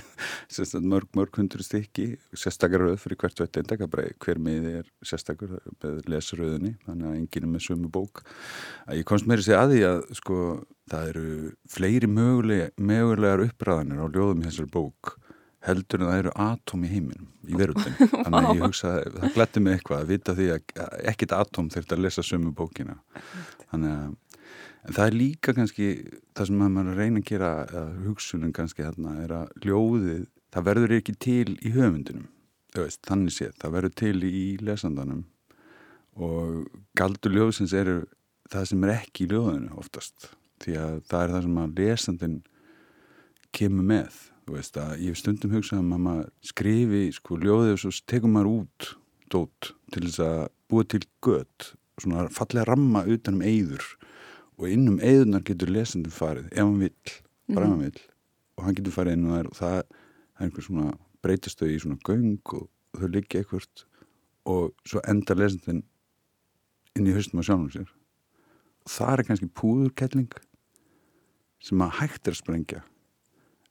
mörg 0.87 1.19
mörg 1.19 1.37
hundur 1.37 1.61
stykki, 1.65 2.07
sérstakar 2.33 2.81
rauð 2.81 2.97
fyrir 3.03 3.21
hvert 3.21 3.43
veit 3.43 3.59
eindakabræði, 3.61 4.15
hver 4.23 4.41
miði 4.41 4.73
er 4.79 4.89
sérstakur 5.05 5.53
með 5.83 6.01
lesrauðinni 6.09 6.73
þannig 6.87 7.11
að 7.11 7.19
enginn 7.19 7.47
er 7.47 7.53
með 7.53 7.65
sömu 7.67 7.91
bók. 7.93 8.23
Að 8.87 9.03
ég 9.03 9.07
komst 9.09 9.29
meiri 9.29 9.45
sig 9.45 9.57
að 9.57 9.75
því 9.75 9.85
að 9.91 10.01
sko 10.17 10.41
það 10.89 11.13
eru 11.13 11.29
fleiri 11.69 12.09
mögulega, 12.09 12.73
mögulegar 12.81 13.45
uppræðanir 13.45 14.01
á 14.01 14.07
ljóðum 14.09 14.41
í 14.41 14.49
þessari 14.49 14.73
bók 14.73 15.17
heldur 15.65 16.03
en 16.03 16.11
það 16.11 16.19
eru 16.21 16.35
atóm 16.43 16.85
í 16.85 16.91
heiminum 16.91 17.31
í 17.47 17.57
verundin, 17.57 17.97
þannig 18.23 18.37
að 18.37 18.53
ég 18.53 18.63
hugsa 18.65 18.93
það 19.15 19.33
glætti 19.35 19.63
mig 19.63 19.77
eitthvað 19.77 20.03
að 20.03 20.13
vita 20.13 20.37
því 20.37 20.47
að 20.53 20.95
ekkit 21.13 21.35
atóm 21.37 21.69
þurft 21.73 21.95
að 21.95 22.03
lesa 22.05 22.25
sömu 22.25 22.53
bókina. 22.55 22.99
Þannig 23.71 23.97
að 23.97 24.95
það 24.95 25.03
er 25.05 25.17
líka 25.17 25.53
kannski 25.57 25.87
það 26.37 26.49
sem 26.49 26.61
maður 26.61 26.91
að 26.93 27.01
reyna 27.01 27.21
að 27.21 27.29
gera 27.31 27.51
að 27.65 27.93
hugsunum 28.05 28.53
kannski 28.55 28.85
þarna 28.85 29.15
er 29.23 29.33
að 29.41 29.65
ljóðið 29.65 30.25
það 30.53 30.67
verður 30.69 30.95
ekki 30.97 31.15
til 31.19 31.55
í 31.59 31.71
höfundinum 31.75 32.29
veist, 32.77 33.01
þannig 33.07 33.33
séð, 33.35 33.55
það 33.61 33.75
verður 33.77 33.95
til 33.99 34.17
í 34.27 34.45
lesandanum 34.63 35.25
og 36.17 36.69
galdur 36.97 37.35
ljóðsins 37.35 37.75
eru 37.77 37.99
það 38.51 38.69
sem 38.71 38.85
er 38.85 38.93
ekki 38.95 39.25
í 39.25 39.31
ljóðinu 39.33 39.77
oftast 39.81 40.31
því 40.63 40.77
að 40.81 40.95
það 41.09 41.23
er 41.23 41.33
það 41.33 41.45
sem 41.47 41.59
að 41.61 41.81
lesandin 41.81 42.37
kemur 43.57 43.89
með 43.91 44.21
veist 44.55 44.77
ég 45.01 45.17
stundum 45.19 45.51
hugsa 45.51 45.79
um 45.81 45.91
að 45.95 46.03
maður 46.05 46.29
skrifi 46.45 47.01
sko 47.15 47.37
ljóðið 47.41 47.73
og 47.73 47.81
svo 47.83 47.91
tekum 48.07 48.35
maður 48.35 48.51
út 48.53 48.89
dót 49.33 49.71
til 49.91 50.05
þess 50.05 50.21
að 50.23 50.43
búa 50.71 50.87
til 50.87 51.01
gött 51.25 51.71
svona 51.99 52.27
fallega 52.31 52.67
ramma 52.69 53.03
utanum 53.09 53.43
eyður. 53.43 53.83
Og 54.57 54.69
innum 54.71 55.01
eyðunar 55.03 55.43
getur 55.45 55.71
lesandum 55.73 56.13
farið 56.13 56.47
ef 56.49 56.63
hann 56.63 56.79
vill, 56.81 57.13
bara 57.51 57.67
ef 57.67 57.73
hann 57.73 57.83
vill. 57.83 58.01
Og 58.57 58.65
hann 58.65 58.79
getur 58.79 58.95
farið 58.95 59.17
inn 59.17 59.27
og 59.27 59.35
það 59.35 59.51
það 59.59 59.77
er 59.77 60.47
einhver 60.47 60.65
svona 60.65 60.95
breytistöð 61.25 61.73
í 61.73 61.77
svona 61.83 62.01
göng 62.07 62.55
og 62.57 62.67
þau 62.97 63.07
liggja 63.13 63.43
eitthvað 63.43 63.85
og 64.47 64.73
svo 64.87 65.03
endar 65.11 65.41
lesandin 65.41 65.83
inn 66.97 67.07
í 67.09 67.13
höstum 67.13 67.43
á 67.43 67.47
sjálfum 67.47 67.71
sér. 67.73 67.89
Og 68.87 68.93
það 68.95 69.13
er 69.13 69.27
kannski 69.27 69.55
púðurkelling 69.59 70.37
sem 71.67 71.81
að 71.83 71.97
hægt 71.99 72.29
er 72.29 72.37
að 72.37 72.41
sprengja 72.41 72.83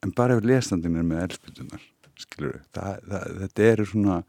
en 0.06 0.14
bara 0.16 0.36
ef 0.38 0.46
lesandin 0.46 0.98
er 0.98 1.06
með 1.06 1.24
elspildunar 1.26 1.86
skilur 2.16 2.60
við, 2.60 3.16
þetta 3.42 3.66
eru 3.72 3.86
svona 3.88 4.20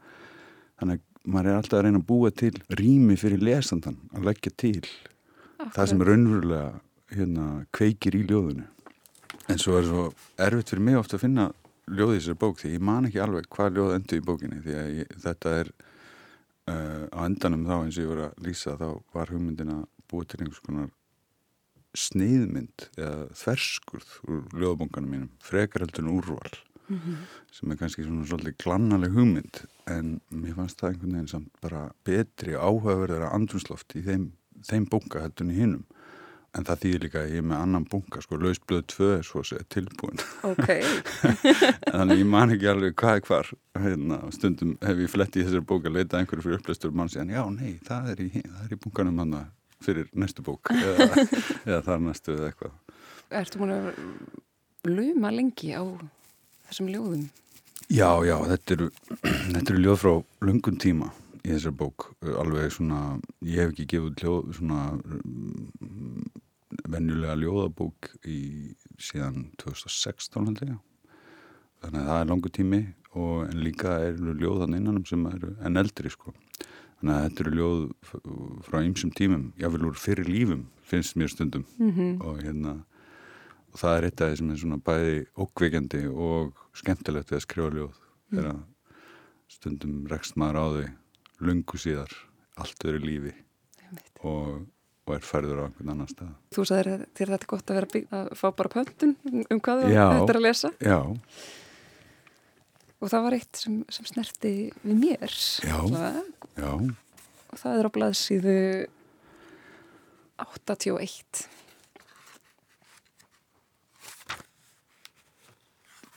þannig 0.78 0.98
að 0.98 1.06
maður 1.28 1.50
er 1.50 1.58
alltaf 1.58 1.78
að 1.78 1.86
reyna 1.86 2.00
að 2.00 2.08
búa 2.08 2.30
til 2.32 2.54
rými 2.78 3.16
fyrir 3.20 3.42
lesandan 3.44 3.98
að 4.16 4.28
leggja 4.30 4.52
til 4.56 4.82
Akkurat. 4.82 5.72
það 5.74 5.88
sem 5.90 6.02
er 6.02 6.10
raunverulega 6.12 6.68
hérna, 7.14 7.46
kveikir 7.74 8.16
í 8.16 8.22
ljóðinu 8.28 8.66
en 9.48 9.60
svo 9.60 9.78
er 9.78 9.88
svo 9.88 10.04
erfitt 10.44 10.72
fyrir 10.72 10.84
mig 10.84 11.00
ofta 11.00 11.18
að 11.18 11.24
finna 11.26 11.48
ljóði 11.88 12.18
í 12.18 12.20
þessari 12.20 12.40
bók 12.44 12.60
því 12.60 12.72
ég 12.74 12.84
man 12.84 13.08
ekki 13.08 13.22
alveg 13.24 13.48
hvað 13.52 13.78
ljóð 13.78 13.94
endur 13.96 14.20
í 14.20 14.24
bókinni 14.24 14.62
því 14.64 14.76
að 14.76 14.90
ég, 14.98 15.14
þetta 15.24 15.54
er 15.62 15.72
uh, 16.68 17.04
á 17.12 17.18
endanum 17.24 17.66
þá 17.68 17.76
eins 17.78 17.96
og 17.98 18.04
ég 18.04 18.12
voru 18.12 18.26
að 18.28 18.46
lýsa 18.46 18.76
þá 18.80 18.88
var 19.16 19.32
hugmyndin 19.32 19.74
að 19.74 19.84
búa 20.08 20.28
til 20.28 20.42
einhvers 20.42 20.64
konar 20.64 20.90
sneiðmynd 21.98 22.88
eða 22.96 23.26
þverskurð 23.42 24.14
úr 24.28 24.56
ljóðbónganum 24.62 25.14
mínum, 25.14 25.30
frekarheldun 25.44 26.10
úrval 26.12 26.54
mm 26.88 26.96
-hmm. 26.96 27.26
sem 27.52 27.70
er 27.70 27.76
kannski 27.76 28.04
svona 28.04 28.26
svolítið 28.26 28.56
glannaleg 28.64 29.12
hugmynd 29.12 29.62
en 29.86 30.20
mér 30.30 30.54
fannst 30.54 30.80
það 30.80 30.88
einhvern 30.88 31.12
veginn 31.12 31.28
samt 31.28 31.60
bara 31.60 31.90
betri 32.04 32.54
áhugaverðara 32.54 33.32
andrumsloft 33.32 33.96
í 33.96 34.02
þeim, 34.02 34.32
þeim 34.62 34.86
í 35.50 35.60
hinnum 35.60 35.84
en 36.56 36.64
það 36.64 36.80
þýðir 36.82 37.04
líka 37.04 37.20
að 37.22 37.32
ég 37.32 37.42
er 37.42 37.46
með 37.50 37.62
annan 37.64 37.84
bunga 37.92 38.22
sko, 38.24 38.38
lausblöð 38.40 38.82
2 38.94 39.10
er 39.18 39.26
svo 39.26 39.42
sér 39.46 39.64
tilbúin. 39.68 40.22
Ok. 40.48 40.70
Þannig 41.94 42.22
ég 42.22 42.30
man 42.30 42.54
ekki 42.54 42.70
alveg 42.72 42.96
hvað 42.98 43.20
er 43.20 43.26
hvar. 43.28 43.52
Hérna, 43.78 44.20
stundum 44.34 44.74
hef 44.82 45.02
ég 45.04 45.12
flett 45.12 45.36
í 45.36 45.44
þessar 45.44 45.66
bók 45.68 45.86
að 45.86 45.98
leita 45.98 46.18
einhverju 46.18 46.46
fyrir 46.46 46.58
upplæstur 46.58 46.94
mann 46.96 47.12
síðan, 47.12 47.34
já 47.36 47.42
nei, 47.52 47.78
það 47.86 48.10
er 48.14 48.24
í, 48.24 48.28
í 48.42 48.80
bunganum 48.80 49.22
hann 49.22 49.38
fyrir 49.84 50.08
næstu 50.18 50.44
bók 50.46 50.70
eða, 50.74 51.08
eða 51.64 51.80
þar 51.86 52.04
næstu 52.06 52.34
eða 52.36 52.50
eitthvað. 52.50 52.76
Ertu 53.38 53.60
múin 53.60 53.74
að 53.76 53.88
luma 54.88 55.32
lengi 55.34 55.74
á 55.76 55.84
þessum 56.68 56.90
ljóðum? 56.92 57.28
Já, 57.88 58.10
já, 58.26 58.36
þetta 58.52 58.76
eru, 58.76 58.90
þetta 59.54 59.72
eru 59.72 59.84
ljóð 59.84 60.02
frá 60.02 60.12
lungun 60.48 60.80
tíma 60.80 61.12
í 61.42 61.54
þessar 61.54 61.76
bók. 61.78 62.10
Alveg 62.42 62.74
svona, 62.74 63.02
ég 63.46 63.62
hef 63.62 63.72
ekki 63.72 63.88
gefið 63.94 64.24
ljóð 64.24 64.52
svona 64.58 64.82
um, 64.98 66.28
venjulega 66.88 67.38
ljóðabók 67.40 68.12
í 68.28 68.40
síðan 69.00 69.48
2016 69.62 70.50
held 70.50 70.64
ég. 70.66 70.78
Þannig 71.78 72.02
að 72.02 72.10
það 72.10 72.20
er 72.20 72.30
langu 72.32 72.50
tími 72.52 72.80
og 73.18 73.44
en 73.46 73.62
líka 73.62 73.94
eru 74.08 74.34
ljóðan 74.36 74.76
innanum 74.76 75.06
sem 75.08 75.22
eru 75.30 75.54
en 75.64 75.80
eldri 75.80 76.10
sko 76.12 76.34
þannig 76.98 77.14
að 77.14 77.24
þetta 77.24 77.44
eru 77.44 77.56
ljóð 77.58 77.82
frá 78.66 78.78
ymsum 78.82 79.10
tímum, 79.14 79.52
jáfnvel 79.60 79.90
úr 79.90 79.98
fyrir 79.98 80.28
lífum 80.28 80.66
finnst 80.88 81.16
mér 81.16 81.30
stundum. 81.30 81.64
Mm 81.78 81.92
-hmm. 81.92 82.22
og 82.24 82.42
hérna 82.42 82.84
það 83.76 83.96
er 83.96 84.04
eitt 84.08 84.20
af 84.20 84.30
því 84.30 84.38
sem 84.40 84.50
er 84.50 84.56
svona 84.62 84.80
bæði 84.88 85.18
ókveikjandi 85.36 86.06
og 86.08 86.64
skemmtilegt 86.78 87.30
við 87.30 87.38
að 87.38 87.44
skrifa 87.44 87.74
ljóð 87.74 87.92
mm. 87.92 88.38
þegar 88.38 88.56
stundum 89.48 89.94
rekst 90.10 90.36
maður 90.36 90.58
á 90.58 90.66
því 90.72 90.88
lungu 91.48 91.78
síðar 91.78 92.16
allt 92.58 92.84
verið 92.84 93.06
lífi 93.06 93.34
og, 94.26 94.66
og 95.06 95.14
er 95.14 95.24
færður 95.24 95.62
á 95.62 95.66
einhvern 95.68 95.94
annan 95.94 96.10
stað. 96.10 96.34
Þú 96.54 96.66
sagðir 96.68 97.06
þér 97.14 97.32
þetta 97.36 97.50
gott 97.52 97.70
að 97.70 97.80
vera 97.80 98.02
að 98.18 98.32
fá 98.40 98.48
bara 98.50 98.74
pöntun 98.74 99.16
um 99.44 99.62
hvað 99.62 99.86
þetta 99.86 100.32
er 100.32 100.40
að 100.40 100.46
lesa. 100.48 100.72
Já. 100.82 100.98
Og 102.98 103.12
það 103.12 103.24
var 103.28 103.36
eitt 103.36 103.60
sem, 103.60 103.74
sem 103.94 104.08
snerti 104.08 104.52
við 104.82 104.96
mér 104.98 105.34
Já, 105.62 105.76
já 106.58 106.72
Og 107.48 107.56
það 107.62 107.78
er 107.78 107.88
á 107.88 107.90
blaðsíðu 107.96 108.56
81 110.42 111.46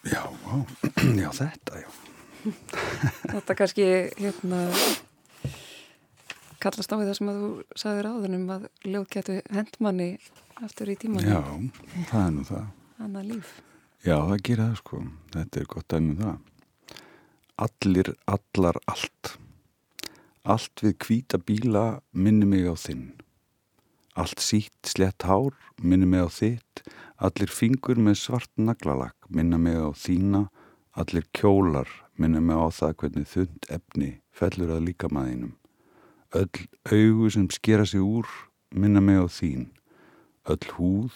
Já, 0.02 0.24
já, 1.22 1.30
þetta, 1.30 1.84
já. 1.84 1.90
Þetta 3.36 3.54
kannski, 3.54 3.84
hérna, 4.18 4.62
kallast 6.62 6.90
á 6.90 6.98
því 6.98 7.06
það 7.06 7.18
sem 7.20 7.30
að 7.30 7.42
þú 7.42 7.50
sagði 7.84 8.06
ráðunum 8.08 8.48
að 8.56 8.66
ljóð 8.90 9.06
getur 9.14 9.52
hendmanni 9.54 10.08
aftur 10.66 10.90
í 10.90 10.96
tíman. 10.98 11.28
Já, 11.30 11.44
það 12.10 12.24
er 12.24 12.34
nú 12.34 12.48
það. 12.50 12.66
Anna 13.06 13.24
líf. 13.26 13.54
Já, 14.02 14.16
það 14.16 14.42
gerir 14.48 14.64
það, 14.64 14.74
sko. 14.82 15.04
Þetta 15.36 15.62
er 15.62 15.70
gott 15.76 15.96
aðeins 15.98 16.16
um 16.16 16.26
það. 16.26 16.98
Allir, 17.68 18.12
allar, 18.36 18.82
allt. 18.90 19.36
Allt 20.44 20.82
við 20.82 20.98
kvíta 20.98 21.38
bíla 21.38 22.02
minni 22.12 22.46
mig 22.46 22.66
á 22.66 22.74
þinn. 22.74 23.12
Allt 24.18 24.42
sítt, 24.44 24.76
slett 24.84 25.24
hár 25.24 25.56
minni 25.82 26.06
mig 26.10 26.26
á 26.26 26.30
þitt 26.30 26.84
Allir 27.22 27.52
fingur 27.54 28.00
með 28.02 28.16
svart 28.18 28.50
naglalakk 28.58 29.28
minna 29.30 29.60
mig 29.62 29.76
á 29.78 29.94
þína, 29.94 30.48
allir 30.98 31.28
kjólar 31.38 31.90
minna 32.18 32.42
mig 32.42 32.58
á 32.58 32.66
það 32.74 32.96
hvernig 32.98 33.28
þund 33.30 33.68
efni 33.70 34.10
fellur 34.34 34.72
að 34.74 34.88
líka 34.88 35.10
maðinum. 35.14 35.52
Öll 36.34 36.66
augu 36.90 37.30
sem 37.30 37.46
skera 37.54 37.86
sig 37.86 38.02
úr 38.02 38.26
minna 38.74 39.04
mig 39.06 39.22
á 39.22 39.30
þín. 39.30 39.70
Öll 40.50 40.66
húð, 40.80 41.14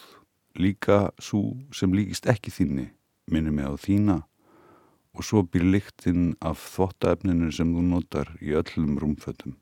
líka 0.54 1.10
svo 1.18 1.56
sem 1.74 1.90
líkist 1.90 2.30
ekki 2.30 2.54
þínni, 2.54 2.92
minna 3.26 3.50
mig 3.50 3.66
á 3.66 3.74
þína 3.74 4.22
og 5.16 5.24
svo 5.24 5.44
býr 5.48 5.66
lyktinn 5.74 6.36
af 6.44 6.60
þvottaefninu 6.76 7.52
sem 7.56 7.72
þú 7.74 7.88
notar 7.90 8.36
í 8.44 8.54
öllum 8.60 9.00
rúmfötum. 9.02 9.56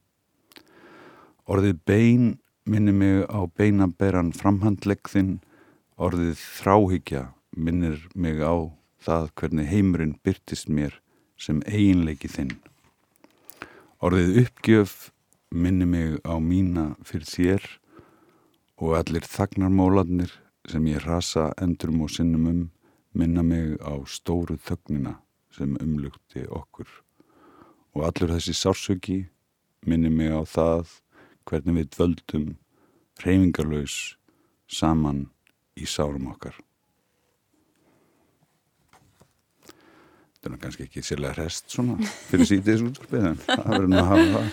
Orðið 1.45 1.79
bein 1.85 2.29
minni 2.65 2.93
mig 2.95 3.25
á 3.29 3.45
beinaberan 3.45 4.33
framhandlegg 4.33 5.09
þinn 5.11 5.37
Orðið 5.93 6.39
þráhyggja 6.41 7.21
minnir 7.53 7.99
mig 8.17 8.39
á 8.41 8.73
það 8.97 9.27
hvernig 9.37 9.67
heimurinn 9.69 10.15
byrtist 10.25 10.65
mér 10.65 10.95
sem 11.37 11.59
eiginleiki 11.69 12.31
þinn. 12.33 12.55
Orðið 14.01 14.39
uppgjöf 14.41 15.11
minnir 15.53 15.87
mig 15.87 16.17
á 16.25 16.41
mína 16.41 16.95
fyrir 17.05 17.29
þér 17.29 17.67
og 18.81 18.97
allir 18.97 19.29
þagnarmólanir 19.29 20.33
sem 20.65 20.87
ég 20.89 21.05
rasa 21.05 21.51
endurum 21.61 22.07
og 22.07 22.11
sinnum 22.15 22.49
um 22.49 22.63
minna 23.13 23.43
mig 23.45 23.77
á 23.85 23.93
stóru 24.09 24.57
þögnina 24.57 25.19
sem 25.53 25.77
umlugti 25.81 26.45
okkur. 26.49 26.89
Og 27.93 28.07
allur 28.07 28.33
þessi 28.35 28.55
sársöki 28.57 29.19
minnir 29.85 30.13
mig 30.13 30.33
á 30.33 30.41
það 30.47 30.99
hvernig 31.49 31.79
við 31.81 31.97
völdum 31.99 32.45
reyfingarlaus 33.23 34.17
saman 34.67 35.27
í 35.77 35.85
sárum 35.89 36.31
okkar. 36.31 36.55
Þetta 40.43 40.57
er 40.57 40.59
kannski 40.59 40.83
ekki 40.87 41.03
sérlega 41.05 41.37
rest 41.37 41.71
svona 41.71 41.95
fyrir 42.27 42.49
sítiðis 42.49 42.81
útvarpið 42.89 43.27
en 43.29 43.37
það 43.45 43.67
verður 43.69 43.89
nú 43.91 43.99
að 44.01 44.09
hafa 44.09 44.27
það. 44.33 44.47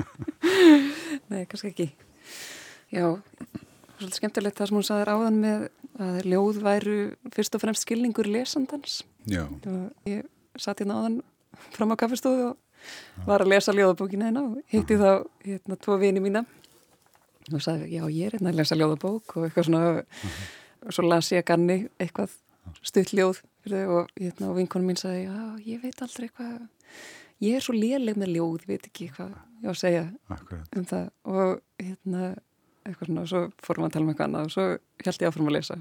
Nei, 1.30 1.44
kannski 1.48 1.70
ekki. 1.70 1.88
Já, 2.90 3.06
svolítið 3.96 4.18
skemmtilegt 4.18 4.58
það 4.58 4.68
sem 4.68 4.78
hún 4.80 4.88
saðir 4.90 5.12
áðan 5.14 5.40
með 5.40 5.64
að 6.00 6.26
ljóð 6.32 6.62
væru 6.64 6.98
fyrst 7.34 7.56
og 7.56 7.62
fremst 7.64 7.86
skilningur 7.86 8.28
lesandans. 8.30 9.02
Já. 9.28 9.44
Ég 10.08 10.26
satt 10.56 10.80
hérna 10.80 11.00
áðan 11.00 11.20
fram 11.74 11.92
á 11.92 12.00
kaffestóðu 12.00 12.50
og 12.50 13.26
var 13.26 13.44
að 13.44 13.52
lesa 13.52 13.74
ljóðabókina 13.76 14.30
hérna 14.30 14.46
og 14.48 14.60
hitti 14.72 14.96
þá 15.00 15.26
hérna 15.44 15.78
tvo 15.80 15.98
vini 16.00 16.22
mína 16.24 16.44
og 17.50 17.62
sagði, 17.64 17.90
já 17.96 18.04
ég 18.06 18.28
er 18.28 18.36
hérna 18.38 18.52
að 18.52 18.60
lesa 18.60 18.78
ljóðabók 18.78 19.36
og 19.36 19.46
eitthvað 19.46 19.66
svona, 19.68 19.82
uh 19.90 20.04
-huh. 20.04 20.90
svo 20.90 21.02
las 21.08 21.32
ég 21.32 21.44
ganni 21.44 21.88
eitthvað 21.98 22.30
stutt 22.82 23.12
ljóð 23.12 23.42
og, 23.70 24.10
hérna, 24.16 24.50
og 24.50 24.56
vinkonum 24.56 24.90
mín 24.90 25.00
sagði, 25.00 25.26
já 25.26 25.58
ég 25.66 25.82
veit 25.82 26.02
aldrei 26.02 26.28
eitthvað, 26.28 26.68
ég 27.40 27.56
er 27.56 27.60
svo 27.60 27.74
léleg 27.74 28.16
með 28.16 28.34
ljóð, 28.36 28.66
veit 28.66 28.86
ekki 28.86 29.10
hvað 29.16 29.34
ég 29.62 29.68
á 29.68 29.72
að 29.72 29.80
segja 29.80 30.04
Akkurat. 30.28 30.68
um 30.76 30.84
það 30.84 31.10
og 31.24 31.60
hérna, 31.78 32.36
eitthvað 32.86 33.10
svona, 33.10 33.22
og 33.24 33.30
svo 33.30 33.42
fórum 33.62 33.84
við 33.84 33.88
að 33.88 33.94
tala 33.94 34.04
um 34.04 34.12
eitthvað 34.12 34.28
annað 34.28 34.48
og 34.48 34.54
svo 34.54 34.66
held 35.04 35.24
ég 35.24 35.30
áfram 35.30 35.50
að 35.50 35.56
lesa. 35.56 35.78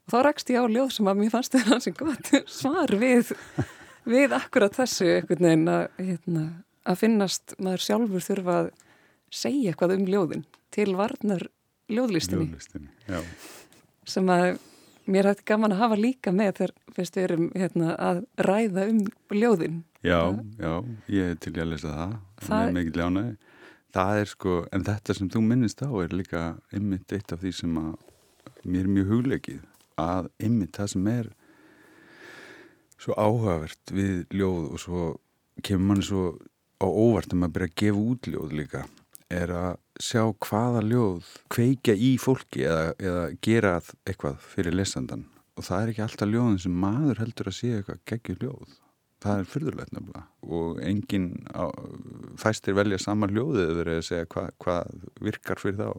Og 0.00 0.14
þá 0.14 0.18
rakst 0.26 0.52
ég 0.52 0.64
á 0.64 0.72
ljóð 0.74 0.90
sem 0.96 1.10
að 1.10 1.20
mér 1.20 1.34
fannst 1.34 1.56
þetta 1.56 1.80
sem 1.84 1.96
gott 1.98 2.32
svar 2.60 2.96
við 3.00 3.32
við 4.10 4.34
akkurat 4.36 4.76
þessu 4.76 5.08
einhvern 5.16 5.46
veginn 5.46 5.70
að, 5.70 5.84
hérna, 5.98 6.44
að 6.88 7.00
finnast 7.04 7.54
maður 7.58 7.86
sjálfur 7.86 8.26
þurfa 8.26 8.56
að 8.64 8.70
segja 9.30 9.72
eitthvað 9.72 9.96
um 9.98 10.08
ljóðin 10.10 10.44
til 10.74 10.90
varnar 10.98 11.46
ljóðlistinni, 11.90 12.50
ljóðlistinni 12.50 13.24
sem 14.08 14.30
að 14.32 14.58
mér 15.10 15.30
hætti 15.30 15.46
gaman 15.50 15.74
að 15.74 15.82
hafa 15.84 15.98
líka 15.98 16.32
með 16.34 16.52
þegar 16.60 16.74
fyrst 16.96 17.16
við 17.18 17.26
erum 17.26 17.46
hérna, 17.54 17.94
að 17.98 18.20
ræða 18.46 18.86
um 18.90 19.00
ljóðin. 19.34 19.78
Já, 20.06 20.20
já, 20.60 20.72
ég 21.12 21.32
er 21.32 21.40
til 21.42 21.54
að 21.56 21.72
lesa 21.72 21.94
það. 21.94 22.12
Það 22.46 22.66
er 22.66 22.76
mikið 22.76 23.00
ljánaði 23.00 23.32
það 23.94 24.20
er 24.20 24.30
sko, 24.30 24.54
en 24.72 24.86
þetta 24.86 25.16
sem 25.16 25.30
þú 25.32 25.42
minnist 25.46 25.82
á 25.82 25.90
er 26.02 26.14
líka 26.14 26.44
ymmit 26.76 27.12
eitt 27.16 27.34
af 27.34 27.42
því 27.42 27.52
sem 27.56 27.80
að 27.80 27.90
mér 28.64 28.86
er 28.86 28.94
mjög 28.94 29.12
hugleikið 29.14 29.60
að 30.00 30.30
ymmit 30.46 30.76
það 30.76 30.92
sem 30.94 31.10
er 31.14 31.32
svo 33.00 33.16
áhugavert 33.16 33.94
við 33.96 34.16
ljóð 34.36 34.70
og 34.70 34.84
svo 34.84 35.04
kemur 35.64 35.88
manni 35.90 36.06
svo 36.06 36.24
á 36.80 36.86
óvart 36.86 37.34
um 37.34 37.44
að 37.44 37.54
byrja 37.56 37.70
að 37.70 37.78
gefa 37.82 38.06
út 38.12 38.30
ljóð 38.30 38.56
líka 38.60 38.86
er 39.30 39.52
að 39.54 39.74
sjá 40.00 40.22
hvaða 40.46 40.80
ljóð 40.86 41.34
kveikja 41.52 41.94
í 41.94 42.14
fólki 42.18 42.64
eða, 42.66 42.94
eða 42.98 43.26
gera 43.44 43.76
eitthvað 44.08 44.40
fyrir 44.54 44.74
lesandan 44.74 45.28
og 45.60 45.66
það 45.66 45.82
er 45.82 45.92
ekki 45.92 46.04
alltaf 46.06 46.30
ljóðin 46.30 46.62
sem 46.62 46.76
maður 46.84 47.20
heldur 47.20 47.50
að 47.50 47.56
sé 47.58 47.72
eitthvað 47.76 48.04
geggjur 48.08 48.44
ljóð. 48.46 48.76
Það 49.20 49.40
er 49.40 49.48
fyrðulegt 49.52 49.92
nefnilega. 49.92 50.22
Og 50.56 50.78
enginn 50.80 51.26
fæstir 52.38 52.76
velja 52.78 53.00
sama 53.02 53.28
ljóðið 53.30 53.74
verið 53.80 53.98
að 53.98 54.06
segja 54.06 54.30
hvað 54.30 54.50
hva 54.64 54.76
virkar 55.26 55.62
fyrir 55.62 55.78
þá. 55.80 55.90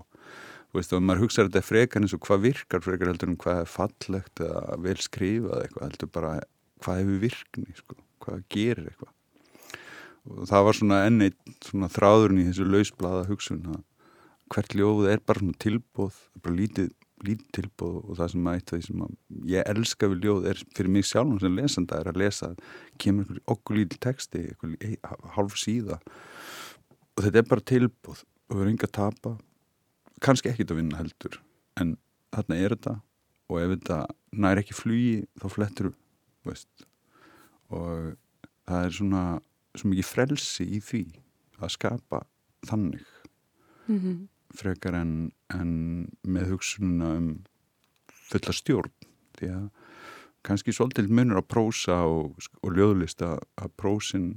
Og 0.71 0.79
veist, 0.79 0.93
og 0.95 1.03
maður 1.03 1.25
hugsaður 1.25 1.49
þetta 1.49 1.67
frekar 1.67 2.05
eins 2.05 2.15
og 2.15 2.23
hvað 2.23 2.43
virkar 2.45 2.84
frekar 2.86 3.11
heldur 3.11 3.32
um 3.34 3.39
hvað 3.41 3.63
er 3.63 3.71
fallegt 3.71 4.43
eða 4.45 4.77
vel 4.86 4.97
skrifað 5.03 5.65
eitthvað 5.65 5.88
heldur 5.89 6.11
bara 6.15 6.36
hvað 6.82 7.01
hefur 7.01 7.19
virkni 7.25 7.75
sko, 7.77 7.97
hvað 8.23 8.45
gerir 8.53 8.91
eitthvað. 8.91 9.13
Og 10.32 10.43
það 10.47 10.65
var 10.67 10.77
svona 10.77 10.99
enneitt 11.09 11.55
svona 11.65 11.89
þráðurinn 11.91 12.43
í 12.43 12.47
þessu 12.51 12.67
lausblaða 12.69 13.27
hugsun 13.27 13.63
að 13.73 13.82
hvert 14.51 14.75
ljóð 14.75 15.07
er 15.11 15.21
bara 15.25 15.41
svona 15.41 15.59
tilbóð 15.63 16.17
bara 16.43 16.57
lítið, 16.57 16.91
lítið 17.28 17.51
tilbóð 17.57 17.97
og 18.01 18.17
það 18.19 18.32
sem 18.34 18.47
að 18.49 18.57
eitt 18.57 18.72
af 18.72 18.80
því 18.80 18.88
sem 18.88 19.45
ég 19.51 19.69
elska 19.74 20.09
við 20.11 20.26
ljóð 20.26 20.47
er 20.51 20.63
fyrir 20.76 20.91
mig 20.95 21.07
sjálf 21.07 21.43
sem 21.43 21.59
lesanda 21.59 21.99
er 22.01 22.09
að 22.11 22.22
lesa 22.22 22.51
kemur 23.01 23.28
einhver 23.28 23.41
okkur 23.55 23.80
lítið 23.80 24.01
texti 24.07 24.43
halv 25.36 25.55
síða 25.59 25.99
og 27.15 27.24
þetta 27.26 27.41
er 27.41 27.49
bara 27.49 27.67
tilbóð 27.74 28.24
og 28.24 28.55
við 28.55 28.63
erum 28.63 28.74
enga 28.74 28.89
að 28.89 28.97
tapa 28.97 29.36
kannski 30.22 30.51
ekkit 30.51 30.74
að 30.74 30.82
vinna 30.82 30.99
heldur 30.99 31.39
en 31.82 31.95
þarna 32.34 32.59
er 32.59 32.76
þetta 32.76 32.95
og 33.51 33.61
ef 33.61 33.74
þetta 33.76 33.99
nær 34.43 34.61
ekki 34.61 34.78
flugi 34.78 35.15
þá 35.41 35.47
flettur 35.51 35.93
veist 36.47 36.86
og 37.72 38.13
það 38.67 38.86
er 38.86 38.95
svona 38.97 39.24
svo 39.78 39.91
mikið 39.91 40.07
frelsi 40.07 40.67
í 40.67 40.82
því 40.84 41.03
að 41.61 41.74
skapa 41.78 42.24
þannig 42.67 43.07
mm 43.88 43.99
-hmm. 43.99 44.17
Frekar 44.58 44.97
en, 44.99 45.32
en 45.54 45.72
með 46.28 46.54
hugsununa 46.56 47.14
um 47.20 47.30
fulla 48.32 48.56
stjórn 48.56 48.91
því 49.38 49.52
að 49.56 49.68
kannski 50.45 50.74
svolítið 50.74 51.12
munur 51.14 51.41
að 51.41 51.49
prósa 51.54 52.02
og, 52.10 52.39
og 52.62 52.76
ljóðlista 52.78 53.36
að 53.62 53.74
prósin 53.78 54.28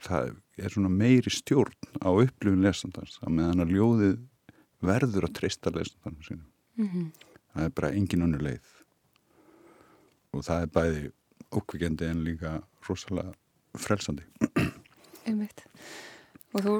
það 0.00 0.34
er 0.60 0.72
svona 0.72 0.92
meiri 0.92 1.32
stjórn 1.32 1.76
á 2.00 2.08
upplifun 2.08 2.64
lesandans 2.64 3.18
að 3.20 3.34
meðan 3.36 3.64
að 3.64 3.74
ljóðið 3.76 4.18
verður 4.80 5.28
að 5.28 5.36
treysta 5.36 5.72
lesandanum 5.74 6.24
sínum 6.24 6.46
mm 6.80 6.88
-hmm. 6.88 7.06
það 7.52 7.64
er 7.64 7.74
bara 7.76 7.92
engin 7.92 8.24
önnu 8.26 8.40
leið 8.40 8.74
og 10.32 10.44
það 10.46 10.62
er 10.62 10.74
bæði 10.76 11.12
ókvikjandi 11.50 12.10
en 12.10 12.24
líka 12.24 12.52
rosalega 12.88 13.34
frelsandi 13.74 14.24
Einmitt. 15.26 15.64
og 16.54 16.64
þú 16.64 16.74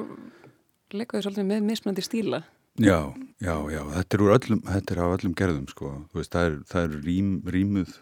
leikaði 0.95 1.25
svolítið 1.25 1.47
með 1.49 1.67
mismöndi 1.67 2.05
stíla. 2.05 2.41
Já, 2.79 3.11
já, 3.43 3.55
já, 3.67 3.81
þetta 3.97 4.17
er, 4.17 4.25
öllum, 4.37 4.61
þetta 4.63 4.93
er 4.93 5.01
á 5.03 5.07
öllum 5.11 5.35
gerðum 5.35 5.67
sko, 5.67 5.91
veist, 6.15 6.31
það 6.31 6.47
er, 6.47 6.57
það 6.71 6.85
er 6.85 7.01
rím, 7.03 7.31
rímuð, 7.51 7.95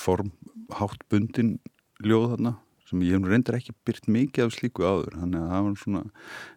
form 0.00 0.30
háttbundin 0.72 1.58
ljóð 2.04 2.30
þarna 2.32 2.54
sem 2.88 3.02
ég 3.04 3.16
hef 3.16 3.28
reyndar 3.28 3.58
ekki 3.58 3.74
byrt 3.86 4.08
mikið 4.12 4.46
af 4.46 4.54
slíku 4.54 4.84
áður. 4.84 5.16
Svona, 5.80 6.04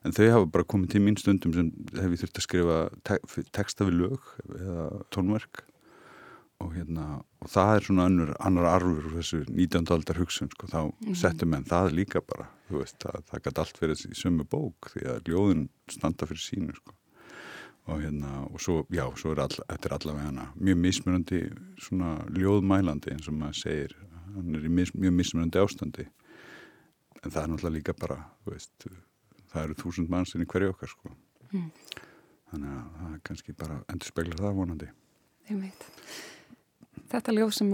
en 0.04 0.16
þau 0.16 0.26
hafa 0.34 0.50
bara 0.56 0.68
komið 0.68 0.94
til 0.94 1.04
mín 1.04 1.20
stundum 1.20 1.56
sem 1.56 1.72
hef 1.96 2.14
ég 2.16 2.22
þurft 2.24 2.42
að 2.42 2.46
skrifa 2.46 2.80
te 3.08 3.20
texta 3.56 3.88
við 3.88 4.02
lög 4.04 4.32
eða 4.60 4.88
tónverk 5.16 5.64
og, 6.64 6.74
hérna, 6.74 7.06
og 7.42 7.50
það 7.52 7.72
er 7.76 7.86
svona 7.86 8.06
annur, 8.10 8.32
annar 8.44 8.68
arfur 8.72 9.10
úr 9.10 9.18
þessu 9.20 9.42
19. 9.46 9.90
aldar 9.94 10.20
hugsun 10.22 10.50
sko, 10.54 10.70
þá 10.72 10.80
mm. 10.90 11.18
settum 11.18 11.52
menn 11.54 11.68
það 11.68 11.94
líka 12.00 12.22
bara 12.26 12.48
veist, 12.72 12.98
það, 13.04 13.26
það 13.30 13.44
gæti 13.46 13.64
allt 13.64 13.82
verið 13.82 14.06
í 14.08 14.18
sömu 14.18 14.46
bók 14.50 14.90
því 14.94 15.04
að 15.14 15.32
ljóðin 15.32 15.68
standa 15.92 16.28
fyrir 16.30 16.44
sínu 16.44 16.78
sko. 16.78 16.96
og 17.88 18.02
hérna 18.04 18.32
og 18.50 18.60
svo, 18.60 18.82
já, 18.92 19.06
svo 19.16 19.32
er 19.36 19.44
all, 19.46 19.58
þetta 19.60 19.90
er 19.90 19.98
allavega 20.00 20.30
hana 20.32 20.48
mjög 20.60 20.80
mismunandi 20.84 21.42
svona 21.80 22.18
ljóðmælandi 22.36 23.14
eins 23.14 23.30
og 23.30 23.38
maður 23.38 23.62
segir 23.62 23.96
hann 24.34 24.58
er 24.58 24.66
í 24.68 24.72
mis, 24.80 24.94
mjög 24.94 25.16
mismunandi 25.22 25.62
ástandi 25.62 26.08
en 27.24 27.32
það 27.32 27.42
er 27.44 27.52
náttúrulega 27.54 27.76
líka 27.78 27.98
bara 27.98 28.20
veist, 28.50 28.90
það 29.54 29.64
eru 29.64 29.82
þúsund 29.84 30.12
mannsinn 30.12 30.44
í 30.44 30.50
hverju 30.50 30.74
okkar 30.74 30.92
sko. 30.92 31.14
mm. 31.54 31.70
þannig 32.52 32.74
að 32.74 32.98
það 32.98 33.20
kannski 33.30 33.56
bara 33.62 33.84
endur 33.88 34.12
speklar 34.12 34.42
það 34.42 34.60
vonandi 34.64 34.90
Ég 35.48 35.62
veit 35.62 35.86
Þetta 37.12 37.36
ljóð 37.36 37.52
sem 37.58 37.74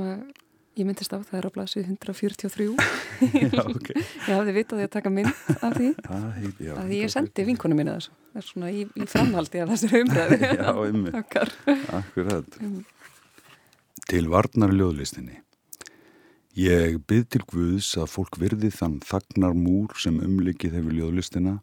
ég 0.74 0.88
myndist 0.88 1.14
á 1.14 1.22
það 1.22 1.38
er 1.40 1.48
á 1.48 1.52
blasið 1.54 1.90
143 1.92 2.68
Já, 3.54 3.62
ok. 3.62 3.92
Ég 3.94 4.32
hafði 4.32 4.56
vitað 4.58 4.80
því 4.82 4.88
að 4.88 4.92
taka 4.96 5.14
mynd 5.14 5.32
af 5.60 5.78
því. 5.78 5.92
Ah, 6.08 6.28
heit, 6.40 6.64
já, 6.64 6.74
að 6.82 6.94
ég 6.98 7.14
sendi 7.14 7.46
vinkunum 7.48 7.80
minna 7.80 7.98
þessu. 8.00 8.16
Það 8.34 8.42
er 8.42 8.48
svona 8.50 8.72
í, 8.74 8.84
í 8.90 9.08
framhaldi 9.10 9.62
af 9.64 9.72
þessari 9.74 10.04
umræði 10.06 10.40
Já, 10.60 10.72
ymmið 10.90 11.20
Akkurat. 12.00 12.60
Til 14.10 14.24
varnar 14.34 14.74
ljóðlistinni. 14.74 15.40
Ég 16.58 17.00
byrð 17.10 17.30
til 17.34 17.46
Guðs 17.50 17.94
að 17.98 18.12
fólk 18.14 18.38
virði 18.42 18.70
þann 18.74 19.00
þagnar 19.06 19.56
múr 19.58 19.94
sem 19.98 20.20
umlikið 20.22 20.76
hefur 20.78 20.98
ljóðlistina 21.00 21.56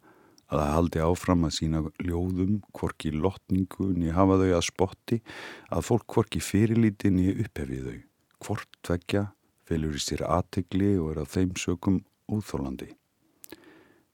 að 0.51 0.61
það 0.61 0.73
haldi 0.75 1.03
áfram 1.07 1.47
að 1.47 1.57
sína 1.57 1.83
ljóðum 2.03 2.57
hvorki 2.77 3.13
lotningu 3.15 3.89
niður 3.95 4.17
hafa 4.19 4.39
þau 4.43 4.53
að 4.57 4.67
spotti 4.67 5.19
að 5.71 5.85
fólk 5.89 6.07
hvorki 6.15 6.43
fyrirlíti 6.45 7.13
niður 7.15 7.45
upphefið 7.47 7.89
þau. 7.89 7.99
Hvort 8.41 8.81
tvekja 8.87 9.25
felur 9.69 9.97
í 9.97 10.03
sér 10.03 10.25
aðtegli 10.27 10.93
og 10.99 11.13
er 11.15 11.23
á 11.23 11.27
þeim 11.31 11.55
sökum 11.61 12.01
úþólandi. 12.31 12.91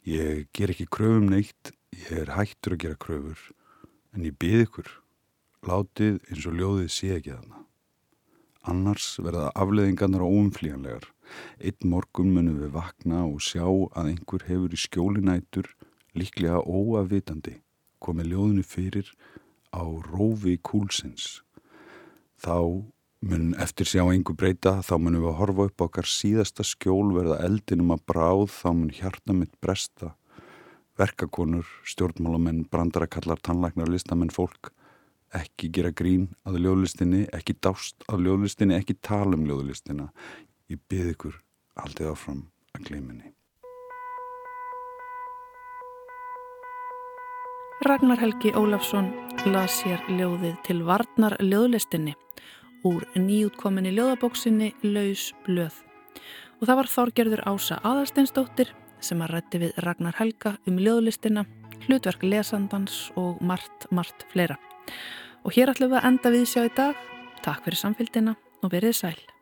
Ég 0.06 0.46
ger 0.54 0.72
ekki 0.74 0.88
kröfum 0.92 1.30
neitt, 1.32 1.72
ég 1.96 2.24
er 2.24 2.34
hættur 2.36 2.76
að 2.76 2.82
gera 2.84 3.00
kröfur 3.00 3.46
en 4.14 4.24
ég 4.28 4.36
byrð 4.40 4.66
ykkur, 4.68 4.90
látið 5.66 6.20
eins 6.30 6.48
og 6.48 6.60
ljóðið 6.60 6.92
sé 6.92 7.16
ekki 7.16 7.34
þarna 7.34 7.66
annars 8.66 9.16
verða 9.22 9.50
afleðingarnar 9.58 10.24
óumflíjanlegar. 10.26 11.06
Einn 11.58 11.90
morgun 11.90 12.32
munum 12.34 12.60
við 12.62 12.74
vakna 12.74 13.24
og 13.26 13.42
sjá 13.42 13.64
að 13.66 14.12
einhver 14.12 14.46
hefur 14.46 14.74
í 14.74 14.80
skjólinætur 14.80 15.70
líklega 16.18 16.60
óafvitandi 16.64 17.60
komið 18.02 18.32
ljóðinu 18.32 18.64
fyrir 18.66 19.10
á 19.72 19.82
rófi 19.84 20.56
kúlsins. 20.62 21.42
Þá 22.40 22.84
mun 23.26 23.54
eftir 23.60 23.88
sjá 23.88 24.04
einhver 24.04 24.36
breyta, 24.38 24.78
þá 24.84 24.94
munum 25.00 25.24
við 25.24 25.32
að 25.32 25.40
horfa 25.40 25.66
upp 25.70 25.84
okkar 25.88 26.08
síðasta 26.10 26.66
skjól 26.66 27.14
verða 27.16 27.40
eldinum 27.46 27.94
að 27.94 28.04
bráð, 28.10 28.46
þá 28.52 28.68
mun 28.72 28.94
hjarta 28.94 29.36
mitt 29.36 29.54
bresta. 29.64 30.14
Verkakonur, 30.96 31.68
stjórnmálamenn, 31.84 32.64
brandarakallar, 32.72 33.40
tannlæknar, 33.44 33.90
listamenn, 33.92 34.32
fólk 34.32 34.72
ekki 35.36 35.68
gera 35.74 35.92
grín 35.92 36.30
að 36.48 36.62
ljóðlistinni, 36.64 37.26
ekki 37.36 37.58
dást 37.60 38.06
að 38.08 38.28
ljóðlistinni, 38.28 38.78
ekki 38.78 38.96
tala 39.04 39.36
um 39.36 39.44
ljóðlistina. 39.48 40.10
Ég 40.72 40.80
byrð 40.88 41.12
ykkur 41.16 41.40
aldrei 41.82 42.08
áfram 42.12 42.46
að 42.76 42.88
gleiminni. 42.88 43.35
Ragnar 47.86 48.18
Helgi 48.18 48.50
Ólafsson 48.50 49.12
las 49.52 49.76
sér 49.78 50.00
ljóðið 50.10 50.56
til 50.66 50.80
varnar 50.82 51.36
ljóðlistinni 51.38 52.16
úr 52.82 53.04
nýjútkominni 53.14 53.92
ljóðabóksinni 53.94 54.72
Laus 54.82 55.28
blöð. 55.46 55.76
Og 56.58 56.66
það 56.66 56.80
var 56.80 56.90
Þorgerður 56.90 57.44
Ása 57.46 57.78
Aðarsteinsdóttir 57.86 58.72
sem 58.98 59.22
að 59.22 59.36
rætti 59.36 59.62
við 59.62 59.78
Ragnar 59.86 60.18
Helga 60.18 60.56
um 60.66 60.82
ljóðlistina, 60.82 61.46
hlutverk 61.86 62.26
lesandans 62.26 63.12
og 63.14 63.38
margt, 63.38 63.86
margt 63.94 64.26
fleira. 64.34 64.58
Og 65.46 65.54
hér 65.54 65.70
ætlum 65.70 65.94
við 65.94 66.00
að 66.02 66.10
enda 66.10 66.34
við 66.34 66.50
sjá 66.50 66.64
í 66.66 66.74
dag. 66.74 66.98
Takk 67.46 67.62
fyrir 67.68 67.84
samfélgina 67.84 68.34
og 68.66 68.74
verið 68.74 68.98
sæl. 68.98 69.35